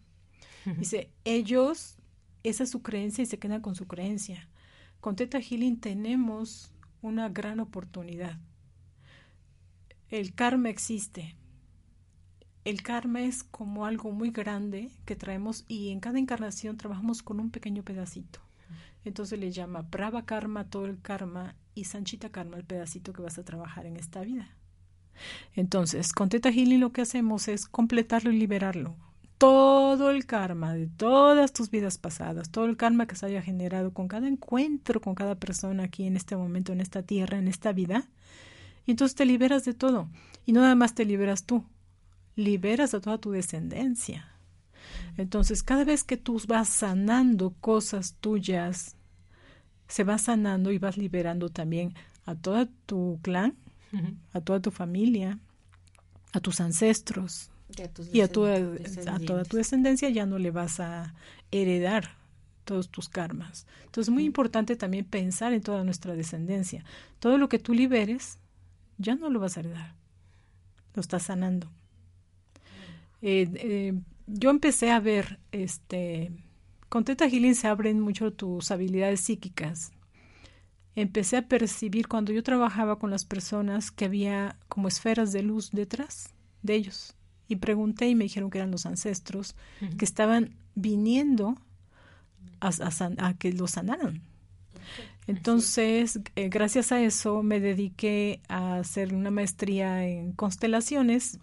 Dice, 0.78 1.11
ellos, 1.24 1.96
esa 2.42 2.64
es 2.64 2.70
su 2.70 2.82
creencia 2.82 3.22
y 3.22 3.26
se 3.26 3.38
quedan 3.38 3.61
con 3.61 3.76
su 3.76 3.86
creencia. 3.86 4.48
Con 5.00 5.14
Teta 5.14 5.40
Healing 5.40 5.78
tenemos 5.78 6.72
una 7.02 7.28
gran 7.28 7.61
oportunidad 7.61 8.40
el 10.09 10.34
karma 10.34 10.68
existe. 10.68 11.36
El 12.64 12.82
karma 12.82 13.22
es 13.22 13.42
como 13.42 13.86
algo 13.86 14.12
muy 14.12 14.30
grande 14.30 14.90
que 15.04 15.16
traemos 15.16 15.64
y 15.66 15.90
en 15.90 16.00
cada 16.00 16.18
encarnación 16.18 16.76
trabajamos 16.76 17.22
con 17.22 17.40
un 17.40 17.50
pequeño 17.50 17.82
pedacito. 17.82 18.40
Entonces 19.04 19.38
le 19.38 19.50
llama 19.52 19.88
Prava 19.90 20.24
Karma 20.24 20.68
todo 20.68 20.86
el 20.86 21.00
karma 21.00 21.54
y 21.74 21.84
Sanchita 21.84 22.30
Karma 22.30 22.56
el 22.56 22.64
pedacito 22.64 23.12
que 23.12 23.22
vas 23.22 23.38
a 23.38 23.44
trabajar 23.44 23.86
en 23.86 23.96
esta 23.96 24.22
vida. 24.22 24.48
Entonces, 25.54 26.12
con 26.12 26.28
Teta 26.28 26.50
Healing 26.50 26.80
lo 26.80 26.92
que 26.92 27.02
hacemos 27.02 27.48
es 27.48 27.66
completarlo 27.66 28.30
y 28.30 28.38
liberarlo. 28.38 28.96
Todo 29.38 30.10
el 30.10 30.24
karma 30.24 30.74
de 30.74 30.86
todas 30.86 31.52
tus 31.52 31.70
vidas 31.70 31.98
pasadas, 31.98 32.50
todo 32.50 32.64
el 32.64 32.76
karma 32.76 33.06
que 33.06 33.16
se 33.16 33.26
haya 33.26 33.42
generado 33.42 33.92
con 33.92 34.08
cada 34.08 34.28
encuentro 34.28 35.00
con 35.00 35.14
cada 35.14 35.34
persona 35.34 35.84
aquí 35.84 36.04
en 36.04 36.16
este 36.16 36.36
momento, 36.36 36.72
en 36.72 36.80
esta 36.80 37.02
tierra, 37.02 37.38
en 37.38 37.48
esta 37.48 37.72
vida, 37.72 38.08
y 38.86 38.92
entonces 38.92 39.14
te 39.14 39.26
liberas 39.26 39.64
de 39.64 39.74
todo. 39.74 40.08
Y 40.46 40.52
no 40.52 40.62
nada 40.62 40.74
más 40.74 40.94
te 40.94 41.04
liberas 41.04 41.44
tú, 41.44 41.64
liberas 42.34 42.94
a 42.94 43.00
toda 43.00 43.18
tu 43.18 43.30
descendencia. 43.30 44.36
Entonces, 45.16 45.62
cada 45.62 45.84
vez 45.84 46.05
que 46.05 46.16
tú 46.16 46.40
vas 46.47 46.68
sanando 46.68 47.55
cosas 47.61 48.14
tuyas, 48.20 48.97
se 49.88 50.05
va 50.05 50.18
sanando 50.18 50.72
y 50.72 50.78
vas 50.78 50.97
liberando 50.97 51.49
también 51.49 51.94
a 52.24 52.34
todo 52.34 52.66
tu 52.86 53.18
clan, 53.22 53.55
a 54.32 54.40
toda 54.40 54.61
tu 54.61 54.70
familia, 54.70 55.38
a 56.32 56.40
tus 56.40 56.61
ancestros 56.61 57.51
y 58.12 58.20
a, 58.20 58.24
a 58.24 58.28
toda 58.28 59.44
tu 59.44 59.57
descendencia 59.57 60.09
ya 60.11 60.26
no 60.26 60.38
le 60.38 60.51
vas 60.51 60.80
a 60.80 61.14
heredar 61.51 62.11
todos 62.64 62.90
tus 62.90 63.09
karmas. 63.09 63.66
Entonces 63.84 64.09
es 64.09 64.14
muy 64.14 64.24
importante 64.24 64.76
también 64.76 65.05
pensar 65.05 65.53
en 65.53 65.62
toda 65.62 65.84
nuestra 65.84 66.14
descendencia. 66.14 66.84
Todo 67.20 67.38
lo 67.38 67.49
que 67.49 67.59
tú 67.59 67.72
liberes 67.72 68.38
ya 68.99 69.14
no 69.14 69.30
lo 69.30 69.40
vas 69.40 69.57
a 69.57 69.61
heredar. 69.61 69.94
Lo 70.94 71.01
estás 71.01 71.22
sanando. 71.22 71.68
Eh, 73.22 73.49
eh, 73.55 73.94
yo 74.27 74.51
empecé 74.51 74.91
a 74.91 75.01
ver, 75.01 75.39
este, 75.53 76.33
con 76.89 77.05
Teta 77.05 77.29
Healing 77.29 77.55
se 77.55 77.68
abren 77.68 78.01
mucho 78.01 78.33
tus 78.33 78.70
habilidades 78.70 79.20
psíquicas. 79.20 79.93
Empecé 80.95 81.37
a 81.37 81.49
percibir 81.49 82.09
cuando 82.09 82.33
yo 82.33 82.43
trabajaba 82.43 82.99
con 82.99 83.11
las 83.11 83.24
personas 83.24 83.91
que 83.91 84.07
había 84.07 84.57
como 84.68 84.89
esferas 84.89 85.33
de 85.33 85.43
luz 85.43 85.70
detrás 85.72 86.35
de 86.62 86.74
ellos. 86.74 87.14
Y 87.49 87.57
pregunté 87.57 88.09
y 88.09 88.14
me 88.14 88.24
dijeron 88.24 88.51
que 88.51 88.59
eran 88.59 88.70
los 88.70 88.87
ancestros 88.87 89.55
que 89.99 90.05
estaban 90.05 90.57
viniendo 90.74 91.57
a, 92.61 92.70
a 93.18 93.35
que 93.35 93.53
los 93.53 93.72
sanaran. 93.72 94.22
Entonces, 95.27 96.20
eh, 96.37 96.49
gracias 96.49 96.93
a 96.93 97.01
eso 97.01 97.43
me 97.43 97.61
dediqué 97.61 98.41
a 98.49 98.77
hacer 98.77 99.14
una 99.14 99.31
maestría 99.31 100.07
en 100.07 100.33
constelaciones. 100.33 101.39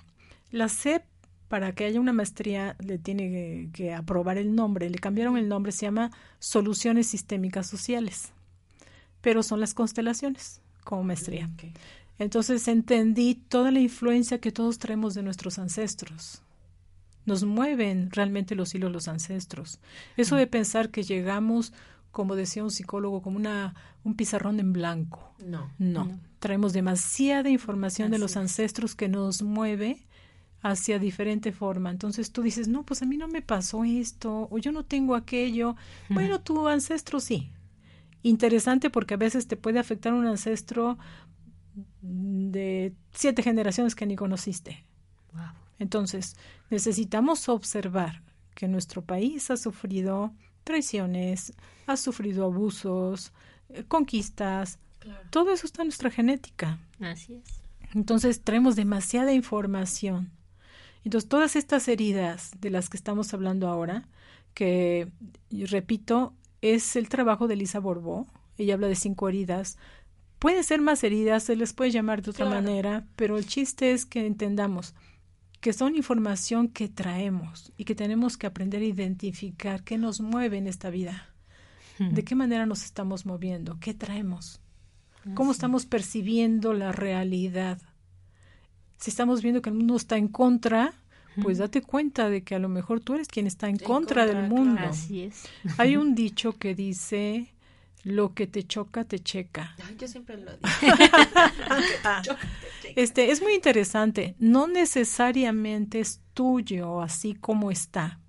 La 0.52 0.70
CEP, 0.70 1.04
para 1.54 1.72
que 1.72 1.86
haya 1.86 2.00
una 2.00 2.14
maestría, 2.14 2.76
le 2.80 2.98
tiene 2.98 3.70
que, 3.74 3.94
aprobar 3.94 4.40
el 4.40 4.56
nombre. 4.56 4.90
Le 4.90 4.98
cambiaron 4.98 5.38
el 5.38 5.48
nombre, 5.48 5.72
se 5.72 5.86
llama 5.86 6.10
Soluciones 6.40 7.06
Sistémicas 7.06 7.68
Sociales. 7.68 8.34
Pero 9.22 9.44
son 9.44 9.60
las 9.60 9.76
constelaciones 9.76 10.62
como 10.84 11.04
maestría. 11.04 11.52
Entonces 12.18 12.68
entendí 12.68 13.36
toda 13.36 13.70
la 13.70 13.82
influencia 13.82 14.40
que 14.40 14.52
todos 14.52 14.80
traemos 14.80 15.14
de 15.14 15.22
nuestros 15.22 15.60
ancestros. 15.60 16.42
Nos 17.28 17.44
mueven 17.44 18.10
realmente 18.10 18.56
los 18.56 18.74
hilos 18.74 18.92
los 18.92 19.08
ancestros. 19.08 19.80
Eso 20.18 20.36
de 20.36 20.48
pensar 20.48 20.90
que 20.90 21.04
llegamos 21.04 21.72
como 22.12 22.36
decía 22.36 22.64
un 22.64 22.72
psicólogo, 22.72 23.22
como 23.22 23.38
una, 23.38 23.76
un 24.04 24.16
pizarrón 24.16 24.60
en 24.60 24.74
blanco. 24.74 25.36
No. 25.46 25.72
No. 25.78 26.20
Traemos 26.40 26.74
demasiada 26.74 27.50
información 27.50 28.10
de 28.10 28.18
los 28.18 28.38
ancestros 28.38 28.96
que 28.96 29.08
nos 29.08 29.44
mueve 29.44 30.08
hacia 30.64 30.98
diferente 30.98 31.52
forma. 31.52 31.92
Entonces 31.92 32.32
tú 32.32 32.42
dices, 32.42 32.68
no, 32.68 32.84
pues 32.84 33.02
a 33.04 33.06
mí 33.06 33.18
no 33.18 33.28
me 33.28 33.42
pasó 33.42 33.84
esto, 33.84 34.48
o 34.50 34.58
yo 34.58 34.72
no 34.72 34.84
tengo 34.84 35.14
aquello. 35.14 35.76
Bueno, 36.10 36.42
tu 36.42 36.68
ancestro 36.68 37.20
sí. 37.20 37.52
Interesante 38.24 38.90
porque 38.90 39.14
a 39.14 39.18
veces 39.18 39.48
te 39.48 39.58
puede 39.58 39.78
afectar 39.78 40.14
un 40.14 40.26
ancestro 40.26 40.98
de 42.02 42.94
siete 43.12 43.44
generaciones 43.44 43.94
que 43.94 44.06
ni 44.06 44.16
conociste. 44.16 44.86
Entonces, 45.80 46.38
necesitamos 46.70 47.50
observar 47.50 48.22
que 48.56 48.70
nuestro 48.70 49.02
país 49.02 49.52
ha 49.52 49.58
sufrido 49.58 50.32
traiciones, 50.64 51.54
has 51.88 52.00
sufrido 52.00 52.46
abusos, 52.46 53.34
eh, 53.70 53.84
conquistas, 53.86 54.80
todo 55.30 55.52
eso 55.52 55.66
está 55.66 55.82
en 55.82 55.88
nuestra 55.88 56.10
genética. 56.10 56.80
Así 57.02 57.34
es. 57.34 57.62
Entonces 57.94 58.42
traemos 58.42 58.78
demasiada 58.78 59.34
información. 59.34 60.32
Entonces 61.04 61.30
todas 61.30 61.56
estas 61.56 61.88
heridas 61.88 62.52
de 62.60 62.70
las 62.70 62.90
que 62.90 62.98
estamos 62.98 63.34
hablando 63.34 63.68
ahora, 63.68 64.08
que 64.54 65.12
repito, 65.50 66.34
es 66.62 66.96
el 66.96 67.10
trabajo 67.10 67.48
de 67.48 67.56
Lisa 67.56 67.80
Borbó, 67.80 68.28
ella 68.58 68.76
habla 68.76 68.88
de 68.88 68.96
cinco 68.96 69.28
heridas, 69.28 69.78
pueden 70.40 70.64
ser 70.64 70.82
más 70.82 71.04
heridas, 71.04 71.44
se 71.44 71.56
les 71.56 71.74
puede 71.74 71.92
llamar 71.92 72.22
de 72.22 72.32
otra 72.32 72.46
manera, 72.46 73.06
pero 73.16 73.38
el 73.38 73.46
chiste 73.46 73.92
es 73.92 74.06
que 74.06 74.26
entendamos, 74.26 74.94
que 75.60 75.74
son 75.74 75.96
información 75.96 76.68
que 76.68 76.90
traemos 76.90 77.72
y 77.78 77.86
que 77.86 77.96
tenemos 77.96 78.38
que 78.38 78.48
aprender 78.48 78.82
a 78.82 78.86
identificar 78.86 79.84
qué 79.84 79.98
nos 79.98 80.20
mueve 80.20 80.58
en 80.58 80.68
esta 80.68 80.90
vida, 80.90 81.34
de 81.98 82.24
qué 82.26 82.36
manera 82.36 82.66
nos 82.66 82.84
estamos 82.84 83.26
moviendo, 83.26 83.78
qué 83.80 83.94
traemos, 83.94 84.60
cómo 85.36 85.54
estamos 85.54 85.86
percibiendo 85.86 86.74
la 86.74 86.92
realidad. 86.92 87.82
Si 88.98 89.10
estamos 89.10 89.42
viendo 89.42 89.62
que 89.62 89.70
el 89.70 89.76
mundo 89.76 89.96
está 89.96 90.18
en 90.18 90.28
contra, 90.28 90.94
pues 91.42 91.58
date 91.58 91.82
cuenta 91.82 92.30
de 92.30 92.44
que 92.44 92.56
a 92.56 92.60
lo 92.60 92.70
mejor 92.70 93.00
tú 93.00 93.16
eres 93.16 93.28
quien 93.28 93.48
está 93.48 93.70
en, 93.70 93.78
contra, 93.78 94.26
del 94.26 94.48
mundo. 94.48 94.82
Así 94.82 95.24
es. 95.24 95.44
Hay 95.78 95.98
un 95.98 96.16
dicho 96.16 96.54
que 96.54 96.76
dice 96.76 97.54
lo 98.04 98.34
que 98.34 98.48
te 98.48 98.64
choca, 98.64 99.06
te 99.06 99.20
checa. 99.20 99.76
yo 99.98 100.08
siempre 100.08 100.38
lo 100.38 100.52
digo. 100.52 100.62
este, 102.96 103.32
es 103.32 103.42
muy 103.42 103.54
interesante. 103.54 104.36
No 104.40 104.68
necesariamente 104.68 106.00
es 106.00 106.22
tuyo 106.34 107.02
así 107.02 107.34
como 107.34 107.72
está. 107.72 108.20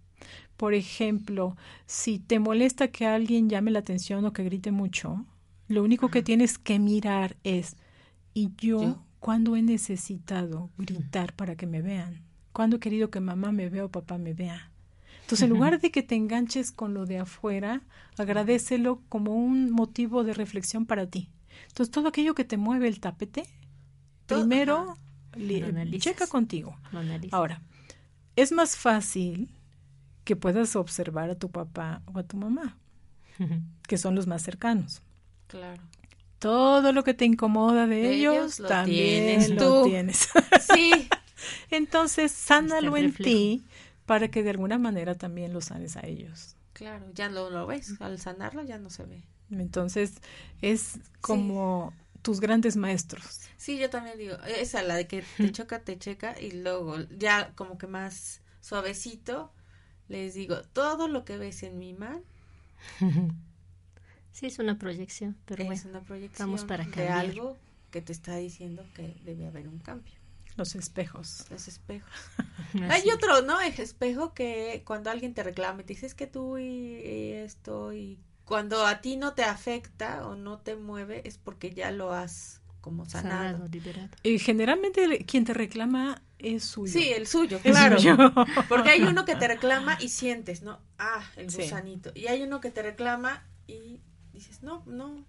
Por 0.56 0.74
ejemplo, 0.74 1.56
si 1.86 2.20
te 2.20 2.38
molesta 2.38 2.88
que 2.88 3.06
alguien 3.06 3.50
llame 3.50 3.72
la 3.72 3.80
atención 3.80 4.24
o 4.24 4.32
que 4.32 4.44
grite 4.44 4.70
mucho, 4.70 5.24
lo 5.66 5.82
único 5.82 6.10
que 6.10 6.22
tienes 6.22 6.58
que 6.58 6.78
mirar 6.78 7.36
es, 7.42 7.76
¿y 8.32 8.52
yo, 8.56 8.80
¿Yo? 8.80 9.02
Cuándo 9.24 9.56
he 9.56 9.62
necesitado 9.62 10.68
gritar 10.76 11.32
para 11.32 11.56
que 11.56 11.66
me 11.66 11.80
vean? 11.80 12.20
¿Cuándo 12.52 12.76
he 12.76 12.78
querido 12.78 13.10
que 13.10 13.20
mamá 13.20 13.52
me 13.52 13.70
vea 13.70 13.86
o 13.86 13.88
papá 13.88 14.18
me 14.18 14.34
vea? 14.34 14.70
Entonces, 15.22 15.44
en 15.44 15.48
lugar 15.48 15.80
de 15.80 15.90
que 15.90 16.02
te 16.02 16.14
enganches 16.14 16.70
con 16.70 16.92
lo 16.92 17.06
de 17.06 17.20
afuera, 17.20 17.80
agradecelo 18.18 19.00
como 19.08 19.34
un 19.34 19.70
motivo 19.70 20.24
de 20.24 20.34
reflexión 20.34 20.84
para 20.84 21.06
ti. 21.06 21.30
Entonces, 21.68 21.90
todo 21.90 22.08
aquello 22.08 22.34
que 22.34 22.44
te 22.44 22.58
mueve 22.58 22.86
el 22.86 23.00
tapete, 23.00 23.44
primero 24.26 24.98
checa 26.00 26.26
contigo. 26.26 26.76
Ahora, 27.30 27.62
es 28.36 28.52
más 28.52 28.76
fácil 28.76 29.50
que 30.24 30.36
puedas 30.36 30.76
observar 30.76 31.30
a 31.30 31.34
tu 31.34 31.50
papá 31.50 32.02
o 32.12 32.18
a 32.18 32.24
tu 32.24 32.36
mamá, 32.36 32.76
que 33.88 33.96
son 33.96 34.16
los 34.16 34.26
más 34.26 34.42
cercanos. 34.42 35.00
Claro. 35.46 35.82
Todo 36.44 36.92
lo 36.92 37.04
que 37.04 37.14
te 37.14 37.24
incomoda 37.24 37.86
de, 37.86 38.12
ellos, 38.12 38.60
también 38.68 39.24
tienes 39.24 39.50
lo 39.52 39.80
tú. 39.80 39.88
tienes. 39.88 40.28
sí. 40.60 41.08
Entonces, 41.70 42.32
sánalo 42.32 42.98
en 42.98 43.14
ti 43.14 43.64
para 44.04 44.28
que 44.30 44.42
de 44.42 44.50
alguna 44.50 44.76
manera 44.76 45.14
también 45.14 45.54
lo 45.54 45.62
sanes 45.62 45.96
a 45.96 46.06
ellos. 46.06 46.54
Claro, 46.74 47.06
ya 47.14 47.30
lo, 47.30 47.48
lo 47.48 47.66
ves, 47.66 47.98
al 47.98 48.20
sanarlo 48.20 48.62
ya 48.62 48.76
no 48.76 48.90
se 48.90 49.04
ve. 49.06 49.24
Entonces, 49.50 50.16
es 50.60 50.98
como 51.22 51.94
tus 52.20 52.40
grandes 52.40 52.76
maestros. 52.76 53.40
Sí, 53.56 53.78
yo 53.78 53.88
también 53.88 54.18
digo, 54.18 54.36
esa 54.46 54.82
la 54.82 54.96
de 54.96 55.06
que 55.06 55.24
te 55.38 55.50
choca, 55.52 55.78
te 55.80 55.98
checa 55.98 56.38
y 56.38 56.50
luego 56.50 56.98
ya 57.16 57.52
como 57.54 57.78
que 57.78 57.86
más 57.86 58.42
suavecito 58.60 59.50
les 60.08 60.34
digo, 60.34 60.60
todo 60.74 61.08
lo 61.08 61.24
que 61.24 61.38
ves 61.38 61.62
en 61.62 61.78
mi 61.78 61.94
mal. 61.94 62.22
Sí, 64.34 64.46
es 64.46 64.58
una 64.58 64.78
proyección, 64.78 65.36
pero 65.46 65.62
es 65.62 65.68
bueno, 65.68 65.82
una 65.90 66.00
proyección 66.00 66.48
vamos 66.48 66.64
para 66.64 66.84
de 66.84 67.08
algo 67.08 67.56
que 67.92 68.02
te 68.02 68.12
está 68.12 68.36
diciendo 68.36 68.84
que 68.94 69.16
debe 69.24 69.46
haber 69.46 69.68
un 69.68 69.78
cambio. 69.78 70.12
Los 70.56 70.74
espejos. 70.74 71.46
Los 71.50 71.68
espejos. 71.68 72.10
Hay 72.90 73.08
otro, 73.10 73.42
¿no? 73.42 73.60
El 73.60 73.72
espejo 73.80 74.34
que 74.34 74.82
cuando 74.84 75.10
alguien 75.10 75.34
te 75.34 75.44
reclama 75.44 75.82
y 75.82 75.84
te 75.84 75.94
dice 75.94 76.06
es 76.06 76.14
que 76.16 76.26
tú 76.26 76.58
y, 76.58 77.32
esto 77.32 77.92
y 77.92 78.18
cuando 78.44 78.84
a 78.84 79.00
ti 79.00 79.16
no 79.16 79.34
te 79.34 79.44
afecta 79.44 80.26
o 80.26 80.34
no 80.34 80.58
te 80.58 80.74
mueve 80.74 81.22
es 81.24 81.38
porque 81.38 81.72
ya 81.72 81.92
lo 81.92 82.12
has 82.12 82.60
como 82.80 83.06
sanado. 83.06 83.68
Y 84.24 84.40
generalmente 84.40 85.24
quien 85.26 85.44
te 85.44 85.54
reclama 85.54 86.22
es 86.40 86.64
suyo. 86.64 86.92
Sí, 86.92 87.10
el 87.10 87.28
suyo, 87.28 87.60
claro. 87.60 87.96
Porque 88.68 88.90
hay 88.90 89.02
uno 89.02 89.24
que 89.24 89.36
te 89.36 89.48
reclama 89.54 89.96
y 90.00 90.10
sientes, 90.10 90.62
¿no? 90.62 90.80
Ah, 90.98 91.24
el 91.36 91.46
gusanito. 91.46 92.10
Y 92.14 92.26
hay 92.26 92.42
uno 92.42 92.60
que 92.60 92.70
te 92.70 92.82
reclama 92.82 93.46
y 93.66 94.00
dices, 94.34 94.62
no, 94.62 94.82
no. 94.86 95.24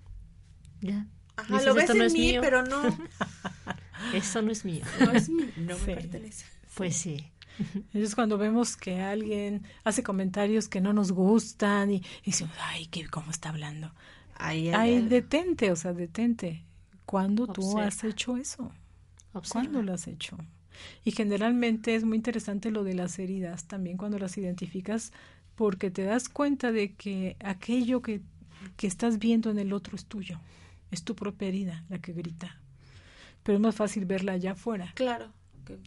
Ya. 0.82 1.08
Ajá, 1.38 1.62
lo 1.62 1.74
ves 1.74 1.89
en 1.89 2.14
mí, 2.14 2.36
pero 2.39 2.64
no. 2.64 2.82
Eso 4.14 4.41
no 4.41 4.51
es 4.51 4.66
mío. 4.66 4.86
No 4.99 5.12
es 5.12 5.30
mío, 5.30 5.47
no 5.58 5.78
me 5.80 5.95
pertenece. 5.95 6.45
Pues 6.76 6.95
sí. 6.95 7.32
Es 7.93 8.16
cuando 8.16 8.38
vemos 8.38 8.76
que 8.76 8.99
alguien 8.99 9.64
hace 9.86 10.03
comentarios 10.03 10.68
que 10.68 10.82
no 10.82 10.91
nos 10.91 11.14
gustan 11.14 11.91
y, 11.91 12.03
y 12.24 12.32
decimos, 12.32 12.53
ay, 12.60 12.88
¿qué, 12.88 13.08
¿cómo 13.08 13.32
está 13.32 13.49
hablando? 13.49 13.93
Ay, 14.38 15.01
detente, 15.08 15.72
o 15.72 15.76
sea, 15.76 15.93
detente. 15.93 16.66
¿Cuándo 17.06 17.47
tú 17.47 17.80
has 17.80 18.03
hecho 18.03 18.38
eso? 18.38 18.72
¿Cuándo 19.49 19.82
lo 19.82 19.93
has 19.93 20.08
hecho? 20.08 20.38
Y 21.03 21.12
generalmente 21.12 21.95
es 21.95 22.03
muy 22.03 22.18
interesante 22.18 22.72
lo 22.72 22.84
de 22.84 22.95
las 22.95 23.18
heridas, 23.20 23.66
también 23.66 23.97
cuando 23.97 24.20
las 24.20 24.38
identificas, 24.38 25.14
porque 25.56 25.89
te 25.89 26.03
das 26.03 26.28
cuenta 26.28 26.72
de 26.72 26.95
que 26.95 27.38
aquello 27.39 28.01
que, 28.01 28.22
que 28.72 28.88
estás 28.88 29.20
viendo 29.20 29.49
en 29.49 29.59
el 29.59 29.74
otro 29.74 29.95
es 29.95 30.05
tuyo, 30.05 30.39
es 30.91 31.03
tu 31.03 31.16
propia 31.16 31.47
herida 31.47 31.84
la 31.89 31.99
que 31.99 32.13
grita. 32.13 32.59
Pero 33.43 33.57
es 33.57 33.61
más 33.61 33.76
fácil 33.76 34.05
verla 34.05 34.34
allá 34.34 34.53
afuera. 34.53 34.91
Claro. 34.95 35.32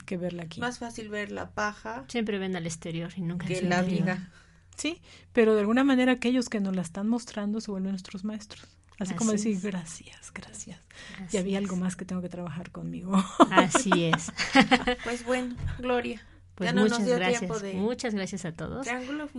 Que, 0.07 0.17
verla 0.17 0.45
aquí. 0.45 0.61
Más 0.61 0.79
fácil 0.79 1.09
ver 1.09 1.31
la 1.31 1.51
paja. 1.51 2.05
Siempre 2.09 2.39
ven 2.39 2.57
al 2.57 2.67
exterior 2.67 3.13
y 3.17 3.21
nunca 3.21 3.47
que 3.47 3.63
la 3.63 3.83
viga. 3.83 4.31
Sí, 4.77 5.01
pero 5.33 5.55
de 5.55 5.61
alguna 5.61 5.85
manera 5.85 6.13
aquellos 6.13 6.49
que 6.49 6.61
nos 6.61 6.75
la 6.75 6.83
están 6.83 7.09
mostrando 7.09 7.61
se 7.61 7.71
vuelven 7.71 7.91
nuestros 7.91 8.25
maestros. 8.25 8.79
Así, 8.99 9.15
como 9.15 9.33
decir, 9.33 9.61
gracias, 9.61 10.33
gracias. 10.33 10.81
y 11.33 11.37
había 11.37 11.59
algo 11.59 11.77
más 11.77 11.95
que 11.95 12.05
tengo 12.05 12.21
que 12.21 12.29
trabajar 12.29 12.73
conmigo. 12.73 13.13
Así 13.51 13.91
es. 14.05 14.33
pues 15.05 15.25
bueno, 15.25 15.55
Gloria. 15.79 16.21
Pues 16.59 16.75
muchas 16.75 17.07
gracias. 17.07 17.75
Muchas 17.75 18.15
gracias 18.15 18.45
a 18.45 18.53
todos. 18.53 18.87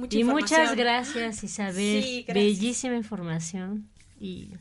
y 0.09 0.23
muchas 0.23 0.75
gracias, 0.77 1.43
Isabel. 1.43 2.25
Bellísima 2.27 2.95
información. 2.95 3.89
Y 4.21 4.53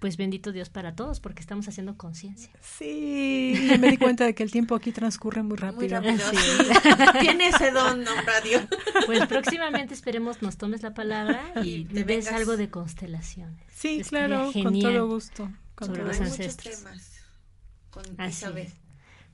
pues 0.00 0.18
bendito 0.18 0.52
Dios 0.52 0.68
para 0.68 0.94
todos, 0.94 1.18
porque 1.18 1.40
estamos 1.40 1.66
haciendo 1.66 1.96
conciencia. 1.96 2.50
Sí, 2.60 3.54
me 3.80 3.88
di 3.88 3.96
cuenta 3.96 4.26
de 4.26 4.34
que 4.34 4.42
el 4.42 4.50
tiempo 4.50 4.74
aquí 4.74 4.92
transcurre 4.92 5.42
muy 5.42 5.56
rápido. 5.56 6.02
Muy 6.02 6.18
Tiene 7.20 7.48
ese 7.48 7.70
don, 7.70 8.04
Radio. 8.26 8.60
Pues 9.06 9.26
próximamente 9.26 9.94
esperemos 9.94 10.42
nos 10.42 10.58
tomes 10.58 10.82
la 10.82 10.92
palabra 10.92 11.42
y 11.64 11.86
te 11.86 12.04
ves 12.04 12.30
algo 12.30 12.58
de 12.58 12.68
constelaciones. 12.68 13.64
Sí, 13.74 14.02
claro, 14.06 14.52
con 14.52 14.78
todo 14.78 15.08
gusto. 15.08 15.50
Con 15.74 15.88
sobre 15.88 16.04
los 16.04 16.20
ancestros. 16.20 16.84
con 17.88 18.04
Así 18.18 18.44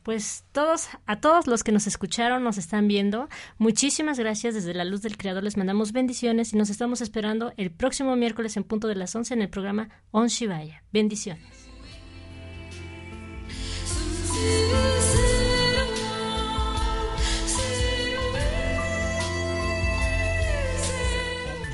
pues 0.03 0.45
todos, 0.53 0.89
a 1.07 1.21
todos 1.21 1.47
los 1.47 1.63
que 1.63 1.73
nos 1.73 1.87
escucharon, 1.87 2.45
nos 2.45 2.59
están 2.59 2.89
viendo, 2.89 3.29
muchísimas 3.59 4.19
gracias 4.19 4.55
desde 4.55 4.75
la 4.75 4.85
luz 4.85 5.03
del 5.03 5.17
Creador, 5.17 5.45
les 5.45 5.57
mandamos 5.57 5.93
bendiciones 5.93 6.53
y 6.53 6.57
nos 6.57 6.71
estamos 6.71 7.01
esperando 7.01 7.53
el 7.57 7.71
próximo 7.71 8.17
miércoles 8.17 8.57
en 8.57 8.65
punto 8.65 8.89
de 8.89 8.97
las 8.97 9.15
11 9.15 9.35
en 9.35 9.43
el 9.43 9.49
programa 9.49 9.89
On 10.11 10.29
Shivaya. 10.29 10.83
Bendiciones. 10.93 11.71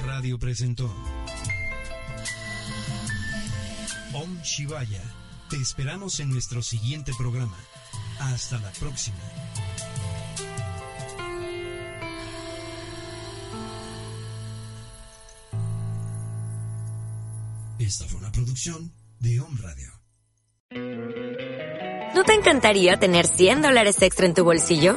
Radio 0.05 0.39
presentó 0.39 0.93
Om 4.15 4.41
Shivaya. 4.43 5.03
Te 5.51 5.57
esperamos 5.57 6.21
en 6.21 6.31
nuestro 6.31 6.63
siguiente 6.63 7.13
programa. 7.17 7.57
Hasta 8.19 8.59
la 8.59 8.71
próxima. 8.73 9.17
Esta 17.79 18.07
fue 18.07 18.19
una 18.19 18.33
producción 18.33 18.93
de 19.21 19.41
Home 19.41 19.61
Radio. 19.61 19.93
¿No 22.15 22.25
te 22.25 22.33
encantaría 22.33 22.99
tener 22.99 23.27
100 23.27 23.63
dólares 23.63 24.01
extra 24.01 24.27
en 24.27 24.35
tu 24.35 24.43
bolsillo? 24.45 24.97